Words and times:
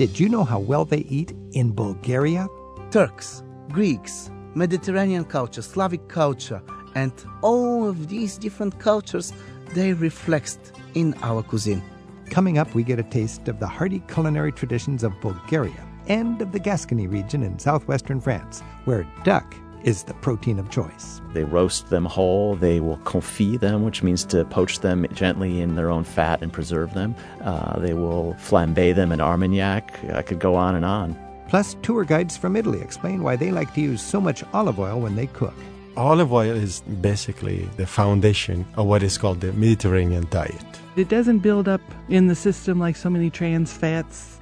Did 0.00 0.18
you 0.18 0.30
know 0.30 0.44
how 0.44 0.60
well 0.60 0.86
they 0.86 1.04
eat 1.10 1.34
in 1.52 1.72
Bulgaria? 1.72 2.48
Turks, 2.90 3.42
Greeks, 3.68 4.30
Mediterranean 4.54 5.26
culture, 5.26 5.60
Slavic 5.60 6.08
culture, 6.08 6.62
and 6.94 7.12
all 7.42 7.86
of 7.86 8.08
these 8.08 8.38
different 8.38 8.78
cultures, 8.78 9.30
they 9.74 9.92
reflect 9.92 10.72
in 10.94 11.12
our 11.20 11.42
cuisine. 11.42 11.82
Coming 12.30 12.56
up, 12.56 12.74
we 12.74 12.82
get 12.82 12.98
a 12.98 13.02
taste 13.02 13.46
of 13.48 13.60
the 13.60 13.66
hearty 13.66 14.02
culinary 14.08 14.52
traditions 14.52 15.04
of 15.04 15.12
Bulgaria 15.20 15.86
and 16.06 16.40
of 16.40 16.52
the 16.52 16.60
Gascony 16.60 17.06
region 17.06 17.42
in 17.42 17.58
southwestern 17.58 18.22
France, 18.22 18.62
where 18.86 19.06
duck 19.22 19.54
is 19.84 20.04
the 20.04 20.14
protein 20.14 20.58
of 20.58 20.70
choice. 20.70 21.20
They 21.32 21.44
roast 21.44 21.90
them 21.90 22.04
whole. 22.04 22.56
They 22.56 22.80
will 22.80 22.98
confit 22.98 23.60
them, 23.60 23.84
which 23.84 24.02
means 24.02 24.24
to 24.26 24.44
poach 24.44 24.80
them 24.80 25.06
gently 25.12 25.60
in 25.60 25.76
their 25.76 25.90
own 25.90 26.04
fat 26.04 26.42
and 26.42 26.52
preserve 26.52 26.94
them. 26.94 27.14
Uh, 27.42 27.78
they 27.78 27.94
will 27.94 28.34
flambe 28.38 28.94
them 28.94 29.12
in 29.12 29.20
Armagnac. 29.20 29.98
I 30.12 30.22
could 30.22 30.38
go 30.38 30.54
on 30.54 30.74
and 30.74 30.84
on. 30.84 31.16
Plus, 31.48 31.76
tour 31.82 32.04
guides 32.04 32.36
from 32.36 32.56
Italy 32.56 32.80
explain 32.80 33.22
why 33.22 33.36
they 33.36 33.50
like 33.50 33.74
to 33.74 33.80
use 33.80 34.02
so 34.02 34.20
much 34.20 34.44
olive 34.52 34.78
oil 34.78 35.00
when 35.00 35.16
they 35.16 35.26
cook. 35.26 35.54
Olive 35.96 36.32
oil 36.32 36.54
is 36.54 36.80
basically 37.00 37.68
the 37.76 37.86
foundation 37.86 38.64
of 38.76 38.86
what 38.86 39.02
is 39.02 39.18
called 39.18 39.40
the 39.40 39.52
Mediterranean 39.52 40.26
diet. 40.30 40.64
It 40.96 41.08
doesn't 41.08 41.40
build 41.40 41.68
up 41.68 41.80
in 42.08 42.28
the 42.28 42.34
system 42.34 42.78
like 42.78 42.96
so 42.96 43.10
many 43.10 43.30
trans 43.30 43.72
fats 43.72 44.39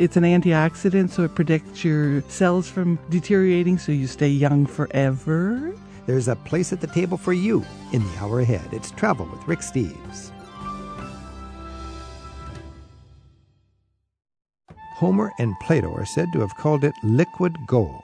it's 0.00 0.16
an 0.16 0.24
antioxidant, 0.24 1.10
so 1.10 1.24
it 1.24 1.34
protects 1.34 1.84
your 1.84 2.22
cells 2.22 2.70
from 2.70 2.98
deteriorating 3.10 3.76
so 3.76 3.92
you 3.92 4.06
stay 4.06 4.28
young 4.28 4.64
forever. 4.64 5.74
There's 6.06 6.26
a 6.26 6.36
place 6.36 6.72
at 6.72 6.80
the 6.80 6.86
table 6.86 7.18
for 7.18 7.34
you 7.34 7.62
in 7.92 8.02
the 8.02 8.18
hour 8.18 8.40
ahead. 8.40 8.66
It's 8.72 8.90
Travel 8.92 9.26
with 9.26 9.46
Rick 9.46 9.58
Steves. 9.58 10.30
Homer 14.96 15.32
and 15.38 15.54
Plato 15.60 15.92
are 15.94 16.06
said 16.06 16.28
to 16.32 16.40
have 16.40 16.56
called 16.56 16.82
it 16.82 16.94
liquid 17.04 17.54
gold. 17.66 18.02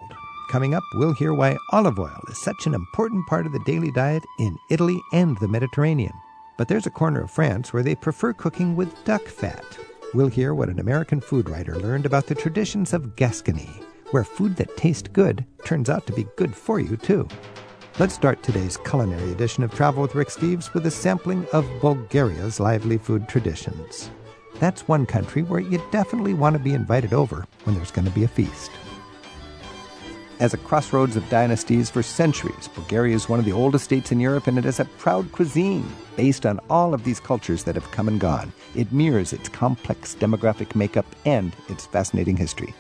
Coming 0.51 0.75
up, 0.75 0.83
we'll 0.95 1.15
hear 1.15 1.33
why 1.33 1.57
olive 1.73 1.99
oil 1.99 2.21
is 2.29 2.39
such 2.39 2.67
an 2.67 2.75
important 2.75 3.27
part 3.27 3.47
of 3.47 3.53
the 3.53 3.65
daily 3.65 3.91
diet 3.91 4.23
in 4.39 4.55
Italy 4.71 5.01
and 5.15 5.39
the 5.39 5.49
Mediterranean. 5.49 6.13
But 6.59 6.69
there's 6.69 6.87
a 6.87 6.91
corner 6.91 7.23
of 7.23 7.31
France 7.31 7.73
where 7.73 7.83
they 7.83 7.95
prefer 7.95 8.35
cooking 8.35 8.77
with 8.77 9.05
duck 9.05 9.23
fat. 9.23 9.86
We'll 10.17 10.29
hear 10.29 10.55
what 10.55 10.71
an 10.71 10.81
American 10.81 11.21
food 11.21 11.51
writer 11.51 11.77
learned 11.77 12.07
about 12.07 12.27
the 12.27 12.35
traditions 12.35 12.95
of 12.95 13.17
Gascony, 13.17 13.69
where 14.13 14.25
food 14.25 14.57
that 14.57 14.75
tastes 14.75 15.11
good 15.13 15.45
turns 15.67 15.91
out 15.91 16.07
to 16.07 16.13
be 16.15 16.27
good 16.37 16.57
for 16.57 16.81
you, 16.81 16.97
too. 16.97 17.29
Let's 17.99 18.15
start 18.15 18.43
today's 18.43 18.79
culinary 18.79 19.31
edition 19.31 19.63
of 19.63 19.75
Travel 19.75 20.01
with 20.01 20.15
Rick 20.15 20.29
Steves 20.29 20.73
with 20.73 20.87
a 20.87 20.91
sampling 20.91 21.47
of 21.53 21.69
Bulgaria's 21.83 22.59
lively 22.59 22.97
food 22.97 23.29
traditions. 23.29 24.11
That's 24.59 24.89
one 24.89 25.05
country 25.05 25.43
where 25.43 25.61
you 25.61 25.83
definitely 25.93 26.33
want 26.33 26.57
to 26.57 26.63
be 26.63 26.73
invited 26.73 27.13
over 27.13 27.47
when 27.65 27.77
there's 27.77 27.91
going 27.91 28.07
to 28.07 28.15
be 28.15 28.25
a 28.25 28.29
feast. 28.29 28.71
As 30.39 30.53
a 30.53 30.59
crossroads 30.59 31.17
of 31.17 31.27
dynasties 31.31 31.89
for 31.89 32.03
centuries, 32.03 32.69
Bulgaria 32.75 33.17
is 33.17 33.27
one 33.27 33.39
of 33.39 33.47
the 33.47 33.53
oldest 33.53 33.87
states 33.87 34.13
in 34.13 34.21
Europe 34.21 34.47
and 34.47 34.59
it 34.59 34.65
has 34.65 34.81
a 34.81 34.85
proud 34.85 35.33
cuisine 35.33 35.91
based 36.15 36.45
on 36.45 36.61
all 36.69 36.93
of 36.93 37.05
these 37.05 37.21
cultures 37.21 37.65
that 37.65 37.75
have 37.75 37.91
come 37.91 38.07
and 38.07 38.21
gone. 38.21 38.53
It 38.75 38.93
mirrors 38.93 39.33
its 39.33 39.49
complex 39.49 40.15
demographic 40.15 40.75
makeup 40.75 41.07
and 41.25 41.57
its 41.71 41.87
fascinating 41.87 42.37
history. 42.37 42.75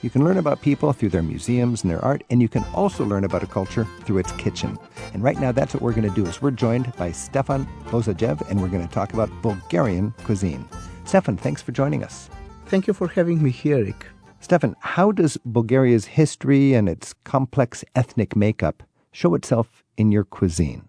You 0.00 0.08
can 0.08 0.24
learn 0.24 0.38
about 0.38 0.62
people 0.62 0.94
through 0.94 1.10
their 1.10 1.22
museums 1.22 1.82
and 1.82 1.90
their 1.90 2.02
art, 2.04 2.24
and 2.30 2.40
you 2.40 2.48
can 2.48 2.64
also 2.74 3.04
learn 3.04 3.24
about 3.24 3.42
a 3.42 3.46
culture 3.46 3.86
through 4.04 4.18
its 4.18 4.32
kitchen. 4.32 4.78
And 5.14 5.22
right 5.22 5.38
now, 5.40 5.50
that's 5.50 5.72
what 5.72 5.82
we're 5.82 5.94
going 5.94 6.08
to 6.08 6.14
do. 6.14 6.28
Is 6.28 6.42
we're 6.42 6.50
joined 6.50 6.94
by 6.96 7.10
Stefan 7.10 7.66
Bozajev, 7.86 8.50
and 8.50 8.60
we're 8.60 8.68
going 8.68 8.86
to 8.86 8.94
talk 8.94 9.14
about 9.14 9.30
Bulgarian 9.40 10.12
cuisine. 10.24 10.68
Stefan, 11.04 11.38
thanks 11.38 11.62
for 11.62 11.72
joining 11.72 12.04
us. 12.04 12.28
Thank 12.66 12.86
you 12.86 12.92
for 12.92 13.08
having 13.08 13.42
me 13.42 13.50
here, 13.50 13.82
Rick. 13.82 14.06
Stefan, 14.44 14.76
how 14.80 15.10
does 15.10 15.38
Bulgaria's 15.46 16.04
history 16.04 16.74
and 16.74 16.86
its 16.86 17.14
complex 17.24 17.82
ethnic 17.94 18.36
makeup 18.36 18.82
show 19.10 19.34
itself 19.34 19.82
in 19.96 20.12
your 20.12 20.24
cuisine? 20.24 20.86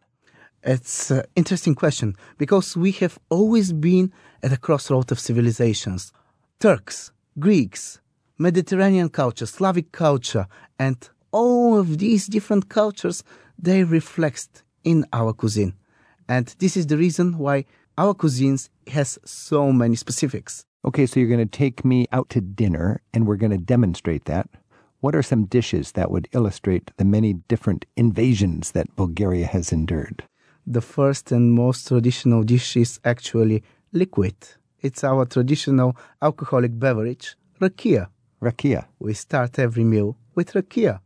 It's 0.62 1.10
an 1.10 1.24
interesting 1.38 1.74
question 1.74 2.18
because 2.38 2.76
we 2.76 2.92
have 3.00 3.18
always 3.30 3.72
been 3.72 4.12
at 4.44 4.52
a 4.52 4.58
crossroad 4.58 5.10
of 5.10 5.22
civilizations. 5.22 6.12
Turks, 6.60 7.14
Greeks, 7.40 8.02
Mediterranean 8.38 9.08
culture, 9.08 9.46
Slavic 9.46 9.94
culture, 9.94 10.48
and 10.78 11.08
all 11.32 11.80
of 11.80 12.00
these 12.00 12.28
different 12.28 12.68
cultures, 12.68 13.24
they 13.58 13.86
reflect 13.86 14.64
in 14.84 15.06
our 15.14 15.32
cuisine. 15.32 15.76
And 16.28 16.54
this 16.60 16.76
is 16.76 16.88
the 16.88 16.98
reason 16.98 17.38
why 17.38 17.64
our 17.98 18.16
cuisines 18.16 18.68
has 18.88 19.18
so 19.24 19.72
many 19.72 19.96
specifics. 19.96 20.66
Okay, 20.86 21.08
so 21.08 21.20
you're 21.20 21.28
going 21.28 21.40
to 21.40 21.58
take 21.58 21.84
me 21.84 22.06
out 22.12 22.30
to 22.30 22.40
dinner 22.40 23.02
and 23.12 23.26
we're 23.26 23.38
going 23.38 23.52
to 23.52 23.58
demonstrate 23.58 24.26
that. 24.26 24.48
What 25.00 25.16
are 25.16 25.24
some 25.24 25.46
dishes 25.46 25.94
that 25.94 26.12
would 26.12 26.30
illustrate 26.32 26.92
the 26.98 27.04
many 27.04 27.34
different 27.34 27.88
invasions 27.98 28.72
that 28.74 28.96
Bulgaria 28.96 29.48
has 29.48 29.72
endured? 29.72 30.26
The 30.68 30.82
first 30.82 31.32
and 31.32 31.54
most 31.54 31.88
traditional 31.88 32.44
dish 32.44 32.78
is 32.78 33.00
actually 33.04 33.64
liquid. 33.94 34.36
It's 34.80 35.04
our 35.04 35.26
traditional 35.26 35.98
alcoholic 36.22 36.78
beverage, 36.78 37.36
rakia. 37.60 38.10
Rakia. 38.40 38.86
We 39.00 39.16
start 39.16 39.58
every 39.58 39.84
meal 39.84 40.16
with 40.36 40.54
rakia, 40.54 41.00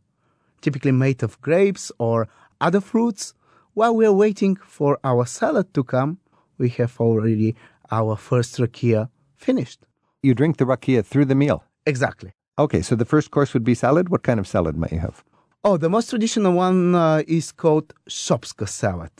typically 0.60 0.92
made 0.92 1.22
of 1.22 1.40
grapes 1.40 1.90
or 1.98 2.28
other 2.60 2.82
fruits. 2.82 3.32
While 3.72 3.96
we're 3.96 4.12
waiting 4.12 4.56
for 4.56 4.98
our 5.02 5.24
salad 5.24 5.72
to 5.72 5.84
come, 5.84 6.18
we 6.58 6.68
have 6.68 7.00
already 7.00 7.56
our 7.90 8.14
first 8.16 8.58
rakia 8.58 9.08
finished. 9.40 9.80
You 10.22 10.34
drink 10.34 10.58
the 10.58 10.66
rakia 10.66 11.04
through 11.04 11.26
the 11.26 11.34
meal? 11.34 11.64
Exactly. 11.86 12.32
Okay, 12.58 12.82
so 12.82 12.94
the 12.94 13.06
first 13.06 13.30
course 13.30 13.54
would 13.54 13.64
be 13.64 13.74
salad. 13.74 14.10
What 14.10 14.22
kind 14.22 14.38
of 14.38 14.46
salad 14.46 14.76
might 14.76 14.92
you 14.92 14.98
have? 14.98 15.24
Oh, 15.64 15.76
the 15.76 15.88
most 15.88 16.10
traditional 16.10 16.52
one 16.52 16.94
uh, 16.94 17.22
is 17.26 17.52
called 17.52 17.94
Shopska 18.08 18.68
salad. 18.68 19.12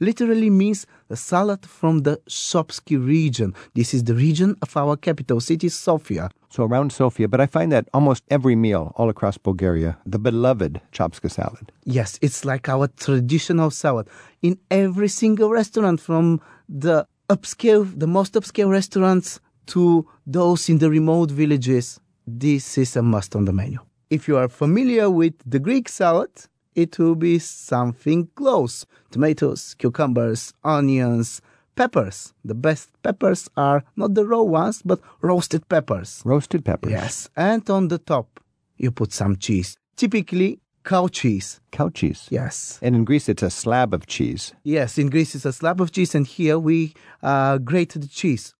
Literally 0.00 0.50
means 0.50 0.86
the 1.08 1.16
salad 1.16 1.64
from 1.66 2.02
the 2.02 2.20
Shopski 2.28 2.96
region. 3.04 3.54
This 3.74 3.94
is 3.94 4.04
the 4.04 4.14
region 4.14 4.56
of 4.60 4.76
our 4.76 4.96
capital 4.96 5.40
city, 5.40 5.68
Sofia. 5.68 6.30
So 6.50 6.64
around 6.64 6.92
Sofia, 6.92 7.28
but 7.28 7.40
I 7.40 7.46
find 7.46 7.70
that 7.72 7.88
almost 7.94 8.24
every 8.28 8.56
meal 8.56 8.92
all 8.96 9.08
across 9.08 9.38
Bulgaria, 9.38 9.96
the 10.06 10.18
beloved 10.18 10.80
Shopska 10.92 11.30
salad. 11.30 11.72
Yes, 11.84 12.18
it's 12.22 12.44
like 12.44 12.68
our 12.68 12.88
traditional 12.88 13.70
salad. 13.70 14.08
In 14.42 14.58
every 14.70 15.08
single 15.08 15.50
restaurant, 15.50 16.00
from 16.00 16.40
the 16.68 17.06
upscale, 17.28 17.84
the 17.98 18.06
most 18.06 18.34
upscale 18.34 18.70
restaurants 18.70 19.40
to 19.66 20.06
those 20.26 20.68
in 20.68 20.78
the 20.78 20.90
remote 20.90 21.30
villages, 21.30 22.00
this 22.26 22.78
is 22.78 22.96
a 22.96 23.02
must 23.02 23.36
on 23.36 23.44
the 23.44 23.52
menu. 23.52 23.78
If 24.10 24.28
you 24.28 24.36
are 24.36 24.48
familiar 24.48 25.10
with 25.10 25.34
the 25.44 25.58
Greek 25.58 25.88
salad, 25.88 26.30
it 26.74 26.98
will 26.98 27.14
be 27.14 27.38
something 27.38 28.28
close. 28.34 28.86
Tomatoes, 29.10 29.74
cucumbers, 29.74 30.52
onions, 30.62 31.40
peppers. 31.74 32.34
The 32.44 32.54
best 32.54 32.90
peppers 33.02 33.48
are 33.56 33.84
not 33.96 34.14
the 34.14 34.26
raw 34.26 34.42
ones, 34.42 34.82
but 34.84 35.00
roasted 35.20 35.68
peppers. 35.68 36.22
Roasted 36.24 36.64
peppers. 36.64 36.92
Yes. 36.92 37.28
And 37.36 37.68
on 37.70 37.88
the 37.88 37.98
top, 37.98 38.40
you 38.76 38.90
put 38.90 39.12
some 39.12 39.36
cheese. 39.36 39.76
Typically, 39.96 40.60
cow 40.84 41.08
cheese. 41.08 41.60
Cow 41.70 41.88
cheese. 41.88 42.26
Yes. 42.30 42.78
And 42.82 42.94
in 42.96 43.04
Greece, 43.04 43.28
it's 43.28 43.42
a 43.42 43.50
slab 43.50 43.94
of 43.94 44.06
cheese. 44.06 44.52
Yes, 44.64 44.98
in 44.98 45.10
Greece, 45.10 45.34
it's 45.34 45.44
a 45.44 45.52
slab 45.52 45.80
of 45.80 45.92
cheese, 45.92 46.14
and 46.14 46.26
here 46.26 46.58
we 46.58 46.94
uh, 47.22 47.58
grate 47.58 47.90
the 47.90 48.08
cheese. 48.08 48.54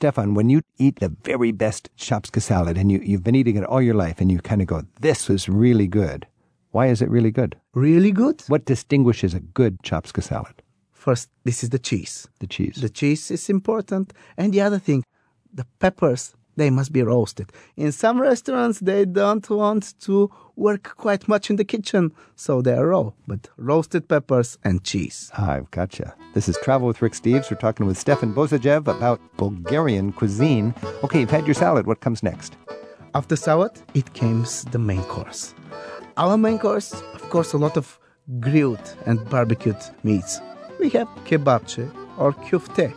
Stefan, 0.00 0.32
when 0.32 0.48
you 0.48 0.62
eat 0.78 0.98
the 0.98 1.14
very 1.24 1.52
best 1.52 1.94
Shopska 1.98 2.40
salad 2.40 2.78
and 2.78 2.90
you, 2.90 3.00
you've 3.04 3.22
been 3.22 3.34
eating 3.34 3.56
it 3.56 3.64
all 3.64 3.82
your 3.82 3.94
life 3.94 4.18
and 4.18 4.32
you 4.32 4.38
kind 4.38 4.62
of 4.62 4.66
go, 4.66 4.82
this 5.02 5.28
was 5.28 5.46
really 5.46 5.86
good. 5.86 6.26
Why 6.70 6.86
is 6.86 7.02
it 7.02 7.10
really 7.10 7.30
good? 7.30 7.54
Really 7.74 8.10
good? 8.10 8.42
What 8.48 8.64
distinguishes 8.64 9.34
a 9.34 9.40
good 9.40 9.76
Shopska 9.82 10.22
salad? 10.22 10.62
First, 10.90 11.28
this 11.44 11.62
is 11.62 11.68
the 11.68 11.78
cheese. 11.78 12.26
The 12.38 12.46
cheese. 12.46 12.76
The 12.76 12.88
cheese 12.88 13.30
is 13.30 13.50
important. 13.50 14.14
And 14.38 14.54
the 14.54 14.62
other 14.62 14.78
thing, 14.78 15.04
the 15.52 15.66
peppers, 15.80 16.34
they 16.60 16.70
must 16.70 16.92
be 16.92 17.02
roasted. 17.02 17.50
In 17.76 17.90
some 17.90 18.20
restaurants, 18.20 18.80
they 18.80 19.06
don't 19.06 19.48
want 19.48 19.98
to 20.00 20.30
work 20.56 20.94
quite 20.96 21.26
much 21.26 21.48
in 21.48 21.56
the 21.56 21.64
kitchen, 21.64 22.12
so 22.36 22.60
they 22.60 22.74
are 22.74 22.88
raw. 22.88 23.12
But 23.26 23.48
roasted 23.56 24.08
peppers 24.08 24.58
and 24.62 24.84
cheese. 24.84 25.30
I've 25.36 25.70
gotcha. 25.70 26.14
This 26.34 26.48
is 26.50 26.58
Travel 26.62 26.86
with 26.88 27.00
Rick 27.00 27.14
Steves. 27.14 27.50
We're 27.50 27.56
talking 27.56 27.86
with 27.86 27.96
Stefan 27.96 28.34
Bozajev 28.34 28.80
about 28.96 29.20
Bulgarian 29.38 30.12
cuisine. 30.12 30.74
Okay, 31.02 31.20
you've 31.20 31.30
had 31.30 31.46
your 31.46 31.54
salad. 31.54 31.86
What 31.86 32.00
comes 32.00 32.22
next? 32.22 32.56
After 33.14 33.36
salad, 33.36 33.72
it 33.94 34.12
comes 34.12 34.64
the 34.66 34.78
main 34.78 35.02
course. 35.04 35.54
Our 36.18 36.36
main 36.36 36.58
course, 36.58 36.92
of 37.14 37.22
course, 37.30 37.54
a 37.54 37.58
lot 37.58 37.78
of 37.78 37.98
grilled 38.38 38.96
and 39.06 39.18
barbecued 39.30 39.82
meats. 40.02 40.40
We 40.78 40.90
have 40.90 41.08
kebabche 41.24 41.90
or 42.18 42.32
kufte. 42.32 42.92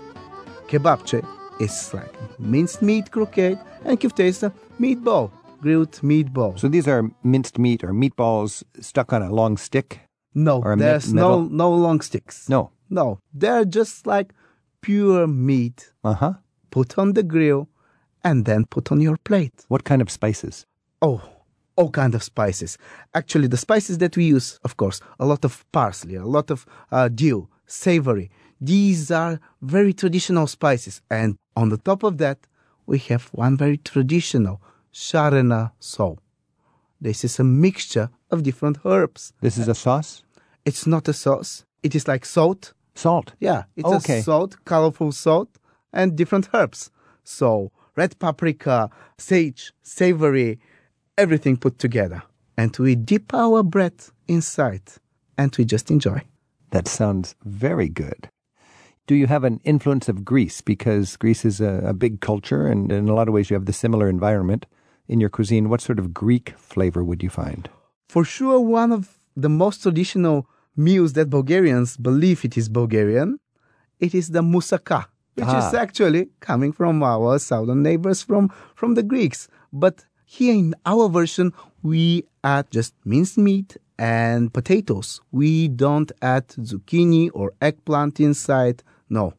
Kebabche 0.68 1.26
is 1.60 1.94
like 1.94 2.14
minced 2.40 2.82
meat 2.82 3.12
croquette, 3.12 3.60
and 3.86 4.00
kufte 4.00 4.24
is 4.24 4.44
a 4.44 4.52
meatball, 4.80 5.32
grilled 5.62 5.92
meatball. 6.02 6.58
So 6.60 6.68
these 6.68 6.88
are 6.88 7.10
minced 7.24 7.58
meat 7.58 7.84
or 7.84 7.90
meatballs 7.94 8.64
stuck 8.80 9.14
on 9.14 9.22
a 9.22 9.32
long 9.32 9.58
stick? 9.58 10.00
No, 10.36 10.62
there's 10.78 11.14
me- 11.14 11.22
no 11.22 11.42
no 11.44 11.72
long 11.72 12.02
sticks. 12.02 12.50
No. 12.50 12.72
No, 12.90 13.20
they're 13.34 13.66
just 13.66 14.06
like 14.06 14.34
pure 14.82 15.26
meat 15.28 15.94
Uh 16.04 16.14
huh. 16.14 16.34
put 16.70 16.98
on 16.98 17.14
the 17.14 17.24
grill 17.24 17.68
and 18.24 18.46
then 18.46 18.66
put 18.66 18.92
on 18.92 19.02
your 19.02 19.18
plate. 19.24 19.66
What 19.68 19.84
kind 19.84 20.02
of 20.02 20.10
spices? 20.12 20.66
Oh, 21.02 21.22
all 21.76 21.90
kind 21.90 22.14
of 22.16 22.22
spices. 22.24 22.78
Actually, 23.16 23.48
the 23.48 23.58
spices 23.58 23.98
that 23.98 24.16
we 24.16 24.26
use, 24.26 24.60
of 24.64 24.78
course, 24.78 25.02
a 25.20 25.26
lot 25.26 25.44
of 25.46 25.66
parsley, 25.72 26.16
a 26.16 26.26
lot 26.26 26.52
of 26.52 26.66
uh, 26.92 27.10
dill, 27.10 27.50
savory. 27.66 28.30
These 28.66 29.12
are 29.12 29.40
very 29.62 29.94
traditional 29.94 30.48
spices. 30.48 31.02
And 31.12 31.38
on 31.56 31.68
the 31.70 31.78
top 31.78 32.04
of 32.04 32.18
that, 32.20 32.40
we 32.86 32.98
have 33.10 33.28
one 33.34 33.58
very 33.58 33.78
traditional 33.78 34.62
sharena 34.94 35.72
sauce. 35.80 36.20
This 37.02 37.26
is 37.26 37.40
a 37.40 37.44
mixture 37.44 38.10
of 38.32 38.44
different 38.44 38.78
herbs. 38.86 39.34
This 39.42 39.58
is 39.58 39.68
a 39.68 39.76
sauce? 39.76 40.24
It's 40.64 40.88
not 40.88 41.10
a 41.10 41.14
sauce. 41.14 41.66
It 41.82 41.94
is 41.94 42.08
like 42.08 42.26
salt. 42.26 42.74
Salt. 42.96 43.34
Yeah, 43.40 43.64
it's 43.76 43.90
Okay. 43.90 44.20
a 44.20 44.24
salt, 44.24 44.56
colorful 44.64 45.12
salt, 45.12 45.50
and 45.92 46.16
different 46.16 46.48
herbs. 46.54 46.90
So 47.26 47.72
red 47.98 48.18
paprika, 48.20 48.90
sage, 49.18 49.74
savory, 49.82 50.60
everything 51.18 51.58
put 51.58 51.80
together. 51.80 52.24
And 52.58 52.76
we 52.78 52.96
dip 52.96 53.34
our 53.34 53.62
bread 53.64 53.96
inside 54.28 54.84
and 55.38 55.54
we 55.58 55.66
just 55.66 55.92
enjoy. 55.92 56.22
That 56.70 56.88
sounds 56.88 57.36
very 57.44 57.90
good. 57.90 58.30
Do 59.06 59.16
you 59.16 59.28
have 59.28 59.44
an 59.44 59.60
influence 59.66 60.08
of 60.08 60.24
Greece? 60.24 60.62
Because 60.62 61.18
Greece 61.18 61.44
is 61.44 61.60
a, 61.60 61.84
a 61.88 61.94
big 61.94 62.22
culture, 62.22 62.68
and 62.68 62.92
in 62.92 63.10
a 63.10 63.14
lot 63.14 63.28
of 63.28 63.34
ways 63.34 63.50
you 63.50 63.56
have 63.56 63.66
the 63.66 63.74
similar 63.74 64.08
environment 64.08 64.66
in 65.10 65.20
your 65.20 65.30
cuisine. 65.30 65.68
What 65.70 65.82
sort 65.82 66.00
of 66.00 66.14
Greek 66.14 66.54
flavor 66.58 67.04
would 67.04 67.22
you 67.22 67.30
find? 67.30 67.70
For 68.08 68.24
sure, 68.24 68.60
one 68.62 68.92
of 68.94 69.20
the 69.36 69.50
most 69.50 69.82
traditional 69.84 70.48
meals 70.78 71.14
that 71.14 71.30
Bulgarians 71.30 71.98
believe 71.98 72.46
it 72.46 72.58
is 72.58 72.70
Bulgarian, 72.70 73.40
it 74.00 74.16
is 74.16 74.30
the 74.30 74.42
moussaka, 74.42 75.06
which 75.36 75.48
Ah. 75.48 75.68
is 75.68 75.74
actually 75.74 76.30
coming 76.40 76.72
from 76.72 77.04
our 77.04 77.40
southern 77.40 77.84
neighbors 77.84 78.22
from, 78.22 78.50
from 78.76 78.94
the 78.96 79.04
Greeks. 79.04 79.50
But 79.74 80.06
here 80.26 80.54
in 80.54 80.74
our 80.86 81.10
version, 81.10 81.52
we 81.82 82.24
add 82.44 82.72
just 82.72 82.94
minced 83.04 83.38
meat 83.38 83.76
and 84.00 84.54
potatoes. 84.54 85.20
We 85.32 85.68
don't 85.68 86.12
add 86.22 86.48
zucchini 86.48 87.30
or 87.34 87.52
eggplant 87.62 88.20
inside. 88.22 88.82
No, 89.14 89.34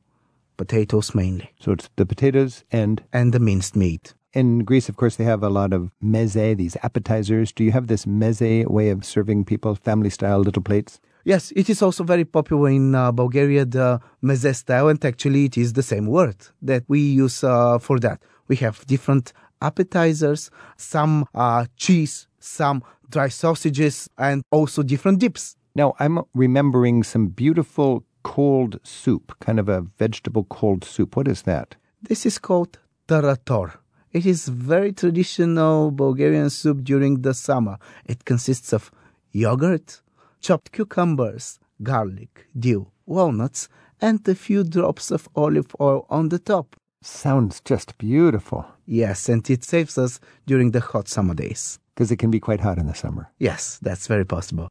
potatoes 0.56 1.14
mainly. 1.14 1.48
So 1.62 1.72
it's 1.72 1.88
the 1.96 2.06
potatoes 2.06 2.52
and 2.80 3.02
And 3.12 3.32
the 3.32 3.40
minced 3.40 3.74
meat. 3.76 4.14
in 4.42 4.64
Greece, 4.68 4.88
of 4.88 4.96
course, 5.00 5.14
they 5.16 5.24
have 5.32 5.42
a 5.44 5.48
lot 5.60 5.72
of 5.72 5.82
meze, 6.02 6.56
these 6.56 6.76
appetizers. 6.82 7.52
Do 7.56 7.62
you 7.66 7.72
have 7.78 7.86
this 7.86 8.04
meze 8.06 8.66
way 8.76 8.88
of 8.94 9.04
serving 9.14 9.40
people, 9.44 9.72
family 9.88 10.10
style 10.10 10.40
little 10.46 10.62
plates? 10.70 10.92
Yes, 11.32 11.52
it 11.60 11.66
is 11.70 11.80
also 11.82 12.02
very 12.04 12.24
popular 12.24 12.68
in 12.70 12.94
uh, 12.94 13.12
Bulgaria, 13.22 13.64
the 13.64 13.88
meze 14.28 14.52
style, 14.62 14.88
and 14.90 15.00
actually 15.04 15.42
it 15.48 15.56
is 15.64 15.72
the 15.72 15.86
same 15.92 16.06
word 16.18 16.36
that 16.70 16.82
we 16.92 17.00
use 17.24 17.38
uh, 17.44 17.78
for 17.86 17.96
that. 18.06 18.18
We 18.50 18.56
have 18.64 18.76
different 18.94 19.32
appetizers, 19.68 20.50
some 20.76 21.14
uh, 21.34 21.62
cheese, 21.76 22.14
some 22.38 22.82
dry 23.14 23.28
sausages, 23.42 24.08
and 24.18 24.42
also 24.50 24.82
different 24.82 25.18
dips. 25.24 25.56
Now, 25.82 25.88
I'm 26.02 26.16
remembering 26.34 26.96
some 27.12 27.24
beautiful 27.28 27.90
cold 28.24 28.80
soup, 28.82 29.36
kind 29.40 29.60
of 29.60 29.68
a 29.68 29.82
vegetable 29.98 30.44
cold 30.44 30.82
soup. 30.84 31.14
What 31.16 31.28
is 31.28 31.42
that? 31.42 31.76
This 32.02 32.26
is 32.26 32.38
called 32.38 32.78
tarator. 33.06 33.74
It 34.12 34.26
is 34.26 34.48
very 34.48 34.92
traditional 34.92 35.90
Bulgarian 35.90 36.50
soup 36.50 36.82
during 36.82 37.22
the 37.22 37.34
summer. 37.34 37.76
It 38.06 38.24
consists 38.24 38.72
of 38.72 38.90
yogurt, 39.32 40.02
chopped 40.40 40.72
cucumbers, 40.72 41.58
garlic, 41.82 42.46
dill, 42.58 42.92
walnuts, 43.06 43.68
and 44.00 44.26
a 44.28 44.34
few 44.34 44.64
drops 44.64 45.10
of 45.10 45.28
olive 45.34 45.74
oil 45.80 46.06
on 46.10 46.28
the 46.28 46.38
top. 46.38 46.76
Sounds 47.02 47.60
just 47.64 47.98
beautiful 47.98 48.64
Yes, 48.86 49.28
and 49.28 49.48
it 49.50 49.64
saves 49.64 49.96
us 49.98 50.20
during 50.46 50.70
the 50.72 50.80
hot 50.80 51.08
summer 51.08 51.34
days. 51.34 51.78
because 51.94 52.10
it 52.12 52.18
can 52.18 52.30
be 52.30 52.40
quite 52.40 52.60
hot 52.60 52.78
in 52.78 52.86
the 52.86 52.94
summer. 52.94 53.30
Yes, 53.38 53.78
that's 53.82 54.06
very 54.06 54.24
possible. 54.24 54.68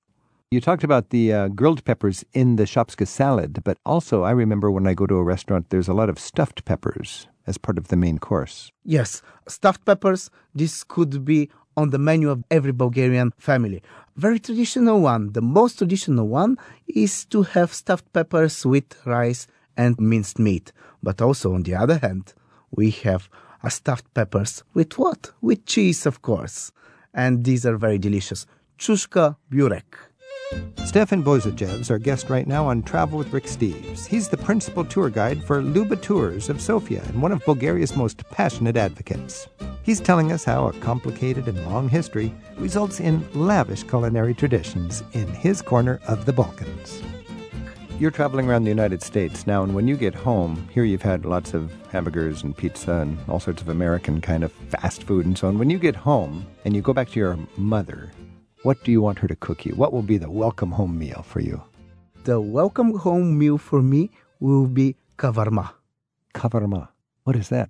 You 0.53 0.61
talked 0.61 0.83
about 0.83 1.09
the 1.09 1.33
uh, 1.33 1.47
grilled 1.47 1.83
peppers 1.83 2.23
in 2.31 2.57
the 2.57 2.65
shopska 2.65 3.07
salad, 3.07 3.63
but 3.63 3.79
also 3.87 4.21
I 4.21 4.29
remember 4.29 4.69
when 4.69 4.85
I 4.85 4.93
go 4.93 5.07
to 5.07 5.15
a 5.15 5.23
restaurant, 5.23 5.71
there's 5.71 5.87
a 5.87 5.95
lot 5.95 6.09
of 6.09 6.19
stuffed 6.19 6.63
peppers 6.63 7.27
as 7.47 7.57
part 7.57 7.79
of 7.79 7.87
the 7.87 7.95
main 7.95 8.19
course. 8.19 8.71
Yes, 8.85 9.23
stuffed 9.47 9.83
peppers, 9.83 10.29
this 10.53 10.83
could 10.83 11.25
be 11.25 11.49
on 11.75 11.89
the 11.89 11.97
menu 11.97 12.29
of 12.29 12.43
every 12.51 12.71
Bulgarian 12.71 13.33
family. 13.39 13.81
Very 14.15 14.37
traditional 14.37 15.01
one. 15.01 15.31
The 15.31 15.41
most 15.41 15.79
traditional 15.79 16.27
one 16.27 16.59
is 16.85 17.25
to 17.33 17.41
have 17.41 17.73
stuffed 17.73 18.13
peppers 18.13 18.63
with 18.63 18.85
rice 19.07 19.47
and 19.75 19.99
minced 19.99 20.37
meat. 20.37 20.71
But 21.01 21.19
also, 21.19 21.55
on 21.55 21.63
the 21.63 21.73
other 21.73 21.97
hand, 21.97 22.35
we 22.69 22.91
have 23.05 23.27
a 23.63 23.71
stuffed 23.71 24.13
peppers 24.13 24.61
with 24.75 24.99
what? 24.99 25.31
With 25.41 25.65
cheese, 25.65 26.05
of 26.05 26.21
course. 26.21 26.71
And 27.11 27.43
these 27.43 27.65
are 27.65 27.75
very 27.75 27.97
delicious. 27.97 28.45
Chushka 28.77 29.35
burek. 29.49 30.12
Stefan 30.85 31.23
Bozadjev's 31.23 31.89
our 31.89 31.97
guest 31.97 32.29
right 32.29 32.45
now 32.45 32.67
on 32.67 32.83
Travel 32.83 33.17
with 33.17 33.33
Rick 33.33 33.45
Steves. 33.45 34.05
He's 34.05 34.29
the 34.29 34.37
principal 34.37 34.85
tour 34.85 35.09
guide 35.09 35.43
for 35.43 35.61
Luba 35.61 35.95
Tours 35.95 36.49
of 36.49 36.61
Sofia 36.61 37.01
and 37.07 37.21
one 37.21 37.31
of 37.31 37.43
Bulgaria's 37.45 37.95
most 37.95 38.23
passionate 38.29 38.77
advocates. 38.77 39.47
He's 39.81 39.99
telling 39.99 40.31
us 40.31 40.43
how 40.43 40.67
a 40.67 40.73
complicated 40.73 41.47
and 41.47 41.65
long 41.65 41.89
history 41.89 42.33
results 42.57 42.99
in 42.99 43.27
lavish 43.33 43.83
culinary 43.83 44.33
traditions 44.33 45.03
in 45.13 45.27
his 45.27 45.61
corner 45.61 45.99
of 46.07 46.25
the 46.25 46.33
Balkans. 46.33 47.01
You're 47.99 48.11
traveling 48.11 48.49
around 48.49 48.63
the 48.63 48.69
United 48.69 49.01
States 49.01 49.45
now, 49.45 49.63
and 49.63 49.75
when 49.75 49.87
you 49.87 49.95
get 49.95 50.15
home, 50.15 50.67
here 50.73 50.83
you've 50.83 51.01
had 51.01 51.25
lots 51.25 51.53
of 51.53 51.71
hamburgers 51.91 52.43
and 52.43 52.55
pizza 52.55 52.93
and 52.93 53.17
all 53.29 53.39
sorts 53.39 53.61
of 53.61 53.69
American 53.69 54.19
kind 54.19 54.43
of 54.43 54.51
fast 54.51 55.03
food 55.03 55.25
and 55.25 55.37
so 55.37 55.47
on. 55.47 55.57
When 55.57 55.69
you 55.69 55.77
get 55.77 55.95
home 55.95 56.45
and 56.65 56.75
you 56.75 56.81
go 56.81 56.91
back 56.91 57.09
to 57.09 57.19
your 57.19 57.37
mother, 57.55 58.11
what 58.63 58.81
do 58.83 58.91
you 58.91 59.01
want 59.01 59.19
her 59.19 59.27
to 59.27 59.35
cook 59.35 59.65
you? 59.65 59.75
What 59.75 59.91
will 59.91 60.01
be 60.01 60.17
the 60.17 60.31
welcome 60.31 60.71
home 60.71 60.97
meal 60.97 61.21
for 61.21 61.41
you? 61.41 61.61
The 62.23 62.39
welcome 62.39 62.97
home 62.97 63.37
meal 63.37 63.57
for 63.57 63.81
me 63.81 64.09
will 64.39 64.67
be 64.67 64.95
kavarma. 65.17 65.71
Kavarma. 66.33 66.87
What 67.25 67.35
is 67.35 67.49
that? 67.49 67.69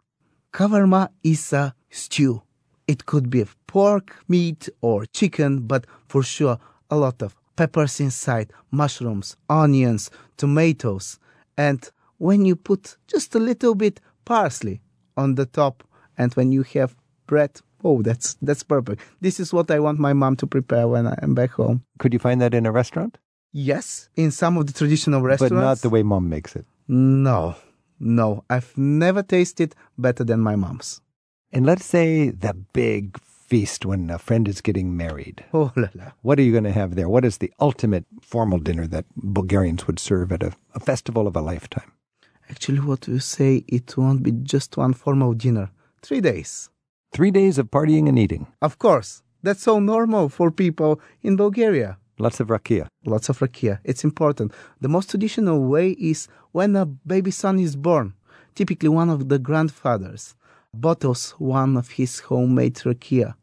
Kavarma 0.54 1.10
is 1.24 1.51
a 1.51 1.74
stew. 1.90 2.44
It 2.88 3.07
could 3.07 3.31
be 3.31 3.44
pork, 3.66 4.24
meat, 4.28 4.69
or 4.81 5.06
chicken, 5.07 5.62
but 5.62 5.86
for 6.07 6.22
sure 6.22 6.60
a 6.92 6.95
lot 6.95 7.24
of 7.24 7.36
peppers 7.56 8.00
inside, 8.00 8.54
mushrooms, 8.69 9.36
onions, 9.50 10.12
tomatoes, 10.38 11.19
and 11.57 11.90
when 12.18 12.45
you 12.45 12.56
put 12.56 12.98
just 13.07 13.34
a 13.34 13.40
little 13.40 13.74
bit 13.74 14.00
parsley 14.25 14.81
on 15.18 15.36
the 15.36 15.45
top, 15.45 15.84
and 16.18 16.34
when 16.36 16.51
you 16.51 16.63
have 16.63 16.95
bread, 17.25 17.62
oh, 17.83 18.01
that's 18.01 18.35
that's 18.41 18.63
perfect. 18.63 19.01
This 19.21 19.40
is 19.40 19.54
what 19.54 19.69
I 19.69 19.80
want 19.80 19.99
my 19.99 20.13
mom 20.13 20.35
to 20.37 20.47
prepare 20.47 20.87
when 20.87 21.07
I 21.07 21.18
am 21.21 21.33
back 21.33 21.52
home. 21.52 21.83
Could 21.99 22.13
you 22.13 22.19
find 22.19 22.42
that 22.42 22.54
in 22.54 22.66
a 22.66 22.71
restaurant? 22.71 23.18
Yes, 23.52 24.09
in 24.16 24.31
some 24.31 24.57
of 24.57 24.66
the 24.66 24.73
traditional 24.73 25.21
restaurants, 25.21 25.54
But 25.54 25.61
not 25.61 25.78
the 25.80 25.90
way 25.90 26.04
mom 26.04 26.28
makes 26.28 26.56
it. 26.56 26.66
No, 26.87 27.56
no, 27.99 28.44
I've 28.49 28.75
never 28.78 29.21
tasted 29.21 29.75
better 29.97 30.23
than 30.23 30.40
my 30.40 30.56
mom's. 30.56 31.02
And 31.52 31.66
let's 31.66 31.85
say 31.85 32.31
the 32.31 32.54
big 32.54 33.19
feast 33.21 33.85
when 33.85 34.09
a 34.09 34.18
friend 34.18 34.47
is 34.47 34.61
getting 34.61 34.97
married. 34.97 35.45
Oh 35.54 35.71
la 35.75 35.90
la. 35.94 36.11
What 36.23 36.40
are 36.40 36.42
you 36.42 36.52
going 36.52 36.63
to 36.63 36.71
have 36.71 36.95
there? 36.95 37.07
What 37.07 37.25
is 37.25 37.37
the 37.37 37.54
ultimate 37.59 38.06
formal 38.21 38.57
dinner 38.57 38.87
that 38.87 39.06
Bulgarians 39.16 39.85
would 39.85 39.99
serve 39.99 40.31
at 40.31 40.42
a, 40.42 40.54
a 40.73 40.80
festival 40.80 41.28
of 41.28 41.35
a 41.35 41.42
lifetime? 41.42 41.92
Actually, 42.49 42.80
what 42.80 43.07
you 43.07 43.19
say, 43.19 43.63
it 43.68 43.95
won't 43.95 44.23
be 44.23 44.31
just 44.31 44.75
one 44.78 44.94
formal 44.94 45.33
dinner. 45.33 45.69
Three 46.02 46.21
days. 46.21 46.69
Three 47.13 47.29
days 47.29 47.59
of 47.59 47.69
partying 47.69 48.09
and 48.09 48.17
eating. 48.17 48.47
Of 48.59 48.79
course, 48.79 49.21
that's 49.43 49.61
so 49.61 49.79
normal 49.79 50.29
for 50.29 50.49
people 50.49 50.99
in 51.21 51.35
Bulgaria. 51.35 51.97
Lots 52.17 52.39
of 52.39 52.47
rakia. 52.47 52.87
Lots 53.05 53.29
of 53.29 53.37
rakia. 53.37 53.77
It's 53.83 54.03
important. 54.03 54.51
The 54.81 54.89
most 54.89 55.11
traditional 55.11 55.63
way 55.63 55.91
is 55.91 56.27
when 56.53 56.75
a 56.75 56.87
baby 56.87 57.29
son 57.29 57.59
is 57.59 57.75
born. 57.75 58.15
Typically, 58.55 58.89
one 58.89 59.11
of 59.11 59.29
the 59.29 59.37
grandfathers 59.37 60.33
bottles 60.73 61.35
one 61.37 61.77
of 61.77 61.91
his 61.91 62.19
homemade 62.21 62.77
rakia, 62.77 63.35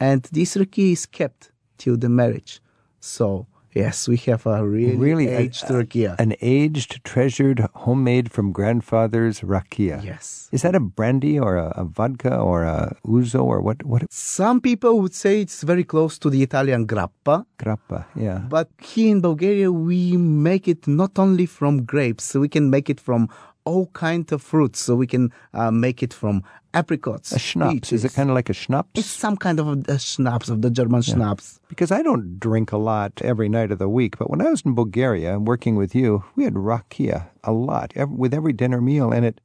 and 0.00 0.22
this 0.32 0.56
rakia 0.56 0.92
is 0.92 1.04
kept 1.04 1.50
till 1.76 1.98
the 1.98 2.08
marriage. 2.08 2.62
So, 2.98 3.46
yes, 3.82 3.96
we 4.12 4.16
have 4.28 4.42
a 4.54 4.56
really, 4.74 4.96
Really, 5.08 5.26
a- 5.28 5.38
aged 5.44 5.68
rakia. 5.78 6.10
An 6.24 6.32
aged, 6.56 6.92
treasured, 7.10 7.58
homemade 7.84 8.26
from 8.36 8.46
grandfather's 8.58 9.40
rakia. 9.54 9.96
yes. 10.10 10.48
Is 10.56 10.62
that 10.64 10.74
a 10.74 10.80
brandy 10.98 11.34
or 11.46 11.52
a, 11.56 11.68
a 11.82 11.84
vodka 11.98 12.34
or 12.50 12.58
a 12.64 12.76
ouzo 13.06 13.42
or 13.52 13.58
what? 13.66 13.78
What? 13.92 14.02
Some 14.10 14.60
people 14.68 14.92
would 15.00 15.14
say 15.24 15.32
it's 15.46 15.62
very 15.72 15.84
close 15.92 16.18
to 16.24 16.30
the 16.34 16.42
Italian 16.48 16.86
grappa, 16.92 17.36
Grappa. 17.64 17.98
Yeah. 18.26 18.38
but 18.56 18.68
here 18.92 19.10
in 19.14 19.20
Bulgaria 19.28 19.70
we 19.90 20.16
make 20.50 20.66
it 20.74 20.86
not 21.02 21.18
only 21.26 21.46
from 21.58 21.84
grapes, 21.92 22.34
we 22.44 22.48
can 22.56 22.70
make 22.76 22.88
it 22.94 23.00
from 23.08 23.28
all 23.70 23.86
kinds 24.06 24.32
of 24.34 24.40
fruits. 24.52 24.78
So 24.84 24.90
we 25.02 25.08
can 25.14 25.24
uh, 25.60 25.70
make 25.86 25.98
it 26.06 26.12
from 26.20 26.36
apricots. 26.80 27.28
A 27.32 27.40
schnapps. 27.48 27.88
Is 27.96 28.02
it 28.06 28.12
kind 28.18 28.28
of 28.30 28.34
like 28.38 28.50
a 28.54 28.58
schnapps? 28.62 28.94
It's 29.00 29.14
some 29.24 29.36
kind 29.44 29.58
of 29.60 29.66
a, 29.96 29.98
schnapps 30.10 30.48
of 30.54 30.58
the 30.64 30.70
German 30.78 31.02
schnapps. 31.10 31.46
Because 31.72 31.90
I 31.98 32.00
don't 32.08 32.26
drink 32.46 32.68
a 32.72 32.80
lot 32.92 33.12
every 33.32 33.48
night 33.58 33.70
of 33.74 33.78
the 33.84 33.92
week, 34.00 34.12
but 34.20 34.28
when 34.32 34.42
I 34.46 34.50
was 34.54 34.62
in 34.68 34.74
Bulgaria 34.82 35.32
working 35.52 35.74
with 35.82 35.92
you, 36.00 36.10
we 36.36 36.42
had 36.48 36.56
rakia 36.70 37.18
a 37.42 37.52
lot 37.70 37.88
ev- 38.02 38.18
with 38.22 38.32
every 38.38 38.54
dinner 38.62 38.80
meal, 38.90 39.10
and 39.16 39.24
it 39.30 39.36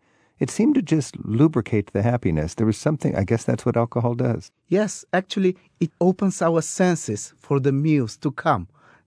It 0.44 0.52
seemed 0.58 0.76
to 0.76 0.96
just 0.96 1.12
lubricate 1.42 1.88
the 1.96 2.04
happiness. 2.12 2.50
There 2.56 2.70
was 2.72 2.80
something, 2.88 3.12
I 3.22 3.24
guess 3.30 3.44
that's 3.48 3.66
what 3.66 3.78
alcohol 3.84 4.14
does. 4.28 4.42
Yes, 4.78 4.92
actually, 5.20 5.52
it 5.86 5.92
opens 6.10 6.38
our 6.48 6.62
senses 6.80 7.22
for 7.46 7.58
the 7.66 7.72
meals 7.86 8.14
to 8.24 8.30
come. 8.46 8.64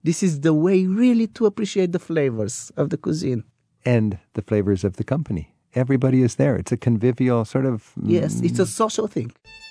This 0.07 0.19
is 0.27 0.33
the 0.47 0.55
way 0.65 0.77
really 1.03 1.27
to 1.37 1.45
appreciate 1.49 1.91
the 1.91 2.05
flavors 2.09 2.55
of 2.79 2.85
the 2.91 2.99
cuisine. 3.05 3.43
And 3.95 4.17
the 4.33 4.41
flavors 4.49 4.83
of 4.83 4.93
the 4.99 5.03
company. 5.13 5.43
Everybody 5.73 6.19
is 6.27 6.35
there. 6.35 6.55
It's 6.61 6.73
a 6.77 6.77
convivial 6.89 7.45
sort 7.45 7.65
of. 7.65 7.77
Yes, 8.17 8.41
it's 8.47 8.59
a 8.59 8.65
social 8.65 9.07
thing. 9.15 9.29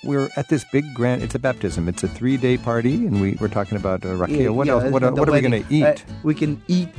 We're 0.09 0.29
at 0.39 0.47
this 0.53 0.63
big 0.71 0.85
grand. 0.99 1.21
It's 1.25 1.35
a 1.35 1.39
baptism. 1.49 1.81
It's 1.91 2.03
a 2.03 2.07
three-day 2.17 2.55
party, 2.69 2.95
and 3.07 3.15
we 3.21 3.29
we're 3.41 3.55
talking 3.59 3.77
about 3.83 3.99
uh, 4.05 4.09
rakia. 4.23 4.49
What 4.57 4.67
yeah, 4.67 4.73
else? 4.73 4.91
What, 4.93 5.03
what 5.19 5.27
are 5.29 5.35
we 5.37 5.41
going 5.47 5.63
to 5.63 5.67
eat? 5.79 5.83
Uh, 5.83 5.95
we 6.29 6.33
can 6.41 6.53
eat, 6.77 6.89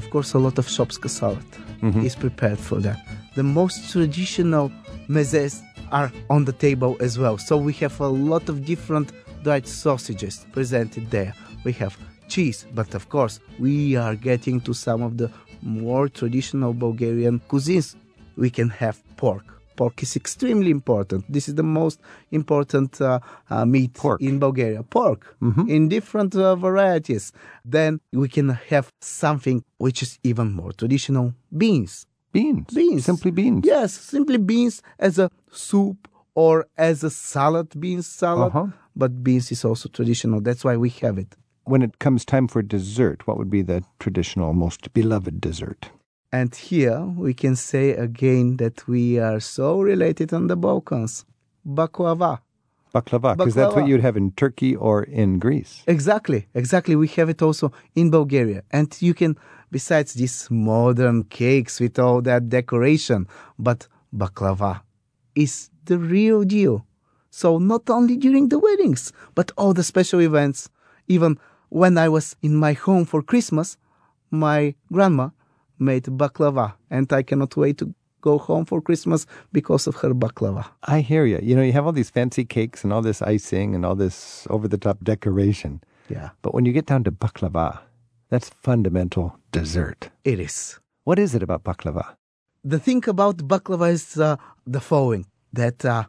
of 0.00 0.04
course, 0.12 0.34
a 0.38 0.40
lot 0.46 0.56
of 0.58 0.66
shopska 0.66 1.08
salad 1.08 1.50
Mm-hmm. 1.82 2.06
is 2.08 2.16
prepared 2.16 2.58
for 2.58 2.78
that. 2.86 2.98
The 3.36 3.42
most 3.42 3.92
traditional 3.92 4.72
mezes 5.08 5.62
are 5.92 6.10
on 6.30 6.46
the 6.48 6.56
table 6.66 6.96
as 7.00 7.18
well. 7.18 7.36
So 7.38 7.54
we 7.68 7.74
have 7.84 8.00
a 8.00 8.08
lot 8.08 8.48
of 8.48 8.64
different 8.64 9.12
dried 9.44 9.66
sausages 9.68 10.46
presented 10.52 11.10
there. 11.10 11.32
We 11.64 11.72
have 11.82 11.92
cheese, 12.28 12.66
but 12.74 12.94
of 12.94 13.04
course, 13.08 13.34
we 13.58 13.94
are 13.94 14.16
getting 14.16 14.60
to 14.62 14.72
some 14.72 15.02
of 15.02 15.18
the 15.20 15.28
more 15.66 16.08
traditional 16.08 16.72
Bulgarian 16.72 17.40
cuisines. 17.48 17.96
We 18.36 18.50
can 18.50 18.70
have 18.70 18.96
pork. 19.16 19.44
Pork 19.76 20.02
is 20.02 20.16
extremely 20.16 20.70
important. 20.70 21.24
This 21.28 21.48
is 21.48 21.54
the 21.54 21.62
most 21.62 22.00
important 22.30 22.98
uh, 23.00 23.20
uh, 23.50 23.66
meat 23.66 23.92
Pork. 23.94 24.22
in 24.22 24.38
Bulgaria. 24.38 24.82
Pork 24.82 25.36
in 25.68 25.88
different 25.88 26.34
uh, 26.34 26.56
varieties. 26.56 27.32
Then 27.64 28.00
we 28.12 28.28
can 28.28 28.48
have 28.70 28.90
something 29.02 29.62
which 29.76 30.02
is 30.02 30.18
even 30.22 30.52
more 30.52 30.72
traditional 30.72 31.34
beans. 31.56 32.06
beans. 32.32 32.72
Beans. 32.72 33.04
Simply 33.04 33.30
beans. 33.30 33.64
Yes, 33.66 33.92
simply 33.92 34.38
beans 34.38 34.82
as 34.98 35.18
a 35.18 35.30
soup 35.50 36.08
or 36.34 36.66
as 36.76 37.04
a 37.04 37.10
salad, 37.10 37.68
beans 37.78 38.06
salad. 38.06 38.52
Uh-huh. 38.54 38.66
But 38.94 39.22
beans 39.22 39.52
is 39.52 39.62
also 39.64 39.88
traditional. 39.90 40.40
That's 40.40 40.64
why 40.64 40.76
we 40.76 40.90
have 41.02 41.18
it. 41.18 41.36
When 41.66 41.82
it 41.82 41.98
comes 41.98 42.24
time 42.24 42.46
for 42.46 42.62
dessert, 42.62 43.26
what 43.26 43.38
would 43.38 43.50
be 43.50 43.60
the 43.60 43.82
traditional, 43.98 44.52
most 44.52 44.94
beloved 44.94 45.40
dessert? 45.40 45.90
And 46.30 46.54
here 46.54 47.00
we 47.00 47.34
can 47.34 47.56
say 47.56 47.90
again 47.90 48.58
that 48.58 48.86
we 48.86 49.18
are 49.18 49.40
so 49.40 49.80
related 49.80 50.32
on 50.32 50.46
the 50.46 50.54
Balkans. 50.54 51.24
Baklava. 51.66 52.38
Baklava, 52.94 53.36
because 53.36 53.56
that's 53.56 53.74
what 53.74 53.88
you'd 53.88 54.00
have 54.00 54.16
in 54.16 54.30
Turkey 54.30 54.76
or 54.76 55.02
in 55.02 55.40
Greece. 55.40 55.82
Exactly, 55.88 56.46
exactly. 56.54 56.94
We 56.94 57.08
have 57.08 57.28
it 57.28 57.42
also 57.42 57.72
in 57.96 58.12
Bulgaria. 58.12 58.62
And 58.70 58.96
you 59.02 59.12
can, 59.12 59.36
besides 59.72 60.14
these 60.14 60.48
modern 60.48 61.24
cakes 61.24 61.80
with 61.80 61.98
all 61.98 62.22
that 62.22 62.48
decoration, 62.48 63.26
but 63.58 63.88
baklava 64.14 64.82
is 65.34 65.70
the 65.86 65.98
real 65.98 66.44
deal. 66.44 66.86
So 67.30 67.58
not 67.58 67.90
only 67.90 68.16
during 68.16 68.50
the 68.50 68.60
weddings, 68.60 69.12
but 69.34 69.50
all 69.58 69.74
the 69.74 69.82
special 69.82 70.20
events. 70.20 70.70
Even 71.08 71.38
when 71.68 71.98
I 71.98 72.08
was 72.08 72.36
in 72.42 72.54
my 72.56 72.72
home 72.72 73.04
for 73.04 73.22
Christmas, 73.22 73.76
my 74.30 74.74
grandma 74.92 75.30
made 75.78 76.04
baklava, 76.04 76.74
and 76.90 77.12
I 77.12 77.22
cannot 77.22 77.56
wait 77.56 77.78
to 77.78 77.94
go 78.20 78.38
home 78.38 78.64
for 78.64 78.80
Christmas 78.80 79.26
because 79.52 79.86
of 79.86 79.96
her 79.96 80.12
baklava. 80.14 80.64
I 80.84 81.00
hear 81.00 81.24
you. 81.26 81.38
You 81.42 81.54
know, 81.56 81.62
you 81.62 81.72
have 81.72 81.86
all 81.86 81.92
these 81.92 82.10
fancy 82.10 82.44
cakes 82.44 82.82
and 82.84 82.92
all 82.92 83.02
this 83.02 83.22
icing 83.22 83.74
and 83.74 83.84
all 83.86 83.94
this 83.94 84.46
over 84.50 84.66
the 84.68 84.78
top 84.78 84.98
decoration. 85.04 85.80
Yeah, 86.08 86.30
But 86.42 86.54
when 86.54 86.64
you 86.66 86.72
get 86.72 86.86
down 86.86 87.04
to 87.04 87.10
baklava, 87.12 87.80
that's 88.30 88.50
fundamental 88.62 89.38
dessert. 89.52 90.10
it 90.24 90.40
is. 90.40 90.78
What 91.04 91.18
is 91.18 91.34
it 91.34 91.42
about 91.42 91.62
baklava? 91.64 92.16
the 92.64 92.80
thing 92.80 93.02
about 93.08 93.36
baklava 93.46 93.92
is 93.92 94.18
uh, 94.18 94.36
the 94.66 94.80
following 94.80 95.24
that 95.52 95.84
uh, 95.84 96.02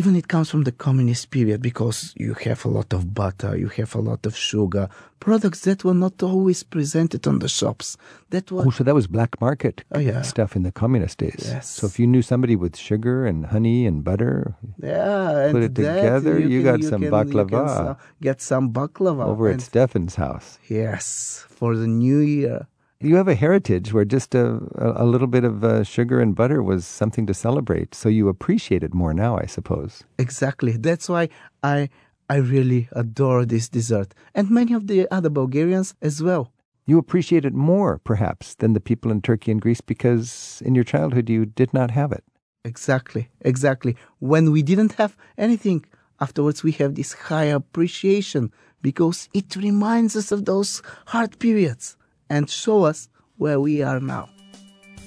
even 0.00 0.16
it 0.16 0.28
comes 0.34 0.48
from 0.52 0.62
the 0.68 0.72
communist 0.86 1.24
period 1.36 1.60
because 1.70 1.98
you 2.24 2.32
have 2.46 2.60
a 2.64 2.70
lot 2.78 2.90
of 2.96 3.02
butter, 3.20 3.52
you 3.62 3.68
have 3.78 3.92
a 3.94 4.00
lot 4.10 4.22
of 4.28 4.34
sugar, 4.50 4.84
products 5.26 5.60
that 5.66 5.78
were 5.86 5.98
not 6.06 6.16
always 6.30 6.60
presented 6.74 7.22
on 7.30 7.36
the 7.44 7.48
shops. 7.58 7.86
That 8.32 8.44
were 8.52 8.64
Oh, 8.66 8.70
so 8.78 8.82
that 8.84 8.94
was 9.00 9.06
black 9.18 9.32
market 9.46 9.76
Oh, 9.96 9.98
yeah. 10.10 10.22
stuff 10.34 10.50
in 10.58 10.62
the 10.68 10.72
communist 10.82 11.16
days. 11.24 11.42
Yes. 11.54 11.66
So 11.68 11.82
if 11.90 11.94
you 12.00 12.06
knew 12.12 12.22
somebody 12.32 12.56
with 12.64 12.74
sugar 12.88 13.16
and 13.30 13.38
honey 13.54 13.80
and 13.90 13.96
butter 14.08 14.34
yeah, 14.82 15.44
and 15.44 15.52
Put 15.54 15.64
it 15.68 15.74
together, 15.74 16.34
you 16.52 16.58
got 16.70 16.80
can- 16.80 16.88
some 16.92 17.02
can- 17.02 17.10
you 17.10 17.10
can 17.10 17.46
baklava. 17.48 17.68
so- 17.76 17.96
get 18.26 18.38
some 18.40 18.64
baklava 18.78 19.24
over 19.32 19.44
at 19.48 19.54
and- 19.54 19.62
Stefan's 19.70 20.14
house. 20.24 20.48
yes 20.78 21.44
for 21.58 21.70
the 21.80 21.86
new 22.04 22.20
year. 22.38 22.60
You 23.02 23.16
have 23.16 23.28
a 23.28 23.34
heritage 23.34 23.94
where 23.94 24.04
just 24.04 24.34
a, 24.34 24.60
a, 24.76 25.06
little 25.06 25.26
bit 25.26 25.42
of 25.42 25.64
uh, 25.64 25.84
sugar 25.84 26.20
and 26.20 26.34
butter 26.34 26.62
was 26.62 26.84
something 26.84 27.26
to 27.28 27.32
celebrate. 27.32 27.94
So 27.94 28.10
you 28.10 28.28
appreciate 28.28 28.84
it 28.84 28.92
more 28.92 29.14
now, 29.14 29.38
I 29.38 29.46
suppose. 29.46 30.04
Exactly. 30.18 30.72
That's 30.72 31.08
why 31.08 31.30
I 31.62 31.88
I 32.28 32.36
really 32.36 32.90
adore 32.92 33.46
this 33.46 33.70
dessert, 33.70 34.14
and 34.34 34.50
many 34.50 34.74
of 34.74 34.86
the 34.86 35.08
other 35.10 35.30
Bulgarians 35.30 35.94
as 36.02 36.22
well. 36.22 36.52
You 36.86 36.98
appreciate 36.98 37.46
it 37.46 37.54
more, 37.54 37.98
perhaps, 38.04 38.54
than 38.54 38.74
the 38.74 38.80
people 38.80 39.10
in 39.10 39.22
Turkey 39.22 39.50
and 39.50 39.62
Greece 39.62 39.80
because 39.80 40.62
in 40.64 40.74
your 40.74 40.84
childhood 40.84 41.30
you 41.30 41.46
did 41.46 41.72
not 41.72 41.90
have 41.92 42.12
it. 42.12 42.22
Exactly, 42.66 43.30
exactly. 43.40 43.96
When 44.18 44.52
we 44.52 44.62
didn't 44.62 44.92
have 44.92 45.16
anything, 45.38 45.86
afterwards 46.20 46.62
we 46.62 46.72
have 46.72 46.96
this 46.96 47.14
high 47.14 47.50
appreciation 47.60 48.52
because 48.82 49.30
it 49.32 49.56
reminds 49.56 50.16
us 50.16 50.30
of 50.30 50.44
those 50.44 50.82
hard 51.06 51.38
periods 51.38 51.96
and 52.30 52.48
show 52.48 52.84
us 52.84 53.08
where 53.36 53.60
we 53.60 53.82
are 53.82 54.00
now. 54.00 54.28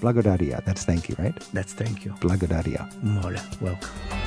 Blagodaria, 0.02 0.64
that's 0.66 0.84
thank 0.84 1.08
you, 1.10 1.16
right? 1.18 1.40
That's 1.54 1.74
thank 1.74 2.06
you. 2.06 2.12
Blagodaria. 2.20 2.92
More 3.02 3.36
welcome. 3.62 4.23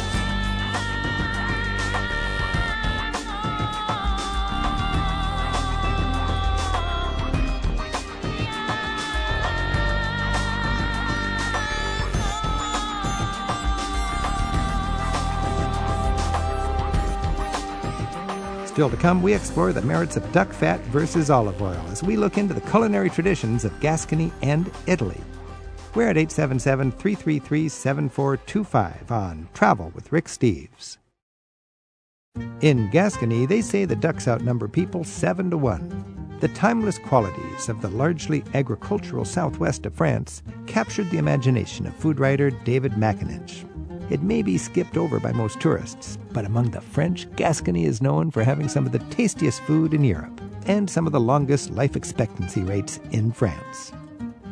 Still 18.77 18.91
to 18.91 18.97
come, 18.99 19.23
we 19.23 19.33
explore 19.33 19.73
the 19.73 19.81
merits 19.81 20.19
of 20.19 20.33
duck 20.33 20.53
fat 20.53 20.79
versus 20.89 21.31
olive 21.31 21.63
oil 21.63 21.83
as 21.91 22.03
we 22.03 22.15
look 22.15 22.37
into 22.37 22.53
the 22.53 22.61
culinary 22.61 23.09
traditions 23.09 23.65
of 23.65 23.81
Gascony 23.81 24.31
and 24.43 24.71
Italy. 24.87 25.19
We're 25.95 26.11
at 26.11 26.19
877 26.19 26.93
333 26.93 27.71
7425 27.71 29.11
on 29.11 29.49
Travel 29.55 29.93
with 29.95 30.13
Rick 30.13 30.27
Steves. 30.27 30.99
In 32.61 32.91
Gascony, 32.91 33.47
they 33.47 33.63
say 33.63 33.87
the 33.87 33.97
ducks 33.97 34.29
outnumber 34.29 34.69
people 34.69 35.05
seven 35.05 35.49
to 35.53 35.57
one. 35.57 36.37
The 36.41 36.49
timeless 36.49 36.99
qualities 36.99 37.71
of 37.71 37.81
the 37.81 37.89
largely 37.89 38.45
agricultural 38.53 39.25
southwest 39.25 39.87
of 39.87 39.95
France 39.95 40.43
captured 40.67 41.11
the 41.11 41.17
imagination 41.17 41.87
of 41.87 41.97
food 41.97 42.21
writer 42.21 42.51
David 42.51 42.93
McAninch. 42.93 43.65
It 44.09 44.23
may 44.23 44.43
be 44.43 44.57
skipped 44.57 44.97
over 44.97 45.19
by 45.19 45.33
most 45.33 45.61
tourists, 45.61 46.17
but 46.33 46.45
among 46.45 46.71
the 46.71 46.81
French, 46.81 47.27
Gascony 47.35 47.87
is 47.87 48.01
known 48.01 48.31
for 48.31 48.45
having 48.45 48.69
some 48.69 48.87
of 48.87 48.93
the 48.93 49.01
tastiest 49.11 49.63
food 49.63 49.95
in 49.95 50.05
Europe 50.05 50.41
and 50.67 50.89
some 50.89 51.07
of 51.07 51.13
the 51.13 51.21
longest 51.21 51.71
life 51.71 51.97
expectancy 51.97 52.63
rates 52.63 53.01
in 53.11 53.33
France. 53.33 53.93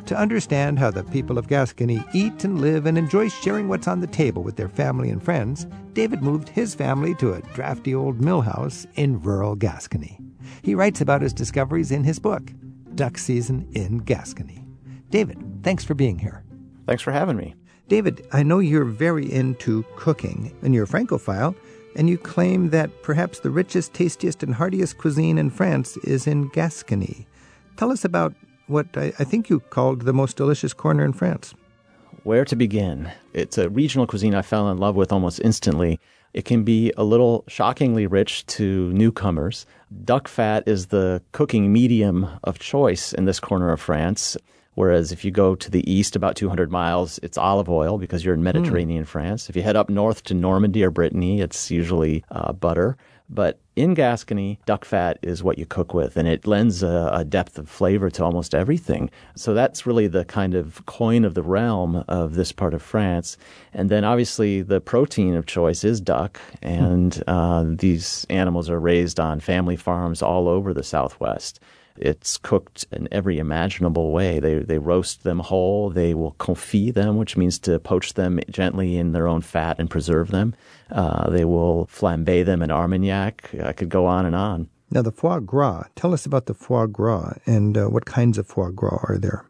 To 0.06 0.18
understand 0.18 0.78
how 0.78 0.90
the 0.90 1.04
people 1.04 1.38
of 1.38 1.48
Gascony 1.48 2.04
eat 2.12 2.44
and 2.44 2.60
live 2.60 2.86
and 2.86 2.98
enjoy 2.98 3.28
sharing 3.28 3.68
what's 3.68 3.88
on 3.88 4.00
the 4.00 4.06
table 4.06 4.42
with 4.42 4.56
their 4.56 4.68
family 4.68 5.10
and 5.10 5.22
friends, 5.22 5.66
David 5.92 6.22
moved 6.22 6.48
his 6.48 6.74
family 6.74 7.14
to 7.16 7.34
a 7.34 7.40
drafty 7.54 7.94
old 7.94 8.20
mill 8.20 8.42
house 8.42 8.86
in 8.96 9.22
rural 9.22 9.54
Gascony. 9.54 10.18
He 10.62 10.74
writes 10.74 11.00
about 11.00 11.22
his 11.22 11.32
discoveries 11.32 11.90
in 11.90 12.04
his 12.04 12.18
book, 12.18 12.42
Duck 12.96 13.16
Season 13.16 13.68
in 13.72 13.98
Gascony. 13.98 14.64
David, 15.10 15.38
thanks 15.62 15.84
for 15.84 15.94
being 15.94 16.18
here. 16.18 16.44
Thanks 16.86 17.02
for 17.02 17.12
having 17.12 17.36
me. 17.36 17.54
David, 17.88 18.26
I 18.32 18.42
know 18.42 18.60
you're 18.60 18.84
very 18.84 19.30
into 19.30 19.84
cooking 19.96 20.56
and 20.62 20.74
you're 20.74 20.84
a 20.84 20.88
Francophile, 20.88 21.54
and 21.96 22.08
you 22.08 22.18
claim 22.18 22.70
that 22.70 23.02
perhaps 23.02 23.40
the 23.40 23.50
richest, 23.50 23.92
tastiest, 23.92 24.42
and 24.42 24.54
heartiest 24.54 24.98
cuisine 24.98 25.38
in 25.38 25.50
France 25.50 25.96
is 25.98 26.26
in 26.26 26.48
Gascony. 26.48 27.26
Tell 27.76 27.92
us 27.92 28.04
about 28.04 28.34
what 28.66 28.86
I, 28.96 29.12
I 29.18 29.24
think 29.24 29.50
you 29.50 29.60
called 29.60 30.02
the 30.02 30.12
most 30.12 30.36
delicious 30.36 30.72
corner 30.72 31.04
in 31.04 31.12
France. 31.12 31.54
Where 32.22 32.44
to 32.46 32.56
begin? 32.56 33.12
It's 33.34 33.58
a 33.58 33.68
regional 33.68 34.06
cuisine 34.06 34.34
I 34.34 34.42
fell 34.42 34.70
in 34.70 34.78
love 34.78 34.96
with 34.96 35.12
almost 35.12 35.40
instantly. 35.44 36.00
It 36.32 36.46
can 36.46 36.64
be 36.64 36.90
a 36.96 37.04
little 37.04 37.44
shockingly 37.48 38.06
rich 38.06 38.46
to 38.46 38.92
newcomers. 38.92 39.66
Duck 40.04 40.26
fat 40.26 40.64
is 40.66 40.86
the 40.86 41.22
cooking 41.32 41.72
medium 41.72 42.26
of 42.42 42.58
choice 42.58 43.12
in 43.12 43.26
this 43.26 43.38
corner 43.38 43.70
of 43.70 43.80
France. 43.80 44.36
Whereas 44.74 45.12
if 45.12 45.24
you 45.24 45.30
go 45.30 45.54
to 45.54 45.70
the 45.70 45.88
east 45.90 46.16
about 46.16 46.36
200 46.36 46.70
miles, 46.70 47.18
it's 47.22 47.38
olive 47.38 47.68
oil 47.68 47.98
because 47.98 48.24
you're 48.24 48.34
in 48.34 48.42
Mediterranean 48.42 49.04
France. 49.04 49.48
If 49.48 49.56
you 49.56 49.62
head 49.62 49.76
up 49.76 49.88
north 49.88 50.24
to 50.24 50.34
Normandy 50.34 50.82
or 50.82 50.90
Brittany, 50.90 51.40
it's 51.40 51.70
usually 51.70 52.24
uh, 52.30 52.52
butter. 52.52 52.96
But 53.30 53.58
in 53.74 53.94
Gascony, 53.94 54.60
duck 54.66 54.84
fat 54.84 55.18
is 55.22 55.42
what 55.42 55.58
you 55.58 55.64
cook 55.64 55.94
with, 55.94 56.16
and 56.18 56.28
it 56.28 56.46
lends 56.46 56.82
a, 56.82 57.10
a, 57.12 57.24
depth 57.24 57.58
of 57.58 57.70
flavor 57.70 58.10
to 58.10 58.24
almost 58.24 58.54
everything. 58.54 59.10
So 59.34 59.54
that's 59.54 59.86
really 59.86 60.06
the 60.08 60.26
kind 60.26 60.54
of 60.54 60.84
coin 60.84 61.24
of 61.24 61.34
the 61.34 61.42
realm 61.42 62.04
of 62.06 62.34
this 62.34 62.52
part 62.52 62.74
of 62.74 62.82
France. 62.82 63.38
And 63.72 63.90
then 63.90 64.04
obviously 64.04 64.60
the 64.60 64.80
protein 64.80 65.34
of 65.34 65.46
choice 65.46 65.84
is 65.84 66.02
duck, 66.02 66.38
and 66.60 67.22
uh, 67.26 67.64
these 67.66 68.26
animals 68.28 68.68
are 68.68 68.78
raised 68.78 69.18
on 69.18 69.40
family 69.40 69.76
farms 69.76 70.20
all 70.20 70.46
over 70.46 70.74
the 70.74 70.84
Southwest. 70.84 71.60
It's 71.96 72.38
cooked 72.38 72.84
in 72.90 73.08
every 73.12 73.38
imaginable 73.38 74.10
way. 74.12 74.40
They 74.40 74.58
they 74.58 74.78
roast 74.78 75.22
them 75.22 75.38
whole. 75.38 75.90
They 75.90 76.14
will 76.14 76.32
confit 76.38 76.94
them, 76.94 77.16
which 77.16 77.36
means 77.36 77.58
to 77.60 77.78
poach 77.78 78.14
them 78.14 78.40
gently 78.50 78.96
in 78.96 79.12
their 79.12 79.28
own 79.28 79.42
fat 79.42 79.76
and 79.78 79.88
preserve 79.88 80.30
them. 80.30 80.54
Uh, 80.90 81.30
they 81.30 81.44
will 81.44 81.86
flambe 81.86 82.44
them 82.44 82.62
in 82.62 82.70
Armagnac. 82.70 83.50
I 83.62 83.72
could 83.72 83.88
go 83.88 84.06
on 84.06 84.26
and 84.26 84.34
on. 84.34 84.68
Now, 84.90 85.02
the 85.02 85.12
foie 85.12 85.40
gras. 85.40 85.84
Tell 85.96 86.12
us 86.12 86.26
about 86.26 86.46
the 86.46 86.54
foie 86.54 86.86
gras 86.86 87.34
and 87.46 87.76
uh, 87.76 87.86
what 87.86 88.06
kinds 88.06 88.38
of 88.38 88.46
foie 88.46 88.70
gras 88.70 89.04
are 89.08 89.18
there? 89.18 89.44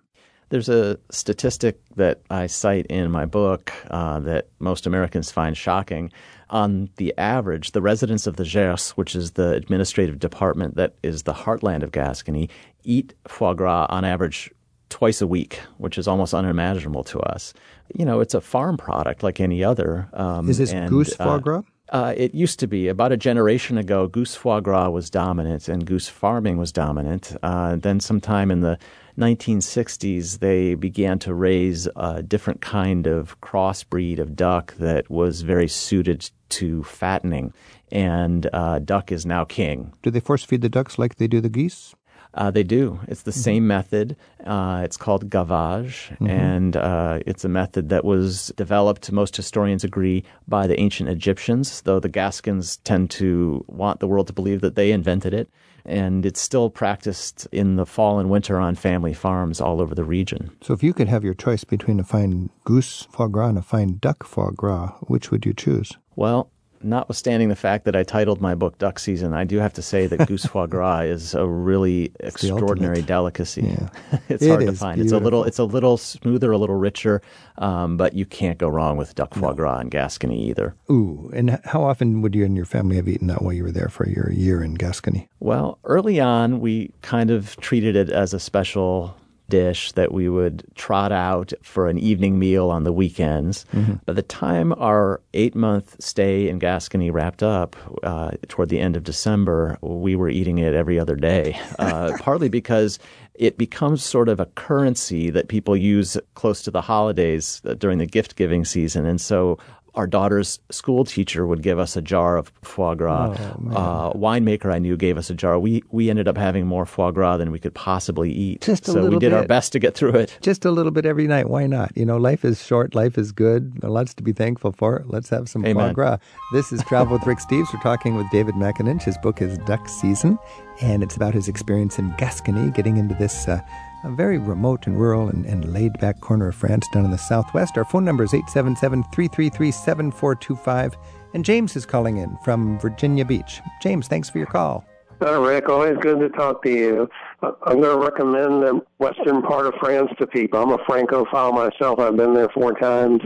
There's 0.49 0.69
a 0.69 0.99
statistic 1.11 1.81
that 1.97 2.21
I 2.31 2.47
cite 2.47 2.87
in 2.87 3.11
my 3.11 3.25
book 3.27 3.73
uh, 3.91 4.21
that 4.21 4.49
most 4.59 4.87
Americans 4.87 5.31
find 5.31 5.57
shocking. 5.57 6.13
On 6.51 6.91
the 6.97 7.17
average, 7.19 7.73
the 7.73 7.83
residents 7.83 8.27
of 8.27 8.37
the 8.37 8.45
Gers, 8.45 8.91
which 8.91 9.17
is 9.17 9.33
the 9.33 9.53
administrative 9.53 10.19
department 10.19 10.77
that 10.77 10.95
is 11.03 11.23
the 11.23 11.33
heartland 11.33 11.83
of 11.83 11.93
Gascony, 11.93 12.49
eat 12.83 13.15
foie 13.27 13.55
gras 13.55 13.87
on 13.89 14.05
average 14.05 14.53
twice 14.91 15.21
a 15.21 15.27
week, 15.27 15.61
which 15.79 15.99
is 15.99 16.07
almost 16.07 16.35
unimaginable 16.35 17.03
to 17.05 17.19
us. 17.21 17.55
You 17.95 18.05
know, 18.05 18.21
it's 18.21 18.35
a 18.35 18.41
farm 18.41 18.77
product 18.77 19.23
like 19.23 19.41
any 19.41 19.65
other. 19.65 20.09
Um, 20.13 20.49
is 20.49 20.59
this 20.59 20.73
and, 20.73 20.89
goose 20.89 21.15
foie 21.17 21.25
uh, 21.25 21.39
gras? 21.39 21.63
Uh, 21.93 21.97
uh, 21.97 22.15
it 22.17 22.35
used 22.35 22.59
to 22.61 22.67
be. 22.67 22.89
About 22.89 23.13
a 23.13 23.17
generation 23.17 23.77
ago, 23.77 24.07
goose 24.07 24.35
foie 24.35 24.61
gras 24.61 24.91
was 24.91 25.11
dominant 25.11 25.69
and 25.69 25.85
goose 25.85 26.09
farming 26.09 26.59
was 26.59 26.73
dominant. 26.73 27.37
Uh, 27.43 27.77
then, 27.77 28.01
sometime 28.01 28.51
in 28.51 28.61
the 28.61 28.79
1960s, 29.19 30.41
they 30.41 30.75
began 30.75 31.19
to 31.21 31.35
raise 31.35 31.89
a 31.95 32.23
different 32.23 32.61
kind 32.61 33.07
of 33.07 33.41
crossbreed 33.41 34.19
of 34.19 34.35
duck 34.35 34.75
that 34.79 35.09
was 35.09 35.43
very 35.43 35.69
suited 35.69 36.31
to 36.49 36.83
fattening. 36.83 37.53
And 37.93 38.49
uh, 38.53 38.81
duck 38.81 39.13
is 39.13 39.25
now 39.25 39.45
king. 39.45 39.93
Do 40.03 40.11
they 40.11 40.21
force 40.21 40.43
feed 40.43 40.63
the 40.63 40.69
ducks 40.69 40.99
like 40.99 41.17
they 41.17 41.29
do 41.29 41.41
the 41.41 41.49
geese? 41.49 41.95
Uh, 42.35 42.51
they 42.51 42.63
do. 42.63 43.01
It's 43.09 43.23
the 43.23 43.31
mm-hmm. 43.31 43.41
same 43.41 43.67
method. 43.67 44.17
Uh, 44.45 44.83
it's 44.85 44.97
called 44.97 45.31
gavage, 45.31 46.11
mm-hmm. 46.11 46.27
and 46.27 46.77
uh, 46.77 47.21
it's 47.27 47.45
a 47.45 47.49
method 47.49 47.89
that 47.91 48.05
was 48.05 48.53
developed, 48.57 49.11
most 49.13 49.37
historians 49.37 49.85
agree, 49.85 50.25
by 50.49 50.67
the 50.67 50.79
ancient 50.79 51.09
Egyptians, 51.09 51.81
though 51.83 52.01
the 52.01 52.09
Gascons 52.09 52.79
tend 52.79 53.11
to 53.11 53.65
want 53.69 54.01
the 54.01 54.09
world 54.09 54.27
to 54.27 54.33
believe 54.33 54.61
that 54.63 54.75
they 54.75 54.91
invented 54.93 55.33
it 55.33 55.49
and 55.85 56.25
it's 56.25 56.41
still 56.41 56.71
practiced 56.71 57.47
in 57.53 57.77
the 57.77 57.87
fall 57.87 58.19
and 58.19 58.31
winter 58.31 58.59
on 58.59 58.75
family 58.75 59.13
farms 59.13 59.61
all 59.61 59.81
over 59.81 59.95
the 59.95 60.05
region. 60.05 60.51
So, 60.63 60.73
if 60.73 60.83
you 60.83 60.95
could 60.95 61.09
have 61.09 61.25
your 61.25 61.35
choice 61.35 61.65
between 61.65 62.01
a 62.01 62.05
fine 62.05 62.51
goose 62.65 63.07
foie 63.11 63.27
gras 63.27 63.49
and 63.49 63.59
a 63.59 63.63
fine 63.63 63.99
duck 63.99 64.25
foie 64.25 64.51
gras, 64.51 64.93
which 65.03 65.31
would 65.31 65.45
you 65.45 65.53
choose? 65.53 65.93
Well, 66.17 66.51
notwithstanding 66.85 67.49
the 67.49 67.57
fact 67.57 67.85
that 67.85 67.97
I 67.97 68.03
titled 68.03 68.41
my 68.41 68.55
book 68.55 68.79
Duck 68.79 68.99
Season, 68.99 69.33
I 69.33 69.45
do 69.45 69.59
have 69.59 69.73
to 69.75 69.83
say 69.83 70.07
that 70.07 70.27
goose 70.29 70.45
foie 70.45 70.67
gras 70.69 71.01
is 71.01 71.35
a 71.35 71.47
really 71.47 72.13
it's 72.21 72.43
extraordinary 72.45 73.03
delicacy. 73.03 73.63
Yeah. 73.63 74.19
it's 74.29 74.43
it 74.43 74.49
hard 74.49 74.67
to 74.67 74.73
find. 74.73 74.97
Beautiful. 74.97 75.01
It's 75.01 75.13
a 75.13 75.19
little 75.19 75.45
it's 75.45 75.59
a 75.59 75.65
little 75.65 75.97
smoother, 75.97 76.53
a 76.53 76.59
little 76.59 76.77
richer, 76.77 77.23
um, 77.59 77.97
but 77.97 78.15
you 78.15 78.27
can't 78.27 78.59
go 78.59 78.69
wrong 78.69 78.97
with 78.97 79.15
duck 79.15 79.35
foie 79.35 79.53
gras 79.53 79.81
in 79.81 79.89
Gascony 79.89 80.49
either. 80.49 80.75
Ooh, 80.91 81.31
and 81.35 81.61
how 81.65 81.83
often 81.83 82.23
would 82.23 82.35
you 82.35 82.45
and 82.45 82.57
your 82.57 82.67
family 82.67 82.97
have 82.97 83.09
eaten 83.09 83.27
that 83.29 83.43
while 83.43 83.53
you 83.53 83.65
were 83.65 83.73
there 83.73 83.89
for 83.89 84.09
your 84.09 84.31
year 84.33 84.63
in 84.63 84.75
Gascony? 84.75 85.29
Well, 85.41 85.79
early 85.85 86.21
on, 86.21 86.61
we 86.61 86.93
kind 87.03 87.31
of 87.31 87.57
treated 87.59 87.97
it 87.97 88.11
as 88.11 88.35
a 88.35 88.41
special 88.41 89.17
dish 89.49 89.93
that 89.93 90.13
we 90.13 90.29
would 90.29 90.65
trot 90.75 91.13
out 91.13 91.53
for 91.63 91.89
an 91.89 91.99
evening 91.99 92.39
meal 92.39 92.71
on 92.71 92.85
the 92.85 92.93
weekends. 92.93 93.67
Mm-hmm. 93.73 93.95
By 94.07 94.13
the 94.13 94.23
time 94.23 94.73
our 94.75 95.21
eight 95.35 95.55
month 95.55 95.97
stay 96.01 96.49
in 96.49 96.59
Gascony 96.59 97.11
wrapped 97.11 97.43
up 97.43 97.77
uh, 98.03 98.33
toward 98.49 98.69
the 98.69 98.81
end 98.81 98.97
of 98.97 99.05
December, 99.05 99.79
we 99.83 100.17
were 100.17 100.29
eating 100.29 100.59
it 100.59 100.75
every 100.75 100.99
other 100.99 101.17
day, 101.17 101.59
uh, 101.79 102.17
partly 102.21 102.49
because 102.49 102.99
it 103.35 103.59
becomes 103.59 104.05
sort 104.05 104.29
of 104.29 104.39
a 104.41 104.47
currency 104.47 105.29
that 105.31 105.49
people 105.49 105.77
use 105.77 106.17
close 106.35 106.63
to 106.63 106.71
the 106.71 106.81
holidays 106.81 107.61
uh, 107.65 107.75
during 107.75 107.99
the 107.99 108.07
gift 108.07 108.37
giving 108.37 108.65
season. 108.65 109.05
And 109.05 109.21
so 109.21 109.59
our 109.95 110.07
daughter's 110.07 110.59
school 110.71 111.05
teacher 111.05 111.47
would 111.47 111.63
give 111.63 111.79
us 111.79 111.97
a 111.97 112.03
jar 112.03 112.37
of 112.37 112.53
foie 112.63 112.95
gras. 112.95 113.37
Oh, 113.39 113.71
uh, 113.71 114.13
winemaker 114.13 114.73
I 114.73 114.79
knew 114.79 114.97
gave 114.97 115.17
us 115.17 115.31
a 115.31 115.35
jar. 115.35 115.59
We 115.59 115.83
we 115.91 116.11
ended 116.11 116.27
up 116.27 116.37
having 116.37 116.67
more 116.67 116.85
foie 116.85 117.13
gras 117.13 117.37
than 117.37 117.53
we 117.53 117.59
could 117.59 117.75
possibly 117.75 118.33
eat. 118.33 118.61
Just 118.63 118.89
a 118.89 118.93
so 118.93 118.95
little 118.95 119.11
we 119.11 119.19
did 119.19 119.31
bit. 119.31 119.37
our 119.37 119.47
best 119.47 119.73
to 119.73 119.79
get 119.79 119.95
through 119.95 120.15
it. 120.17 120.37
Just 120.41 120.65
a 120.65 120.71
little 120.71 120.91
bit 120.91 121.07
every 121.07 121.27
night. 121.27 121.49
Why 121.49 121.67
not? 121.67 121.97
You 121.97 122.05
know, 122.05 122.17
life 122.17 122.45
is 122.45 122.65
short. 122.65 122.95
Life 122.95 123.17
is 123.19 123.31
good. 123.31 123.83
Lots 123.85 124.15
to 124.15 124.23
be 124.23 124.33
thankful 124.33 124.73
for. 124.73 125.05
Let's 125.07 125.29
have 125.29 125.49
some 125.49 125.65
Amen. 125.65 125.91
foie 125.91 125.93
gras. 125.93 126.19
This 126.53 126.73
is 126.73 126.83
Travel 126.85 127.19
with 127.19 127.27
Rick 127.27 127.39
Steves. 127.39 127.73
We're 127.73 127.81
talking 127.81 128.17
with 128.17 128.29
David 128.31 128.55
McAninch. 128.55 129.03
His 129.03 129.19
book 129.19 129.41
is 129.41 129.59
Duck 129.59 129.89
Season, 129.89 130.39
and 130.81 131.03
it's 131.03 131.17
about 131.17 131.35
his 131.35 131.47
experience 131.49 131.99
in 131.99 132.15
Gascony, 132.19 132.71
getting 132.73 132.97
into 132.97 133.15
this. 133.15 133.47
Uh, 133.47 133.61
a 134.05 134.11
very 134.11 134.39
remote 134.39 134.87
and 134.87 135.01
rural 135.01 135.29
and, 135.29 135.47
and 135.47 135.73
laid 135.73 135.99
back 135.99 136.21
corner 136.21 136.49
of 136.49 136.55
France 136.55 136.87
down 136.93 137.05
in 137.05 137.11
the 137.11 137.19
southwest. 137.19 137.77
Our 137.77 137.85
phone 137.85 138.05
number 138.05 138.23
is 138.23 138.35
877 138.35 139.03
333 139.05 139.71
7425. 139.71 140.97
And 141.33 141.45
James 141.45 141.75
is 141.75 141.87
calling 141.87 142.19
in 142.19 142.37
from 142.45 142.79
Virginia 142.79 143.25
Beach. 143.25 143.61
James, 143.83 144.07
thanks 144.07 144.31
for 144.31 144.39
your 144.39 144.47
call. 144.47 144.85
Uh, 145.23 145.41
Rick, 145.41 145.69
always 145.69 145.97
good 145.99 146.21
to 146.21 146.29
talk 146.29 146.63
to 146.65 146.71
you. 146.71 147.09
Uh, 147.43 147.53
I'm 147.65 147.81
going 147.81 147.99
to 147.99 148.05
recommend 148.05 148.63
the 148.63 148.81
western 148.99 149.43
part 149.43 149.67
of 149.67 149.75
France 149.81 150.11
to 150.19 150.27
people. 150.27 150.61
I'm 150.61 150.71
a 150.71 150.85
Francophile 150.85 151.53
myself. 151.53 151.99
I've 151.99 152.17
been 152.17 152.35
there 152.35 152.49
four 152.51 152.73
times. 152.79 153.23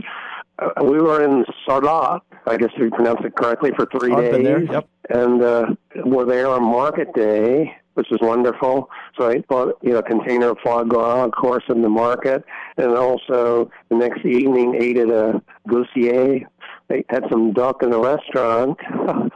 Uh, 0.59 0.83
we 0.83 1.01
were 1.01 1.23
in 1.23 1.45
Sarlat, 1.67 2.21
I 2.45 2.57
guess 2.57 2.69
we 2.79 2.89
pronounced 2.89 3.25
it 3.25 3.35
correctly, 3.35 3.71
for 3.75 3.85
3 3.85 4.13
I've 4.13 4.31
days. 4.31 4.67
Yep. 4.71 4.89
And 5.09 5.41
uh, 5.41 5.65
we're 6.05 6.25
there 6.25 6.47
on 6.47 6.63
market 6.63 7.13
day 7.13 7.75
which 7.99 8.13
is 8.13 8.19
wonderful. 8.21 8.89
So 9.17 9.29
I 9.29 9.39
bought 9.49 9.77
you 9.81 9.91
know 9.91 9.97
a 9.97 10.03
container 10.03 10.51
of 10.51 10.57
foie 10.63 10.85
gras, 10.85 11.25
of 11.25 11.31
course, 11.33 11.65
in 11.67 11.81
the 11.81 11.89
market, 11.89 12.45
and 12.77 12.95
also 12.95 13.69
the 13.89 13.97
next 13.97 14.25
evening 14.25 14.75
ate 14.79 14.97
at 14.97 15.09
a 15.09 15.41
Goussier. 15.67 16.45
They 16.87 17.03
had 17.09 17.25
some 17.29 17.51
duck 17.51 17.83
in 17.83 17.89
the 17.89 17.99
restaurant. 17.99 18.77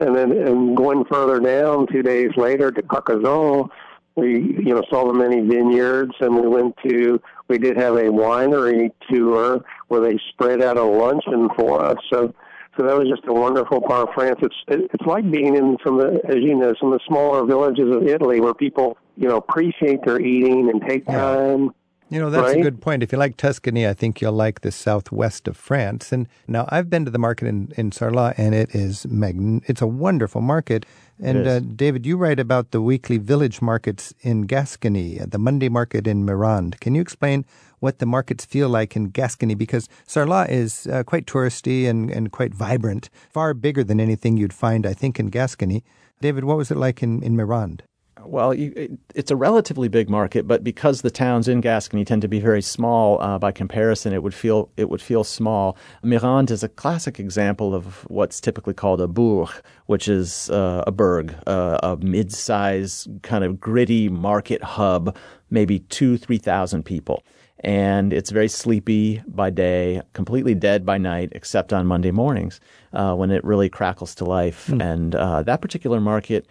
and 0.00 0.14
then 0.14 0.30
and 0.32 0.76
going 0.76 1.06
further 1.10 1.40
down, 1.40 1.86
two 1.86 2.02
days 2.02 2.32
later 2.36 2.70
to 2.70 2.82
Carcassonne, 2.82 3.70
we 4.14 4.40
you 4.42 4.74
know 4.74 4.82
saw 4.90 5.10
the 5.10 5.14
many 5.14 5.40
vineyards, 5.40 6.12
and 6.20 6.36
we 6.36 6.46
went 6.46 6.76
to 6.86 7.18
we 7.48 7.56
did 7.56 7.78
have 7.78 7.94
a 7.94 8.10
winery 8.10 8.90
tour 9.08 9.64
where 9.88 10.00
they 10.02 10.20
spread 10.28 10.60
out 10.60 10.76
a 10.76 10.84
luncheon 10.84 11.48
for 11.56 11.82
us. 11.82 11.96
So 12.12 12.34
so 12.76 12.86
that 12.86 12.96
was 12.96 13.08
just 13.08 13.26
a 13.26 13.32
wonderful 13.32 13.80
part 13.80 14.08
of 14.08 14.14
France. 14.14 14.38
It's 14.42 14.56
it's 14.68 15.06
like 15.06 15.30
being 15.30 15.56
in 15.56 15.76
some 15.84 15.98
of 16.00 16.12
the, 16.12 16.20
as 16.28 16.36
you 16.36 16.54
know, 16.54 16.74
some 16.78 16.92
of 16.92 16.98
the 16.98 17.04
smaller 17.06 17.44
villages 17.44 17.94
of 17.94 18.06
Italy 18.06 18.40
where 18.40 18.54
people, 18.54 18.98
you 19.16 19.28
know, 19.28 19.36
appreciate 19.36 20.04
their 20.04 20.20
eating 20.20 20.68
and 20.70 20.82
take 20.86 21.06
time. 21.06 21.72
You 22.08 22.20
know, 22.20 22.30
that's 22.30 22.52
right? 22.52 22.58
a 22.58 22.62
good 22.62 22.80
point. 22.80 23.02
If 23.02 23.10
you 23.10 23.18
like 23.18 23.36
Tuscany, 23.36 23.86
I 23.86 23.92
think 23.92 24.20
you'll 24.20 24.32
like 24.32 24.60
the 24.60 24.70
southwest 24.70 25.48
of 25.48 25.56
France. 25.56 26.12
And 26.12 26.28
now 26.46 26.66
I've 26.68 26.88
been 26.88 27.04
to 27.04 27.10
the 27.10 27.18
market 27.18 27.48
in, 27.48 27.72
in 27.76 27.90
Sarlat, 27.90 28.34
and 28.38 28.54
it 28.54 28.72
is 28.76 29.06
magn- 29.08 29.62
it's 29.66 29.82
a 29.82 29.88
wonderful 29.88 30.40
market. 30.40 30.86
And 31.20 31.46
uh, 31.48 31.60
David, 31.60 32.06
you 32.06 32.16
write 32.16 32.38
about 32.38 32.70
the 32.70 32.80
weekly 32.80 33.18
village 33.18 33.60
markets 33.60 34.14
in 34.20 34.42
Gascony, 34.42 35.18
the 35.18 35.38
Monday 35.38 35.68
market 35.68 36.06
in 36.06 36.24
Mirande. 36.24 36.78
Can 36.78 36.94
you 36.94 37.00
explain 37.00 37.44
what 37.80 37.98
the 37.98 38.06
markets 38.06 38.44
feel 38.44 38.68
like 38.68 38.96
in 38.96 39.10
Gascony 39.10 39.54
because 39.54 39.88
Sarlat 40.06 40.48
is 40.48 40.86
uh, 40.86 41.02
quite 41.04 41.26
touristy 41.26 41.88
and, 41.88 42.10
and 42.10 42.32
quite 42.32 42.54
vibrant, 42.54 43.10
far 43.30 43.54
bigger 43.54 43.84
than 43.84 44.00
anything 44.00 44.36
you'd 44.36 44.52
find, 44.52 44.86
I 44.86 44.92
think, 44.92 45.18
in 45.20 45.28
Gascony. 45.28 45.84
David, 46.20 46.44
what 46.44 46.56
was 46.56 46.70
it 46.70 46.76
like 46.76 47.02
in, 47.02 47.22
in 47.22 47.36
Mirande? 47.36 47.82
Well, 48.24 48.54
you, 48.54 48.98
it's 49.14 49.30
a 49.30 49.36
relatively 49.36 49.88
big 49.88 50.10
market, 50.10 50.48
but 50.48 50.64
because 50.64 51.02
the 51.02 51.10
towns 51.10 51.46
in 51.46 51.60
Gascony 51.60 52.04
tend 52.04 52.22
to 52.22 52.28
be 52.28 52.40
very 52.40 52.62
small 52.62 53.20
uh, 53.22 53.38
by 53.38 53.52
comparison, 53.52 54.12
it 54.12 54.22
would 54.22 54.34
feel 54.34 54.70
it 54.76 54.88
would 54.88 55.02
feel 55.02 55.22
small. 55.22 55.76
Mirande 56.02 56.50
is 56.50 56.64
a 56.64 56.68
classic 56.68 57.20
example 57.20 57.74
of 57.74 58.04
what's 58.08 58.40
typically 58.40 58.74
called 58.74 59.00
a 59.00 59.06
bourg, 59.06 59.50
which 59.84 60.08
is 60.08 60.50
uh, 60.50 60.82
a 60.86 60.90
burg, 60.90 61.34
uh, 61.46 61.78
a 61.82 61.96
mid-size 61.98 63.06
kind 63.22 63.44
of 63.44 63.60
gritty 63.60 64.08
market 64.08 64.62
hub, 64.62 65.16
maybe 65.50 65.80
two, 65.80 66.16
three 66.16 66.38
thousand 66.38 66.84
people 66.84 67.22
and 67.60 68.12
it's 68.12 68.30
very 68.30 68.48
sleepy 68.48 69.22
by 69.26 69.50
day, 69.50 70.02
completely 70.12 70.54
dead 70.54 70.84
by 70.84 70.98
night, 70.98 71.30
except 71.32 71.72
on 71.72 71.86
Monday 71.86 72.10
mornings 72.10 72.60
uh, 72.92 73.14
when 73.14 73.30
it 73.30 73.42
really 73.44 73.68
crackles 73.68 74.14
to 74.16 74.24
life. 74.24 74.66
Mm. 74.68 74.82
And 74.82 75.14
uh, 75.14 75.42
that 75.42 75.60
particular 75.60 76.00
market 76.00 76.46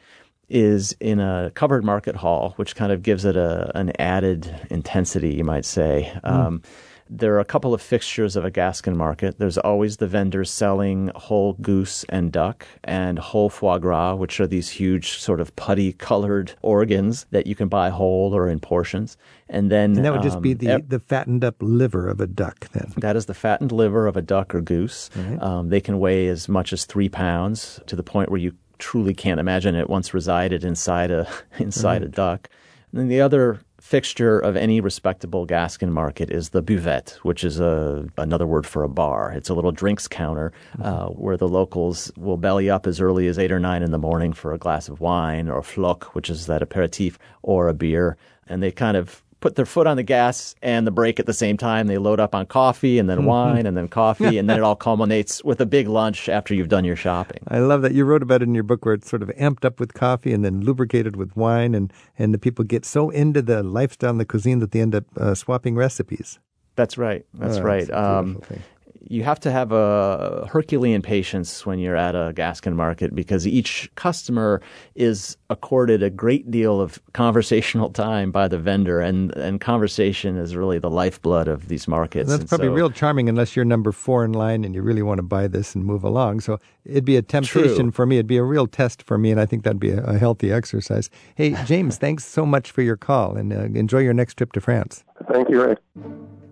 is 0.49 0.95
in 0.99 1.19
a 1.19 1.51
covered 1.55 1.83
market 1.83 2.15
hall, 2.15 2.53
which 2.57 2.75
kind 2.75 2.91
of 2.91 3.01
gives 3.01 3.25
it 3.25 3.35
a 3.35 3.71
an 3.75 3.91
added 3.99 4.67
intensity, 4.69 5.33
you 5.33 5.43
might 5.43 5.65
say. 5.65 6.11
Mm. 6.23 6.31
Um, 6.31 6.61
there 7.09 7.35
are 7.35 7.39
a 7.39 7.45
couple 7.45 7.73
of 7.73 7.81
fixtures 7.81 8.35
of 8.35 8.43
a 8.43 8.49
Gascon 8.51 8.97
market. 8.97 9.37
There's 9.37 9.57
always 9.59 9.97
the 9.97 10.07
vendors 10.07 10.49
selling 10.49 11.11
whole 11.15 11.53
goose 11.53 12.03
and 12.09 12.31
duck 12.31 12.65
and 12.83 13.19
whole 13.19 13.49
foie 13.49 13.77
gras, 13.77 14.15
which 14.15 14.39
are 14.39 14.47
these 14.47 14.69
huge 14.69 15.19
sort 15.19 15.39
of 15.39 15.55
putty 15.55 15.93
colored 15.93 16.53
organs 16.63 17.27
that 17.29 17.45
you 17.45 17.53
can 17.55 17.67
buy 17.67 17.89
whole 17.89 18.35
or 18.35 18.49
in 18.49 18.59
portions. 18.59 19.17
And 19.49 19.71
then 19.71 19.95
And 19.95 20.05
that 20.05 20.13
would 20.13 20.23
just 20.23 20.41
be 20.41 20.53
um, 20.53 20.57
the, 20.57 20.85
the 20.87 20.99
fattened 20.99 21.43
up 21.43 21.55
liver 21.59 22.09
of 22.09 22.19
a 22.19 22.27
duck 22.27 22.69
then. 22.71 22.91
that 22.97 23.15
is 23.15 23.27
the 23.27 23.35
fattened 23.35 23.71
liver 23.71 24.07
of 24.07 24.17
a 24.17 24.21
duck 24.21 24.55
or 24.55 24.61
goose. 24.61 25.11
Um, 25.39 25.69
they 25.69 25.81
can 25.81 25.99
weigh 25.99 26.27
as 26.27 26.49
much 26.49 26.73
as 26.73 26.85
three 26.85 27.09
pounds 27.09 27.79
to 27.85 27.95
the 27.95 28.03
point 28.03 28.29
where 28.31 28.39
you 28.39 28.53
truly 28.79 29.13
can't 29.13 29.39
imagine 29.39 29.75
it 29.75 29.89
once 29.89 30.13
resided 30.13 30.63
inside 30.63 31.11
a 31.11 31.27
inside 31.59 32.01
a 32.01 32.07
duck. 32.09 32.49
And 32.91 33.01
then 33.01 33.07
the 33.09 33.21
other 33.21 33.61
fixture 33.85 34.39
of 34.39 34.55
any 34.55 34.81
respectable 34.81 35.45
Gascon 35.45 35.91
market 35.91 36.31
is 36.31 36.49
the 36.49 36.63
buvette, 36.63 37.11
which 37.17 37.43
is 37.43 37.59
a 37.59 38.07
another 38.17 38.47
word 38.47 38.65
for 38.65 38.81
a 38.81 38.89
bar. 38.89 39.31
It's 39.31 39.47
a 39.47 39.53
little 39.53 39.71
drinks 39.71 40.07
counter 40.07 40.51
uh, 40.81 41.09
where 41.09 41.37
the 41.37 41.47
locals 41.47 42.11
will 42.17 42.37
belly 42.37 42.67
up 42.67 42.87
as 42.87 42.99
early 42.99 43.27
as 43.27 43.37
eight 43.37 43.51
or 43.51 43.59
nine 43.59 43.83
in 43.83 43.91
the 43.91 43.99
morning 43.99 44.33
for 44.33 44.53
a 44.53 44.57
glass 44.57 44.89
of 44.89 45.01
wine 45.01 45.47
or 45.47 45.59
a 45.59 45.61
floc, 45.61 46.05
which 46.15 46.31
is 46.31 46.47
that 46.47 46.63
aperitif, 46.63 47.19
or 47.43 47.67
a 47.67 47.75
beer, 47.75 48.17
and 48.47 48.63
they 48.63 48.71
kind 48.71 48.97
of 48.97 49.21
put 49.45 49.55
their 49.55 49.65
foot 49.67 49.85
on 49.85 49.95
the 49.95 50.01
gas 50.01 50.55
and 50.63 50.87
the 50.87 50.91
brake 50.91 51.19
at 51.19 51.27
the 51.27 51.33
same 51.33 51.55
time. 51.55 51.85
They 51.85 51.99
load 51.99 52.19
up 52.19 52.33
on 52.33 52.47
coffee 52.47 52.97
and 52.97 53.07
then 53.07 53.25
wine 53.25 53.67
and 53.67 53.77
then 53.77 53.87
coffee, 53.87 54.39
and 54.39 54.49
then 54.49 54.57
it 54.57 54.63
all 54.67 54.75
culminates 54.75 55.43
with 55.43 55.61
a 55.61 55.67
big 55.67 55.87
lunch 55.87 56.27
after 56.29 56.55
you've 56.55 56.67
done 56.69 56.83
your 56.83 56.95
shopping. 56.95 57.37
I 57.49 57.59
love 57.59 57.83
that 57.83 57.93
you 57.93 58.05
wrote 58.05 58.23
about 58.23 58.41
it 58.41 58.47
in 58.47 58.55
your 58.55 58.63
book 58.63 58.85
where 58.85 58.95
it's 58.95 59.07
sort 59.07 59.21
of 59.21 59.29
amped 59.39 59.63
up 59.63 59.79
with 59.79 59.93
coffee 59.93 60.33
and 60.33 60.43
then 60.43 60.61
lubricated 60.61 61.15
with 61.15 61.37
wine, 61.37 61.75
and, 61.75 61.93
and 62.17 62.33
the 62.33 62.39
people 62.39 62.65
get 62.65 62.85
so 62.85 63.11
into 63.11 63.43
the 63.43 63.61
lifestyle 63.61 64.09
and 64.09 64.19
the 64.19 64.25
cuisine 64.25 64.57
that 64.61 64.71
they 64.71 64.81
end 64.81 64.95
up 64.95 65.03
uh, 65.17 65.35
swapping 65.35 65.75
recipes. 65.75 66.39
That's 66.75 66.97
right. 66.97 67.23
That's 67.35 67.57
Oh, 67.57 67.61
right. 67.61 67.85
that's 67.87 67.91
Um, 67.95 68.35
thing. 68.41 68.63
You 69.07 69.23
have 69.23 69.39
to 69.41 69.51
have 69.51 69.71
a 69.71 70.47
Herculean 70.51 71.01
patience 71.01 71.65
when 71.65 71.79
you're 71.79 71.95
at 71.95 72.15
a 72.15 72.33
Gascon 72.35 72.75
market 72.75 73.13
because 73.13 73.45
each 73.47 73.89
customer 73.95 74.61
is 74.95 75.37
accorded 75.49 76.01
a 76.01 76.09
great 76.09 76.49
deal 76.49 76.81
of 76.81 76.99
conversational 77.13 77.89
time 77.91 78.31
by 78.31 78.47
the 78.47 78.57
vendor, 78.57 78.99
and, 78.99 79.31
and 79.35 79.61
conversation 79.61 80.37
is 80.37 80.55
really 80.55 80.79
the 80.79 80.89
lifeblood 80.89 81.47
of 81.47 81.67
these 81.67 81.87
markets. 81.87 82.29
That's 82.29 82.41
And 82.41 82.49
probably 82.49 82.67
so- 82.67 82.73
real 82.73 82.89
charming 82.89 83.29
unless 83.29 83.55
you're 83.55 83.65
number 83.65 83.91
four 83.91 84.25
in 84.25 84.33
line 84.33 84.63
and 84.63 84.73
you 84.73 84.81
really 84.81 85.03
want 85.03 85.19
to 85.19 85.23
buy 85.23 85.47
this 85.47 85.75
and 85.75 85.85
move 85.85 86.03
along. 86.03 86.39
So 86.39 86.59
it'd 86.83 87.05
be 87.05 87.17
a 87.17 87.21
temptation 87.21 87.75
True. 87.75 87.91
for 87.91 88.05
me. 88.05 88.15
It'd 88.17 88.27
be 88.27 88.37
a 88.37 88.43
real 88.43 88.67
test 88.67 89.03
for 89.03 89.17
me, 89.17 89.31
and 89.31 89.39
I 89.39 89.45
think 89.45 89.63
that'd 89.63 89.79
be 89.79 89.91
a, 89.91 90.03
a 90.03 90.17
healthy 90.17 90.51
exercise. 90.51 91.09
Hey, 91.35 91.55
James, 91.65 91.97
thanks 91.97 92.25
so 92.25 92.45
much 92.45 92.71
for 92.71 92.81
your 92.81 92.97
call, 92.97 93.35
and 93.37 93.53
uh, 93.53 93.61
enjoy 93.79 93.99
your 93.99 94.13
next 94.13 94.35
trip 94.35 94.51
to 94.53 94.61
France. 94.61 95.03
Thank 95.31 95.49
you, 95.49 95.61
Rick. 95.61 95.79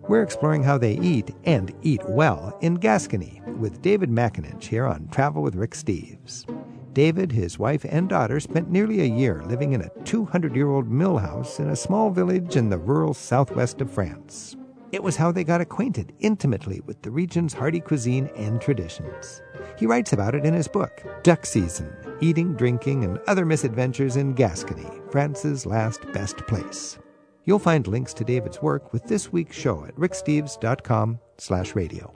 We're 0.06 0.22
exploring 0.22 0.62
how 0.62 0.76
they 0.76 0.98
eat 0.98 1.34
and 1.44 1.72
eat 1.82 2.02
well 2.06 2.58
in 2.60 2.74
Gascony 2.74 3.40
with 3.58 3.80
David 3.80 4.10
McAninch 4.10 4.64
here 4.64 4.84
on 4.84 5.08
Travel 5.08 5.42
with 5.42 5.54
Rick 5.54 5.70
Steves. 5.70 6.44
David, 6.92 7.32
his 7.32 7.58
wife, 7.58 7.86
and 7.88 8.08
daughter 8.08 8.38
spent 8.38 8.70
nearly 8.70 9.00
a 9.00 9.04
year 9.04 9.42
living 9.46 9.72
in 9.72 9.80
a 9.80 9.90
200 10.04 10.54
year 10.54 10.68
old 10.68 10.90
mill 10.90 11.16
house 11.16 11.58
in 11.58 11.70
a 11.70 11.76
small 11.76 12.10
village 12.10 12.54
in 12.54 12.68
the 12.68 12.76
rural 12.76 13.14
southwest 13.14 13.80
of 13.80 13.90
France. 13.90 14.56
It 14.92 15.02
was 15.02 15.16
how 15.16 15.32
they 15.32 15.42
got 15.42 15.62
acquainted 15.62 16.12
intimately 16.20 16.82
with 16.86 17.00
the 17.00 17.10
region's 17.10 17.54
hearty 17.54 17.80
cuisine 17.80 18.30
and 18.36 18.60
traditions. 18.60 19.40
He 19.78 19.86
writes 19.86 20.12
about 20.12 20.34
it 20.34 20.44
in 20.44 20.54
his 20.54 20.68
book, 20.68 21.02
Duck 21.22 21.46
Season 21.46 21.90
Eating, 22.20 22.54
Drinking, 22.54 23.04
and 23.04 23.18
Other 23.26 23.44
Misadventures 23.44 24.16
in 24.16 24.34
Gascony, 24.34 24.88
France's 25.10 25.66
Last 25.66 26.00
Best 26.12 26.36
Place. 26.46 26.98
You'll 27.46 27.58
find 27.58 27.86
links 27.86 28.14
to 28.14 28.24
David's 28.24 28.62
work 28.62 28.92
with 28.92 29.04
this 29.04 29.32
week's 29.32 29.56
show 29.56 29.84
at 29.84 29.94
ricksteves.com 29.96 31.18
slash 31.38 31.74
radio. 31.74 32.14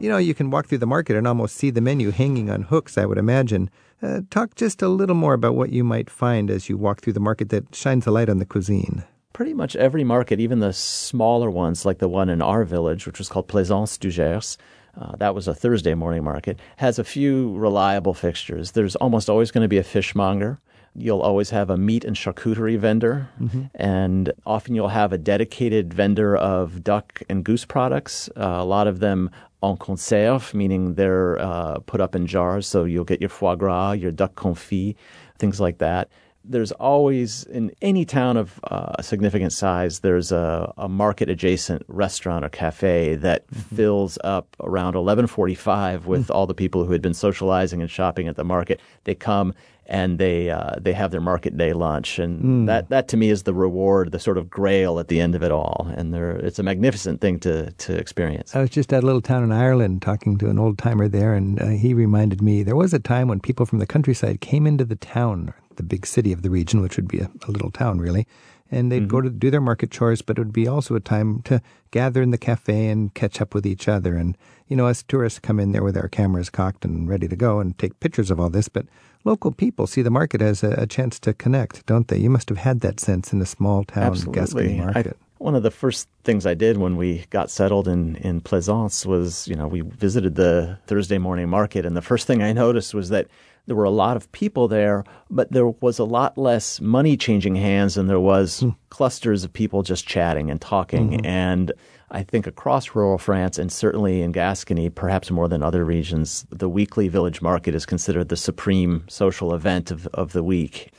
You 0.00 0.08
know, 0.08 0.16
you 0.16 0.34
can 0.34 0.50
walk 0.50 0.66
through 0.66 0.78
the 0.78 0.86
market 0.86 1.16
and 1.16 1.26
almost 1.28 1.56
see 1.56 1.70
the 1.70 1.82
menu 1.82 2.10
hanging 2.10 2.50
on 2.50 2.62
hooks, 2.62 2.96
I 2.96 3.04
would 3.04 3.18
imagine. 3.18 3.70
Uh, 4.02 4.22
talk 4.30 4.54
just 4.54 4.80
a 4.82 4.88
little 4.88 5.14
more 5.14 5.34
about 5.34 5.54
what 5.54 5.70
you 5.70 5.84
might 5.84 6.08
find 6.08 6.50
as 6.50 6.68
you 6.68 6.76
walk 6.78 7.02
through 7.02 7.12
the 7.12 7.20
market 7.20 7.50
that 7.50 7.74
shines 7.74 8.06
a 8.06 8.10
light 8.10 8.28
on 8.28 8.38
the 8.38 8.46
cuisine. 8.46 9.04
pretty 9.36 9.52
much 9.52 9.76
every 9.76 10.02
market, 10.02 10.40
even 10.40 10.60
the 10.60 10.72
smaller 10.72 11.50
ones, 11.50 11.84
like 11.84 11.98
the 11.98 12.08
one 12.08 12.30
in 12.30 12.40
our 12.40 12.64
village, 12.64 13.04
which 13.04 13.18
was 13.18 13.28
called 13.28 13.46
Plaisance 13.46 13.98
du 13.98 14.10
Gers, 14.10 14.56
uh, 14.98 15.14
that 15.16 15.34
was 15.34 15.46
a 15.46 15.52
Thursday 15.54 15.92
morning 15.94 16.24
market, 16.24 16.58
has 16.78 16.98
a 16.98 17.04
few 17.04 17.54
reliable 17.58 18.14
fixtures. 18.14 18.70
There's 18.70 18.96
almost 18.96 19.28
always 19.28 19.50
going 19.50 19.60
to 19.62 19.68
be 19.68 19.76
a 19.76 19.82
fishmonger. 19.82 20.58
You'll 20.98 21.20
always 21.20 21.50
have 21.50 21.68
a 21.68 21.76
meat 21.76 22.04
and 22.04 22.16
charcuterie 22.16 22.78
vendor, 22.78 23.28
and 23.74 24.32
often 24.46 24.74
you'll 24.74 24.88
have 24.88 25.12
a 25.12 25.18
dedicated 25.18 25.92
vendor 25.92 26.36
of 26.36 26.82
duck 26.82 27.22
and 27.28 27.44
goose 27.44 27.66
products. 27.66 28.30
Uh, 28.36 28.56
a 28.60 28.64
lot 28.64 28.86
of 28.86 29.00
them 29.00 29.30
en 29.62 29.76
conserve, 29.76 30.54
meaning 30.54 30.94
they're 30.94 31.38
uh, 31.38 31.78
put 31.80 32.00
up 32.00 32.14
in 32.14 32.26
jars, 32.26 32.66
so 32.66 32.84
you'll 32.84 33.04
get 33.04 33.20
your 33.20 33.28
foie 33.28 33.56
gras, 33.56 33.92
your 33.92 34.10
duck 34.10 34.34
confit, 34.36 34.96
things 35.38 35.60
like 35.60 35.78
that. 35.78 36.08
There's 36.48 36.72
always 36.72 37.42
in 37.44 37.72
any 37.82 38.04
town 38.04 38.36
of 38.36 38.60
uh, 38.64 38.92
a 38.98 39.02
significant 39.02 39.52
size 39.52 39.98
there's 40.00 40.30
a, 40.30 40.72
a 40.78 40.88
market 40.88 41.28
adjacent 41.28 41.82
restaurant 41.88 42.44
or 42.44 42.48
cafe 42.48 43.16
that 43.16 43.50
fills 43.50 44.16
up 44.22 44.54
around 44.60 44.94
11:45 44.94 46.04
with 46.04 46.30
all 46.30 46.46
the 46.46 46.54
people 46.54 46.84
who 46.84 46.92
had 46.92 47.02
been 47.02 47.14
socializing 47.14 47.82
and 47.82 47.90
shopping 47.90 48.28
at 48.28 48.36
the 48.36 48.44
market. 48.44 48.80
They 49.04 49.16
come 49.16 49.54
and 49.88 50.18
they 50.18 50.50
uh, 50.50 50.74
they 50.80 50.92
have 50.92 51.10
their 51.10 51.20
market 51.20 51.56
day 51.56 51.72
lunch. 51.72 52.18
And 52.18 52.68
that 52.68 52.88
that 52.90 53.08
to 53.08 53.16
me 53.16 53.30
is 53.30 53.44
the 53.44 53.54
reward 53.54 54.12
the 54.12 54.18
sort 54.18 54.38
of 54.38 54.50
grail 54.50 54.98
at 54.98 55.08
the 55.08 55.20
end 55.20 55.34
of 55.34 55.42
it 55.42 55.52
all. 55.52 55.88
And 55.96 56.14
it's 56.14 56.58
a 56.58 56.62
magnificent 56.62 57.20
thing 57.20 57.38
to 57.40 57.70
to 57.70 57.96
experience. 57.96 58.54
I 58.54 58.60
was 58.60 58.70
just 58.70 58.92
at 58.92 59.02
a 59.02 59.06
little 59.06 59.22
town 59.22 59.44
in 59.44 59.52
Ireland 59.52 60.02
talking 60.02 60.38
to 60.38 60.50
an 60.50 60.58
old 60.58 60.78
timer 60.78 61.08
there, 61.08 61.34
and 61.34 61.60
uh, 61.60 61.68
he 61.68 61.94
reminded 61.94 62.42
me 62.42 62.62
there 62.62 62.76
was 62.76 62.92
a 62.92 62.98
time 62.98 63.28
when 63.28 63.40
people 63.40 63.66
from 63.66 63.78
the 63.78 63.86
countryside 63.86 64.40
came 64.40 64.66
into 64.66 64.84
the 64.84 64.96
town, 64.96 65.54
the 65.76 65.82
big 65.82 66.06
city 66.06 66.32
of 66.32 66.42
the 66.42 66.50
region, 66.50 66.80
which 66.80 66.96
would 66.96 67.08
be 67.08 67.20
a, 67.20 67.30
a 67.46 67.50
little 67.50 67.70
town 67.70 68.00
really, 68.00 68.26
and 68.70 68.90
they'd 68.90 69.08
go 69.08 69.18
mm-hmm. 69.18 69.28
to 69.28 69.32
do 69.32 69.50
their 69.50 69.60
market 69.60 69.90
chores, 69.90 70.22
but 70.22 70.38
it 70.38 70.40
would 70.40 70.52
be 70.52 70.66
also 70.66 70.94
a 70.94 71.00
time 71.00 71.42
to 71.42 71.60
gather 71.90 72.22
in 72.22 72.30
the 72.30 72.38
cafe 72.38 72.88
and 72.88 73.14
catch 73.14 73.40
up 73.40 73.54
with 73.54 73.66
each 73.66 73.88
other. 73.88 74.16
And, 74.16 74.36
you 74.68 74.76
know, 74.76 74.86
us 74.86 75.02
tourists 75.02 75.38
come 75.38 75.60
in 75.60 75.72
there 75.72 75.84
with 75.84 75.96
our 75.96 76.08
cameras 76.08 76.50
cocked 76.50 76.84
and 76.84 77.08
ready 77.08 77.28
to 77.28 77.36
go 77.36 77.60
and 77.60 77.78
take 77.78 78.00
pictures 78.00 78.30
of 78.30 78.40
all 78.40 78.50
this, 78.50 78.68
but 78.68 78.86
local 79.24 79.52
people 79.52 79.86
see 79.86 80.02
the 80.02 80.10
market 80.10 80.42
as 80.42 80.62
a, 80.62 80.70
a 80.72 80.86
chance 80.86 81.18
to 81.20 81.34
connect, 81.34 81.86
don't 81.86 82.08
they? 82.08 82.18
You 82.18 82.30
must 82.30 82.48
have 82.48 82.58
had 82.58 82.80
that 82.80 83.00
sense 83.00 83.32
in 83.32 83.40
a 83.40 83.46
small 83.46 83.84
town 83.84 84.12
Gascony 84.12 84.38
Absolutely. 84.38 84.80
I- 84.80 84.84
market. 84.84 85.16
one 85.38 85.54
of 85.54 85.62
the 85.62 85.70
first 85.70 86.08
things 86.24 86.46
I 86.46 86.54
did 86.54 86.78
when 86.78 86.96
we 86.96 87.26
got 87.30 87.50
settled 87.50 87.88
in, 87.88 88.16
in 88.16 88.40
Plaisance 88.40 89.04
was, 89.04 89.46
you 89.46 89.54
know, 89.54 89.68
we 89.68 89.82
visited 89.82 90.34
the 90.34 90.78
Thursday 90.86 91.18
morning 91.18 91.48
market, 91.48 91.84
and 91.84 91.96
the 91.96 92.02
first 92.02 92.26
thing 92.26 92.42
I 92.42 92.52
noticed 92.52 92.94
was 92.94 93.10
that 93.10 93.28
there 93.66 93.76
were 93.76 93.84
a 93.84 93.90
lot 93.90 94.16
of 94.16 94.30
people 94.32 94.68
there, 94.68 95.04
but 95.28 95.50
there 95.52 95.66
was 95.66 95.98
a 95.98 96.04
lot 96.04 96.38
less 96.38 96.80
money 96.80 97.16
changing 97.16 97.56
hands 97.56 97.94
than 97.94 98.06
there 98.06 98.20
was 98.20 98.60
hmm. 98.60 98.70
clusters 98.90 99.44
of 99.44 99.52
people 99.52 99.82
just 99.82 100.06
chatting 100.06 100.50
and 100.50 100.60
talking. 100.60 101.10
Mm-hmm. 101.10 101.26
And 101.26 101.72
I 102.10 102.22
think 102.22 102.46
across 102.46 102.94
rural 102.94 103.18
France 103.18 103.58
and 103.58 103.70
certainly 103.70 104.22
in 104.22 104.32
Gascony, 104.32 104.88
perhaps 104.88 105.30
more 105.30 105.48
than 105.48 105.62
other 105.62 105.84
regions, 105.84 106.46
the 106.50 106.68
weekly 106.68 107.08
village 107.08 107.42
market 107.42 107.74
is 107.74 107.84
considered 107.84 108.28
the 108.28 108.36
supreme 108.36 109.04
social 109.08 109.52
event 109.52 109.90
of, 109.90 110.06
of 110.08 110.32
the 110.32 110.44
week. 110.44 110.92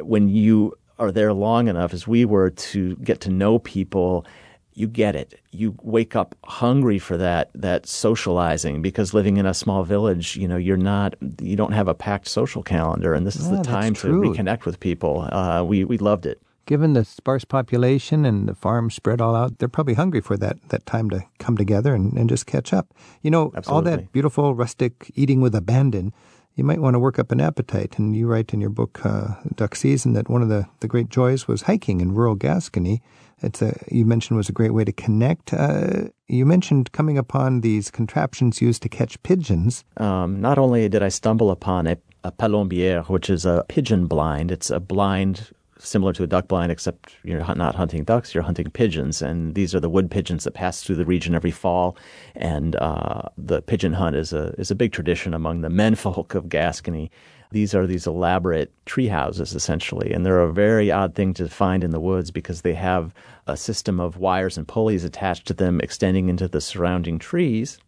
When 0.00 0.28
you 0.28 0.74
are 0.98 1.10
there 1.10 1.32
long 1.32 1.68
enough, 1.68 1.94
as 1.94 2.06
we 2.06 2.24
were, 2.24 2.50
to 2.50 2.96
get 2.96 3.20
to 3.22 3.30
know 3.30 3.58
people, 3.58 4.26
you 4.74 4.86
get 4.88 5.14
it. 5.14 5.40
You 5.50 5.74
wake 5.82 6.16
up 6.16 6.34
hungry 6.44 6.98
for 6.98 7.16
that 7.18 7.50
that 7.54 7.86
socializing 7.86 8.82
because 8.82 9.12
living 9.14 9.36
in 9.36 9.46
a 9.46 9.54
small 9.54 9.84
village, 9.84 10.36
you 10.36 10.48
know, 10.48 10.56
you're 10.56 10.76
not 10.76 11.14
you 11.40 11.56
don't 11.56 11.72
have 11.72 11.88
a 11.88 11.94
packed 11.94 12.28
social 12.28 12.62
calendar, 12.62 13.14
and 13.14 13.26
this 13.26 13.36
is 13.36 13.48
Ah, 13.48 13.56
the 13.56 13.62
time 13.62 13.94
to 13.94 14.08
reconnect 14.08 14.64
with 14.64 14.80
people. 14.80 15.28
Uh, 15.32 15.62
we 15.62 15.84
we 15.84 15.98
loved 15.98 16.26
it. 16.26 16.38
given 16.66 16.92
the 16.94 17.04
sparse 17.04 17.44
population 17.44 18.24
and 18.24 18.48
the 18.48 18.54
farms 18.54 18.94
spread 18.94 19.20
all 19.20 19.34
out, 19.34 19.58
they're 19.58 19.68
probably 19.76 19.94
hungry 19.94 20.20
for 20.22 20.36
that, 20.38 20.56
that 20.68 20.86
time 20.86 21.10
to 21.10 21.18
come 21.44 21.56
together 21.56 21.92
and, 21.92 22.12
and 22.18 22.30
just 22.30 22.46
catch 22.46 22.72
up. 22.72 22.86
You 23.22 23.30
know, 23.32 23.50
all 23.66 23.82
that 23.82 24.12
beautiful 24.12 24.54
rustic 24.54 24.92
eating 25.16 25.40
with 25.42 25.54
abandon, 25.56 26.12
you 26.54 26.64
might 26.64 26.80
want 26.80 26.94
to 26.94 26.98
work 26.98 27.18
up 27.18 27.32
an 27.32 27.40
appetite. 27.40 27.98
And 27.98 28.14
you 28.14 28.26
write 28.26 28.52
in 28.52 28.60
your 28.60 28.70
book, 28.70 29.04
uh, 29.04 29.34
Duck 29.54 29.74
Season, 29.74 30.12
that 30.12 30.28
one 30.28 30.42
of 30.42 30.48
the, 30.48 30.66
the 30.80 30.88
great 30.88 31.08
joys 31.08 31.48
was 31.48 31.62
hiking 31.62 32.00
in 32.00 32.14
rural 32.14 32.34
Gascony. 32.34 33.02
It's 33.42 33.60
a, 33.60 33.76
you 33.90 34.04
mentioned 34.04 34.36
was 34.36 34.48
a 34.48 34.52
great 34.52 34.72
way 34.72 34.84
to 34.84 34.92
connect. 34.92 35.52
Uh, 35.52 36.08
you 36.28 36.46
mentioned 36.46 36.92
coming 36.92 37.18
upon 37.18 37.60
these 37.60 37.90
contraptions 37.90 38.62
used 38.62 38.82
to 38.82 38.88
catch 38.88 39.20
pigeons. 39.22 39.84
Um, 39.96 40.40
not 40.40 40.58
only 40.58 40.88
did 40.88 41.02
I 41.02 41.08
stumble 41.08 41.50
upon 41.50 41.86
a, 41.86 41.96
a 42.22 42.30
palombière, 42.30 43.08
which 43.08 43.28
is 43.28 43.44
a 43.44 43.64
pigeon 43.68 44.06
blind, 44.06 44.52
it's 44.52 44.70
a 44.70 44.78
blind 44.78 45.50
similar 45.84 46.12
to 46.14 46.22
a 46.22 46.26
duck 46.26 46.48
blind, 46.48 46.72
except 46.72 47.14
you're 47.24 47.44
not 47.54 47.74
hunting 47.74 48.04
ducks, 48.04 48.34
you're 48.34 48.42
hunting 48.42 48.70
pigeons. 48.70 49.22
And 49.22 49.54
these 49.54 49.74
are 49.74 49.80
the 49.80 49.88
wood 49.88 50.10
pigeons 50.10 50.44
that 50.44 50.54
pass 50.54 50.82
through 50.82 50.96
the 50.96 51.04
region 51.04 51.34
every 51.34 51.50
fall. 51.50 51.96
And 52.34 52.76
uh, 52.76 53.22
the 53.36 53.62
pigeon 53.62 53.92
hunt 53.92 54.16
is 54.16 54.32
a, 54.32 54.54
is 54.58 54.70
a 54.70 54.76
big 54.76 54.92
tradition 54.92 55.34
among 55.34 55.60
the 55.60 55.68
menfolk 55.68 56.34
of 56.36 56.48
Gascony. 56.48 57.10
These 57.50 57.74
are 57.74 57.86
these 57.86 58.06
elaborate 58.06 58.72
tree 58.86 59.08
houses, 59.08 59.54
essentially. 59.54 60.12
And 60.12 60.24
they're 60.24 60.40
a 60.40 60.52
very 60.52 60.90
odd 60.90 61.14
thing 61.14 61.34
to 61.34 61.48
find 61.48 61.84
in 61.84 61.90
the 61.90 62.00
woods 62.00 62.30
because 62.30 62.62
they 62.62 62.72
have 62.74 63.12
a 63.46 63.58
system 63.58 64.00
of 64.00 64.16
wires 64.16 64.56
and 64.56 64.66
pulleys 64.66 65.04
attached 65.04 65.46
to 65.48 65.54
them 65.54 65.80
extending 65.80 66.30
into 66.30 66.48
the 66.48 66.62
surrounding 66.62 67.18
trees 67.18 67.78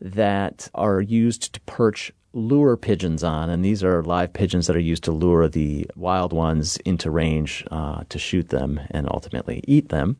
that 0.00 0.68
are 0.74 1.02
used 1.02 1.52
to 1.52 1.60
perch 1.60 2.12
lure 2.32 2.76
pigeons 2.76 3.24
on, 3.24 3.50
and 3.50 3.64
these 3.64 3.82
are 3.82 4.02
live 4.02 4.32
pigeons 4.32 4.66
that 4.66 4.76
are 4.76 4.80
used 4.80 5.04
to 5.04 5.12
lure 5.12 5.48
the 5.48 5.86
wild 5.96 6.32
ones 6.32 6.76
into 6.78 7.10
range 7.10 7.64
uh, 7.70 8.04
to 8.08 8.18
shoot 8.18 8.48
them 8.48 8.80
and 8.90 9.08
ultimately 9.10 9.62
eat 9.66 9.88
them. 9.88 10.16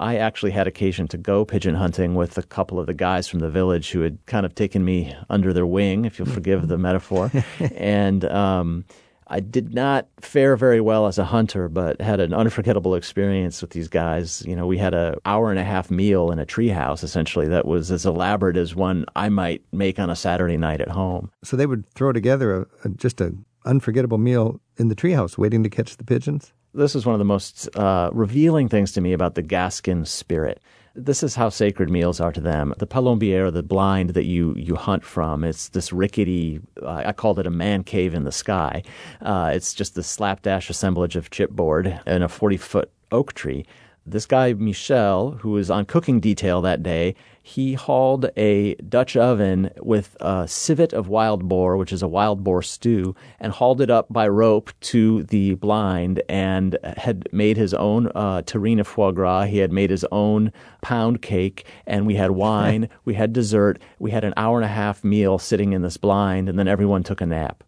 I 0.00 0.16
actually 0.16 0.50
had 0.50 0.66
occasion 0.66 1.06
to 1.08 1.16
go 1.16 1.44
pigeon 1.44 1.76
hunting 1.76 2.14
with 2.16 2.36
a 2.36 2.42
couple 2.42 2.80
of 2.80 2.86
the 2.86 2.94
guys 2.94 3.28
from 3.28 3.38
the 3.38 3.50
village 3.50 3.90
who 3.92 4.00
had 4.00 4.18
kind 4.26 4.44
of 4.44 4.54
taken 4.54 4.84
me 4.84 5.14
under 5.30 5.52
their 5.52 5.66
wing, 5.66 6.04
if 6.04 6.18
you'll 6.18 6.28
forgive 6.28 6.66
the 6.66 6.78
metaphor, 6.78 7.30
and 7.76 8.24
um, 8.24 8.84
I 9.32 9.40
did 9.40 9.72
not 9.72 10.08
fare 10.20 10.56
very 10.56 10.82
well 10.82 11.06
as 11.06 11.18
a 11.18 11.24
hunter, 11.24 11.70
but 11.70 12.02
had 12.02 12.20
an 12.20 12.34
unforgettable 12.34 12.94
experience 12.94 13.62
with 13.62 13.70
these 13.70 13.88
guys. 13.88 14.44
You 14.46 14.54
know, 14.54 14.66
we 14.66 14.76
had 14.76 14.92
an 14.92 15.14
hour 15.24 15.50
and 15.50 15.58
a 15.58 15.64
half 15.64 15.90
meal 15.90 16.30
in 16.30 16.38
a 16.38 16.44
treehouse, 16.44 17.02
essentially, 17.02 17.48
that 17.48 17.66
was 17.66 17.90
as 17.90 18.04
elaborate 18.04 18.58
as 18.58 18.74
one 18.74 19.06
I 19.16 19.30
might 19.30 19.62
make 19.72 19.98
on 19.98 20.10
a 20.10 20.16
Saturday 20.16 20.58
night 20.58 20.82
at 20.82 20.90
home. 20.90 21.30
So 21.42 21.56
they 21.56 21.64
would 21.64 21.88
throw 21.94 22.12
together 22.12 22.60
a, 22.60 22.66
a, 22.84 22.88
just 22.90 23.22
an 23.22 23.46
unforgettable 23.64 24.18
meal 24.18 24.60
in 24.76 24.88
the 24.88 24.94
treehouse, 24.94 25.38
waiting 25.38 25.62
to 25.62 25.70
catch 25.70 25.96
the 25.96 26.04
pigeons. 26.04 26.52
This 26.74 26.94
is 26.94 27.06
one 27.06 27.14
of 27.14 27.18
the 27.18 27.24
most 27.24 27.74
uh, 27.74 28.10
revealing 28.12 28.68
things 28.68 28.92
to 28.92 29.00
me 29.00 29.14
about 29.14 29.34
the 29.34 29.42
Gascon 29.42 30.04
spirit. 30.04 30.60
This 30.94 31.22
is 31.22 31.34
how 31.34 31.48
sacred 31.48 31.88
meals 31.88 32.20
are 32.20 32.32
to 32.32 32.40
them. 32.40 32.74
The 32.78 32.86
palombière, 32.86 33.50
the 33.50 33.62
blind 33.62 34.10
that 34.10 34.26
you, 34.26 34.54
you 34.58 34.76
hunt 34.76 35.04
from, 35.04 35.42
it's 35.42 35.70
this 35.70 35.90
rickety, 35.90 36.60
uh, 36.82 37.02
I 37.06 37.12
called 37.12 37.38
it 37.38 37.46
a 37.46 37.50
man 37.50 37.82
cave 37.82 38.12
in 38.12 38.24
the 38.24 38.32
sky. 38.32 38.82
Uh, 39.22 39.52
it's 39.54 39.72
just 39.72 39.94
the 39.94 40.02
slapdash 40.02 40.68
assemblage 40.68 41.16
of 41.16 41.30
chipboard 41.30 42.02
and 42.04 42.22
a 42.22 42.28
40 42.28 42.58
foot 42.58 42.90
oak 43.10 43.32
tree. 43.32 43.64
This 44.04 44.26
guy, 44.26 44.52
Michel, 44.54 45.38
who 45.42 45.50
was 45.50 45.70
on 45.70 45.84
cooking 45.84 46.18
detail 46.18 46.60
that 46.62 46.82
day, 46.82 47.14
he 47.40 47.74
hauled 47.74 48.30
a 48.36 48.74
Dutch 48.74 49.16
oven 49.16 49.70
with 49.80 50.16
a 50.20 50.48
civet 50.48 50.92
of 50.92 51.06
wild 51.06 51.48
boar, 51.48 51.76
which 51.76 51.92
is 51.92 52.02
a 52.02 52.08
wild 52.08 52.42
boar 52.42 52.62
stew, 52.62 53.14
and 53.38 53.52
hauled 53.52 53.80
it 53.80 53.90
up 53.90 54.12
by 54.12 54.26
rope 54.26 54.72
to 54.80 55.22
the 55.24 55.54
blind 55.54 56.20
and 56.28 56.78
had 56.96 57.28
made 57.32 57.56
his 57.56 57.74
own 57.74 58.08
uh, 58.14 58.42
terrine 58.42 58.80
of 58.80 58.88
foie 58.88 59.12
gras. 59.12 59.44
He 59.44 59.58
had 59.58 59.72
made 59.72 59.90
his 59.90 60.04
own 60.10 60.52
pound 60.82 61.22
cake, 61.22 61.64
and 61.86 62.04
we 62.04 62.16
had 62.16 62.30
wine, 62.42 62.88
we 63.04 63.14
had 63.14 63.32
dessert, 63.32 63.80
we 64.00 64.10
had 64.10 64.24
an 64.24 64.34
hour 64.36 64.58
and 64.58 64.64
a 64.64 64.68
half 64.68 65.04
meal 65.04 65.38
sitting 65.38 65.72
in 65.72 65.82
this 65.82 65.96
blind, 65.96 66.48
and 66.48 66.58
then 66.58 66.66
everyone 66.66 67.04
took 67.04 67.20
a 67.20 67.26
nap 67.26 67.62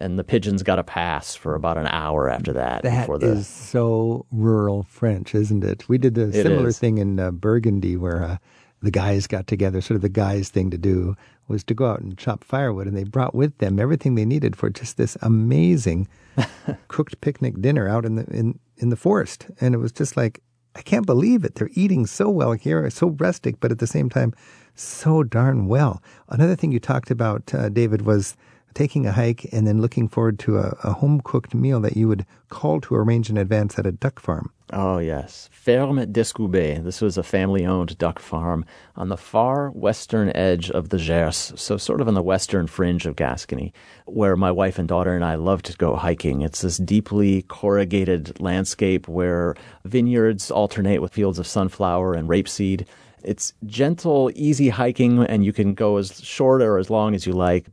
and 0.00 0.18
the 0.18 0.24
pigeons 0.24 0.62
got 0.62 0.78
a 0.78 0.84
pass 0.84 1.34
for 1.34 1.54
about 1.54 1.76
an 1.76 1.86
hour 1.86 2.28
after 2.28 2.52
that. 2.54 2.82
That 2.82 3.02
before 3.02 3.18
the, 3.18 3.32
is 3.32 3.46
so 3.46 4.26
rural 4.30 4.84
French, 4.84 5.34
isn't 5.34 5.62
it? 5.62 5.88
We 5.88 5.98
did 5.98 6.16
a 6.18 6.32
similar 6.32 6.68
is. 6.68 6.78
thing 6.78 6.98
in 6.98 7.20
uh, 7.20 7.30
Burgundy 7.30 7.96
where 7.96 8.22
uh, 8.22 8.36
the 8.82 8.90
guys 8.90 9.26
got 9.26 9.46
together. 9.46 9.80
Sort 9.80 9.96
of 9.96 10.02
the 10.02 10.08
guys' 10.08 10.48
thing 10.48 10.70
to 10.70 10.78
do 10.78 11.16
was 11.48 11.62
to 11.64 11.74
go 11.74 11.86
out 11.86 12.00
and 12.00 12.16
chop 12.16 12.44
firewood, 12.44 12.86
and 12.86 12.96
they 12.96 13.04
brought 13.04 13.34
with 13.34 13.58
them 13.58 13.78
everything 13.78 14.14
they 14.14 14.24
needed 14.24 14.56
for 14.56 14.70
just 14.70 14.96
this 14.96 15.16
amazing 15.20 16.08
cooked 16.88 17.20
picnic 17.20 17.60
dinner 17.60 17.88
out 17.88 18.04
in 18.04 18.16
the 18.16 18.24
in 18.26 18.58
in 18.78 18.88
the 18.88 18.96
forest. 18.96 19.46
And 19.60 19.74
it 19.74 19.78
was 19.78 19.92
just 19.92 20.16
like 20.16 20.40
I 20.74 20.82
can't 20.82 21.06
believe 21.06 21.44
it. 21.44 21.56
They're 21.56 21.70
eating 21.74 22.06
so 22.06 22.30
well 22.30 22.52
here, 22.52 22.88
so 22.90 23.08
rustic, 23.08 23.60
but 23.60 23.72
at 23.72 23.80
the 23.80 23.86
same 23.86 24.08
time, 24.08 24.32
so 24.74 25.22
darn 25.22 25.66
well. 25.66 26.02
Another 26.28 26.56
thing 26.56 26.72
you 26.72 26.80
talked 26.80 27.10
about, 27.10 27.52
uh, 27.52 27.68
David, 27.68 28.02
was 28.02 28.36
taking 28.74 29.06
a 29.06 29.12
hike 29.12 29.46
and 29.52 29.66
then 29.66 29.80
looking 29.80 30.08
forward 30.08 30.38
to 30.40 30.58
a, 30.58 30.76
a 30.84 30.92
home 30.92 31.20
cooked 31.22 31.54
meal 31.54 31.80
that 31.80 31.96
you 31.96 32.08
would 32.08 32.26
call 32.48 32.80
to 32.80 32.94
arrange 32.94 33.30
in 33.30 33.36
advance 33.36 33.78
at 33.78 33.86
a 33.86 33.92
duck 33.92 34.20
farm. 34.20 34.50
Oh, 34.72 34.98
yes. 34.98 35.48
Ferme 35.52 36.06
d'Escoubet. 36.12 36.84
This 36.84 37.00
was 37.00 37.18
a 37.18 37.22
family 37.22 37.66
owned 37.66 37.98
duck 37.98 38.18
farm 38.20 38.64
on 38.94 39.08
the 39.08 39.16
far 39.16 39.70
western 39.70 40.30
edge 40.36 40.70
of 40.70 40.90
the 40.90 40.98
Gers, 40.98 41.52
so 41.56 41.76
sort 41.76 42.00
of 42.00 42.06
on 42.06 42.14
the 42.14 42.22
western 42.22 42.66
fringe 42.66 43.06
of 43.06 43.16
Gascony, 43.16 43.72
where 44.06 44.36
my 44.36 44.50
wife 44.50 44.78
and 44.78 44.86
daughter 44.86 45.14
and 45.14 45.24
I 45.24 45.34
love 45.34 45.62
to 45.62 45.76
go 45.76 45.96
hiking. 45.96 46.42
It's 46.42 46.60
this 46.60 46.78
deeply 46.78 47.42
corrugated 47.42 48.40
landscape 48.40 49.08
where 49.08 49.56
vineyards 49.84 50.50
alternate 50.50 51.02
with 51.02 51.12
fields 51.12 51.38
of 51.38 51.46
sunflower 51.46 52.14
and 52.14 52.28
rapeseed. 52.28 52.86
It's 53.24 53.52
gentle, 53.66 54.30
easy 54.34 54.68
hiking, 54.68 55.24
and 55.24 55.44
you 55.44 55.52
can 55.52 55.74
go 55.74 55.96
as 55.96 56.20
short 56.22 56.62
or 56.62 56.78
as 56.78 56.90
long 56.90 57.14
as 57.14 57.26
you 57.26 57.32
like 57.32 57.66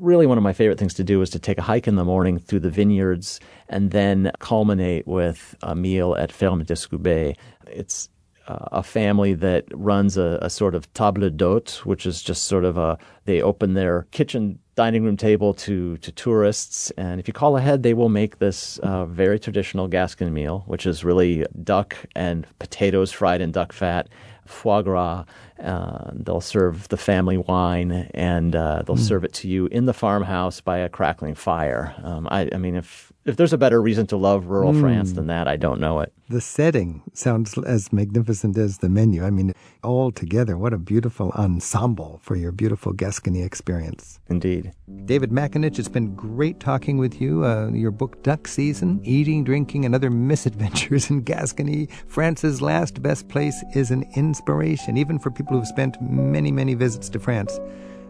really 0.00 0.26
one 0.26 0.38
of 0.38 0.44
my 0.44 0.52
favorite 0.52 0.78
things 0.78 0.94
to 0.94 1.04
do 1.04 1.20
is 1.22 1.30
to 1.30 1.38
take 1.38 1.58
a 1.58 1.62
hike 1.62 1.86
in 1.86 1.96
the 1.96 2.04
morning 2.04 2.38
through 2.38 2.60
the 2.60 2.70
vineyards 2.70 3.38
and 3.68 3.90
then 3.90 4.32
culminate 4.40 5.06
with 5.06 5.54
a 5.62 5.74
meal 5.74 6.14
at 6.16 6.32
Ferme 6.32 6.64
d'Escoubet. 6.64 7.36
It's 7.66 8.08
uh, 8.48 8.68
a 8.72 8.82
family 8.82 9.34
that 9.34 9.64
runs 9.72 10.16
a, 10.16 10.38
a, 10.42 10.50
sort 10.50 10.74
of 10.74 10.92
table 10.94 11.30
d'hôte, 11.30 11.84
which 11.84 12.06
is 12.06 12.22
just 12.22 12.46
sort 12.46 12.64
of 12.64 12.76
a 12.76 12.98
they 13.26 13.40
open 13.40 13.74
their 13.74 14.08
kitchen 14.10 14.58
dining 14.74 15.04
room 15.04 15.16
table 15.16 15.52
to 15.54 15.98
to 15.98 16.10
tourists, 16.10 16.90
and 16.92 17.20
if 17.20 17.28
you 17.28 17.34
call 17.34 17.56
ahead, 17.56 17.82
they 17.82 17.94
will 17.94 18.08
make 18.08 18.38
this 18.38 18.78
uh, 18.78 19.04
very 19.04 19.38
traditional 19.38 19.86
Gascon 19.86 20.32
meal, 20.32 20.64
which 20.66 20.86
is 20.86 21.04
really 21.04 21.44
duck 21.62 21.94
and 22.16 22.46
potatoes 22.58 23.12
fried 23.12 23.40
in 23.40 23.52
duck 23.52 23.72
fat, 23.72 24.08
foie 24.50 24.82
gras. 24.82 25.24
Uh, 25.62 26.10
they'll 26.12 26.40
serve 26.40 26.88
the 26.88 26.96
family 26.96 27.36
wine 27.36 28.08
and 28.14 28.56
uh, 28.56 28.82
they'll 28.86 28.96
mm. 28.96 29.08
serve 29.08 29.24
it 29.24 29.32
to 29.34 29.48
you 29.48 29.66
in 29.66 29.84
the 29.84 29.92
farmhouse 29.92 30.60
by 30.60 30.78
a 30.78 30.88
crackling 30.88 31.34
fire. 31.34 31.94
Um, 32.02 32.26
I, 32.30 32.48
I, 32.52 32.56
mean, 32.56 32.76
if 32.76 33.09
if 33.26 33.36
there's 33.36 33.52
a 33.52 33.58
better 33.58 33.82
reason 33.82 34.06
to 34.06 34.16
love 34.16 34.46
rural 34.46 34.72
mm. 34.72 34.80
France 34.80 35.12
than 35.12 35.26
that, 35.26 35.46
I 35.46 35.56
don't 35.56 35.80
know 35.80 36.00
it. 36.00 36.12
The 36.30 36.40
setting 36.40 37.02
sounds 37.12 37.58
as 37.58 37.92
magnificent 37.92 38.56
as 38.56 38.78
the 38.78 38.88
menu. 38.88 39.24
I 39.24 39.30
mean, 39.30 39.52
all 39.82 40.10
together, 40.10 40.56
what 40.56 40.72
a 40.72 40.78
beautiful 40.78 41.30
ensemble 41.32 42.20
for 42.22 42.34
your 42.34 42.50
beautiful 42.50 42.92
Gascony 42.92 43.42
experience. 43.42 44.20
Indeed. 44.28 44.72
David 45.04 45.30
McAninch, 45.30 45.78
it's 45.78 45.88
been 45.88 46.14
great 46.14 46.60
talking 46.60 46.96
with 46.96 47.20
you. 47.20 47.44
Uh, 47.44 47.68
your 47.72 47.90
book, 47.90 48.22
Duck 48.22 48.48
Season 48.48 49.00
Eating, 49.04 49.44
Drinking, 49.44 49.84
and 49.84 49.94
Other 49.94 50.10
Misadventures 50.30 51.10
in 51.10 51.22
Gascony, 51.22 51.88
France's 52.06 52.62
Last 52.62 53.02
Best 53.02 53.28
Place, 53.28 53.62
is 53.74 53.90
an 53.90 54.04
inspiration, 54.16 54.96
even 54.96 55.18
for 55.18 55.30
people 55.30 55.58
who've 55.58 55.66
spent 55.66 56.00
many, 56.00 56.50
many 56.50 56.74
visits 56.74 57.10
to 57.10 57.18
France. 57.18 57.60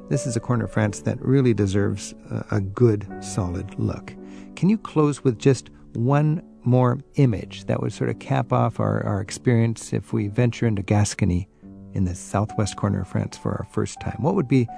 This 0.09 0.27
is 0.27 0.37
a 0.37 0.41
corner 0.41 0.65
of 0.67 0.73
France 0.73 1.01
that 1.01 1.21
really 1.21 1.55
deserves 1.55 2.15
a, 2.31 2.57
a 2.57 2.61
good, 2.61 3.07
solid 3.23 3.79
look. 3.79 4.15
Can 4.57 4.69
you 4.69 4.79
close 4.79 5.25
with 5.25 5.39
just 5.39 5.71
one 5.95 6.43
more 6.65 6.99
image 7.15 7.65
that 7.65 7.81
would 7.81 7.93
sort 7.93 8.11
of 8.11 8.19
cap 8.19 8.53
off 8.53 8.81
our, 8.81 9.05
our 9.05 9.21
experience 9.21 9.93
if 9.93 10.13
we 10.13 10.29
venture 10.29 10.67
into 10.67 10.83
Gascony 10.83 11.49
in 11.95 12.05
the 12.05 12.15
southwest 12.15 12.77
corner 12.77 13.03
of 13.03 13.09
France 13.09 13.37
for 13.37 13.53
our 13.53 13.67
first 13.73 14.01
time? 14.01 14.17
What 14.21 14.35
would 14.35 14.49
be 14.49 14.69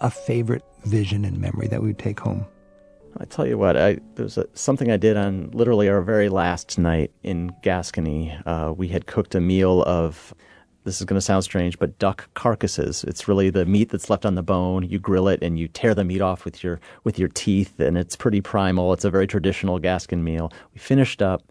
a 0.00 0.10
favorite 0.10 0.64
vision 0.84 1.24
and 1.24 1.38
memory 1.38 1.68
that 1.68 1.80
we 1.80 1.88
would 1.88 1.98
take 1.98 2.20
home? 2.20 2.46
I 3.18 3.24
tell 3.26 3.46
you 3.46 3.58
what, 3.58 3.76
I, 3.76 3.98
there 4.14 4.24
was 4.24 4.38
a, 4.38 4.46
something 4.54 4.90
I 4.90 4.96
did 4.96 5.16
on 5.16 5.50
literally 5.52 5.88
our 5.88 6.00
very 6.00 6.28
last 6.28 6.78
night 6.78 7.10
in 7.22 7.52
Gascony. 7.62 8.36
Uh, 8.46 8.72
we 8.74 8.88
had 8.88 9.06
cooked 9.06 9.34
a 9.34 9.40
meal 9.40 9.82
of 9.82 10.32
this 10.84 11.00
is 11.00 11.04
going 11.04 11.16
to 11.16 11.20
sound 11.20 11.44
strange, 11.44 11.78
but 11.78 11.98
duck 11.98 12.28
carcasses. 12.34 13.04
It's 13.04 13.28
really 13.28 13.50
the 13.50 13.64
meat 13.64 13.90
that's 13.90 14.10
left 14.10 14.26
on 14.26 14.34
the 14.34 14.42
bone. 14.42 14.82
You 14.88 14.98
grill 14.98 15.28
it 15.28 15.42
and 15.42 15.58
you 15.58 15.68
tear 15.68 15.94
the 15.94 16.04
meat 16.04 16.20
off 16.20 16.44
with 16.44 16.64
your 16.64 16.80
with 17.04 17.18
your 17.18 17.28
teeth, 17.28 17.78
and 17.78 17.96
it's 17.96 18.16
pretty 18.16 18.40
primal. 18.40 18.92
It's 18.92 19.04
a 19.04 19.10
very 19.10 19.26
traditional 19.26 19.78
Gascon 19.78 20.24
meal. 20.24 20.52
We 20.74 20.78
finished 20.78 21.22
up. 21.22 21.42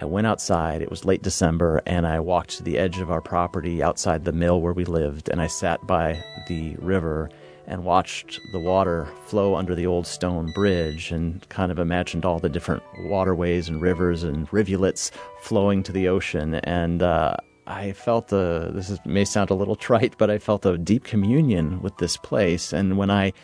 I 0.00 0.04
went 0.04 0.26
outside. 0.26 0.80
It 0.80 0.90
was 0.90 1.04
late 1.04 1.22
December, 1.22 1.82
and 1.84 2.06
I 2.06 2.20
walked 2.20 2.50
to 2.58 2.62
the 2.62 2.78
edge 2.78 2.98
of 2.98 3.10
our 3.10 3.20
property 3.20 3.82
outside 3.82 4.24
the 4.24 4.32
mill 4.32 4.60
where 4.60 4.72
we 4.72 4.84
lived, 4.84 5.28
and 5.28 5.40
I 5.40 5.48
sat 5.48 5.84
by 5.86 6.22
the 6.46 6.76
river 6.76 7.30
and 7.66 7.84
watched 7.84 8.40
the 8.52 8.58
water 8.58 9.06
flow 9.26 9.54
under 9.54 9.74
the 9.74 9.86
old 9.86 10.06
stone 10.06 10.50
bridge 10.52 11.12
and 11.12 11.46
kind 11.50 11.70
of 11.70 11.78
imagined 11.78 12.24
all 12.24 12.38
the 12.38 12.48
different 12.48 12.82
waterways 13.00 13.68
and 13.68 13.82
rivers 13.82 14.22
and 14.22 14.50
rivulets 14.50 15.10
flowing 15.42 15.82
to 15.82 15.92
the 15.92 16.08
ocean. 16.08 16.54
And 16.54 17.02
uh, 17.02 17.36
I 17.68 17.92
felt 17.92 18.32
a, 18.32 18.70
this 18.72 18.88
is, 18.88 18.98
may 19.04 19.24
sound 19.24 19.50
a 19.50 19.54
little 19.54 19.76
trite, 19.76 20.14
but 20.16 20.30
I 20.30 20.38
felt 20.38 20.64
a 20.64 20.78
deep 20.78 21.04
communion 21.04 21.82
with 21.82 21.98
this 21.98 22.16
place. 22.16 22.72
And 22.72 22.96
when 22.96 23.10
I 23.10 23.34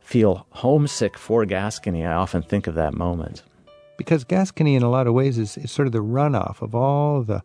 feel 0.00 0.46
homesick 0.50 1.18
for 1.18 1.44
Gascony, 1.44 2.04
I 2.04 2.12
often 2.12 2.42
think 2.42 2.66
of 2.66 2.74
that 2.76 2.94
moment. 2.94 3.42
Because 3.98 4.22
Gascony, 4.22 4.76
in 4.76 4.82
a 4.82 4.90
lot 4.90 5.06
of 5.06 5.14
ways, 5.14 5.38
is, 5.38 5.56
is 5.56 5.72
sort 5.72 5.86
of 5.86 5.92
the 5.92 5.98
runoff 5.98 6.62
of 6.62 6.74
all 6.74 7.22
the 7.22 7.42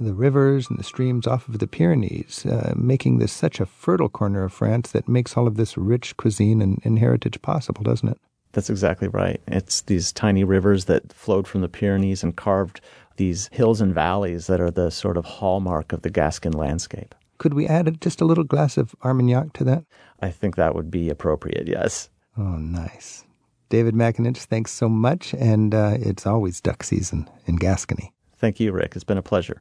the 0.00 0.14
rivers 0.14 0.68
and 0.68 0.78
the 0.78 0.84
streams 0.84 1.26
off 1.26 1.48
of 1.48 1.58
the 1.58 1.66
Pyrenees, 1.66 2.44
uh, 2.46 2.72
making 2.74 3.18
this 3.18 3.32
such 3.32 3.60
a 3.60 3.66
fertile 3.66 4.08
corner 4.08 4.42
of 4.42 4.52
France 4.52 4.90
that 4.92 5.08
makes 5.08 5.36
all 5.36 5.46
of 5.46 5.56
this 5.56 5.76
rich 5.76 6.16
cuisine 6.16 6.60
and, 6.62 6.80
and 6.82 6.98
heritage 6.98 7.40
possible, 7.42 7.82
doesn't 7.82 8.08
it? 8.08 8.18
That's 8.52 8.70
exactly 8.70 9.08
right. 9.08 9.40
It's 9.46 9.82
these 9.82 10.12
tiny 10.12 10.44
rivers 10.44 10.86
that 10.86 11.12
flowed 11.12 11.46
from 11.46 11.62
the 11.62 11.68
Pyrenees 11.68 12.22
and 12.22 12.36
carved 12.36 12.80
these 13.16 13.48
hills 13.52 13.80
and 13.80 13.94
valleys 13.94 14.46
that 14.46 14.60
are 14.60 14.70
the 14.70 14.90
sort 14.90 15.16
of 15.16 15.24
hallmark 15.24 15.92
of 15.92 16.02
the 16.02 16.10
Gascon 16.10 16.52
landscape. 16.52 17.14
Could 17.38 17.54
we 17.54 17.66
add 17.66 18.00
just 18.00 18.20
a 18.20 18.24
little 18.24 18.44
glass 18.44 18.76
of 18.76 18.94
Armagnac 19.02 19.52
to 19.54 19.64
that? 19.64 19.84
I 20.20 20.30
think 20.30 20.54
that 20.56 20.74
would 20.74 20.90
be 20.90 21.10
appropriate, 21.10 21.66
yes. 21.66 22.08
Oh, 22.38 22.56
nice. 22.56 23.24
David 23.68 23.94
McAninch, 23.94 24.44
thanks 24.44 24.70
so 24.70 24.88
much. 24.88 25.34
And 25.34 25.74
uh, 25.74 25.96
it's 25.98 26.26
always 26.26 26.60
duck 26.60 26.84
season 26.84 27.28
in 27.46 27.56
Gascony. 27.56 28.12
Thank 28.36 28.60
you, 28.60 28.70
Rick. 28.70 28.92
It's 28.94 29.04
been 29.04 29.18
a 29.18 29.22
pleasure. 29.22 29.60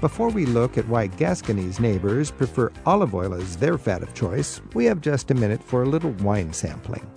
Before 0.00 0.28
we 0.28 0.46
look 0.46 0.76
at 0.76 0.86
why 0.86 1.06
Gascony's 1.06 1.80
neighbors 1.80 2.30
prefer 2.30 2.70
olive 2.84 3.14
oil 3.14 3.34
as 3.34 3.56
their 3.56 3.78
fat 3.78 4.02
of 4.02 4.14
choice, 4.14 4.60
we 4.74 4.84
have 4.84 5.00
just 5.00 5.30
a 5.30 5.34
minute 5.34 5.62
for 5.62 5.82
a 5.82 5.88
little 5.88 6.10
wine 6.22 6.52
sampling. 6.52 7.10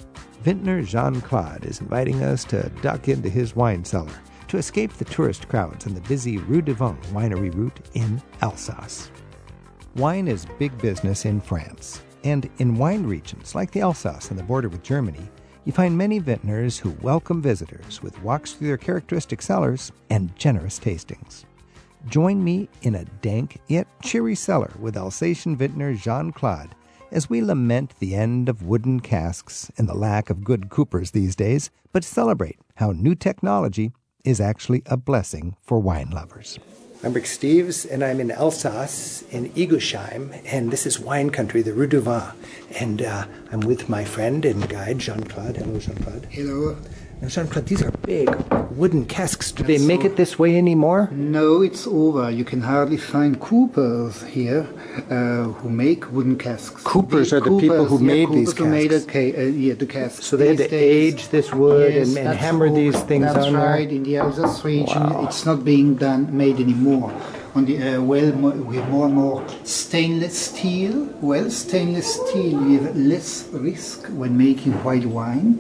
Vintner 0.44 0.82
Jean 0.82 1.20
Claude 1.22 1.66
is 1.66 1.82
inviting 1.82 2.24
us 2.24 2.44
to 2.46 2.70
duck 2.82 3.10
into 3.10 3.30
his 3.30 3.56
wine 3.56 3.84
cellar 3.84 4.14
to 4.48 4.58
escape 4.58 4.94
the 4.94 5.06
tourist 5.06 5.48
crowds 5.48 5.86
on 5.86 5.94
the 5.94 6.02
busy 6.02 6.38
Rue 6.38 6.62
de 6.62 6.74
Vin 6.74 6.98
winery 7.12 7.54
route 7.54 7.80
in 7.94 8.22
Alsace. 8.42 9.12
Wine 9.96 10.28
is 10.28 10.46
big 10.60 10.78
business 10.78 11.26
in 11.26 11.42
France, 11.42 12.02
and 12.24 12.50
in 12.60 12.76
wine 12.76 13.04
regions 13.04 13.56
like 13.56 13.72
the 13.72 13.82
Alsace 13.82 14.32
on 14.32 14.38
the 14.38 14.44
border 14.44 14.70
with 14.70 14.84
Germany, 14.84 15.30
you 15.66 15.74
find 15.74 15.98
many 15.98 16.20
vintners 16.20 16.78
who 16.78 16.92
welcome 17.02 17.42
visitors 17.42 18.02
with 18.02 18.22
walks 18.22 18.54
through 18.54 18.68
their 18.68 18.78
characteristic 18.78 19.42
cellars 19.42 19.92
and 20.10 20.34
generous 20.38 20.80
tastings. 20.80 21.44
Join 22.08 22.42
me 22.42 22.70
in 22.84 22.96
a 22.96 23.06
dank 23.22 23.60
yet 23.68 23.88
cheery 24.02 24.36
cellar 24.36 24.72
with 24.80 24.96
Alsatian 24.96 25.58
vintner 25.58 25.94
Jean 25.94 26.32
Claude 26.32 26.74
as 27.12 27.30
we 27.30 27.42
lament 27.42 27.94
the 28.00 28.16
end 28.16 28.50
of 28.50 28.64
wooden 28.64 29.00
casks 29.00 29.72
and 29.78 29.88
the 29.90 29.94
lack 29.94 30.30
of 30.30 30.44
good 30.44 30.70
coopers 30.70 31.12
these 31.12 31.36
days, 31.36 31.70
but 31.92 32.04
celebrate 32.04 32.58
how 32.76 32.92
new 32.92 33.16
technology 33.16 33.92
is 34.24 34.40
actually 34.42 34.84
a 34.86 34.98
blessing 34.98 35.56
for 35.62 35.80
wine 35.80 36.10
lovers. 36.10 36.60
I'm 37.04 37.14
Rick 37.14 37.26
Steves, 37.26 37.90
and 37.90 38.04
I'm 38.04 38.20
in 38.20 38.32
Alsace 38.32 39.22
in 39.30 39.50
Eguisheim, 39.52 40.42
and 40.46 40.72
this 40.72 40.88
is 40.88 41.00
wine 41.00 41.30
country, 41.30 41.62
the 41.62 41.72
Rue 41.72 41.86
du 41.86 42.02
Vin. 42.02 42.24
And 42.80 43.04
uh, 43.04 43.28
I'm 43.52 43.60
with 43.60 43.88
my 43.88 44.04
friend 44.04 44.44
and 44.44 44.68
guide, 44.68 44.98
Jean 44.98 45.24
Claude. 45.24 45.58
Hello, 45.58 45.78
Jean 45.80 45.96
Claude. 45.98 46.26
Hello. 46.32 46.76
Now, 47.20 47.30
Jean 47.30 47.48
Claude, 47.48 47.66
these 47.66 47.82
are 47.82 47.90
big 48.06 48.30
wooden 48.72 49.04
casks. 49.06 49.52
Do 49.52 49.64
they 49.64 49.80
make 49.80 50.06
it 50.06 50.18
this 50.18 50.38
way 50.38 50.56
anymore? 50.56 51.10
No, 51.12 51.64
it's 51.64 51.88
over. 51.88 52.30
You 52.30 52.46
can 52.46 52.62
hardly 52.62 52.98
find 52.98 53.40
coopers 53.40 54.22
here 54.24 54.68
uh, 55.10 55.46
who 55.60 55.70
make 55.70 56.12
wooden 56.12 56.38
casks. 56.38 56.84
Coopers 56.84 57.32
The 57.32 57.38
are 57.38 57.40
the 57.40 57.58
people 57.60 57.86
who 57.86 57.98
yeah, 58.00 58.06
made 58.14 58.28
coopers 58.28 58.46
these 58.54 58.58
who 58.60 58.68
made 58.68 58.92
casks. 58.92 59.12
ca- 59.12 59.36
uh, 59.36 59.42
yeah, 59.46 59.74
the 59.74 59.88
casks. 59.88 60.26
So 60.28 60.38
they 60.38 60.50
had 60.50 60.58
to 60.60 60.68
days- 60.68 61.14
age 61.16 61.30
this 61.30 61.52
wood 61.52 61.92
Yes, 61.92 62.16
and, 62.16 62.28
and 62.28 62.38
hammer 62.38 62.70
these 62.72 63.00
things 63.02 63.26
That's 63.26 63.48
on 63.48 63.56
right. 63.56 63.88
there. 63.90 63.98
In 63.98 64.04
the 64.04 64.18
Alsace 64.18 64.64
region, 64.64 65.02
it's 65.26 65.44
not 65.44 65.66
being 65.66 65.96
done 65.96 66.38
made 66.38 66.60
anymore. 66.60 67.12
On 67.56 67.66
the 67.66 67.96
uh, 67.96 68.02
well, 68.04 68.32
we 68.32 68.76
have 68.76 68.90
more 68.90 69.08
and 69.08 69.16
more 69.16 69.44
stainless 69.64 70.38
steel. 70.38 71.10
Well, 71.22 71.50
stainless 71.50 72.14
steel, 72.14 72.62
you 72.70 72.80
have 72.82 72.96
less 72.96 73.48
risk 73.52 74.06
when 74.10 74.38
making 74.38 74.74
white 74.84 75.08
wine 75.08 75.58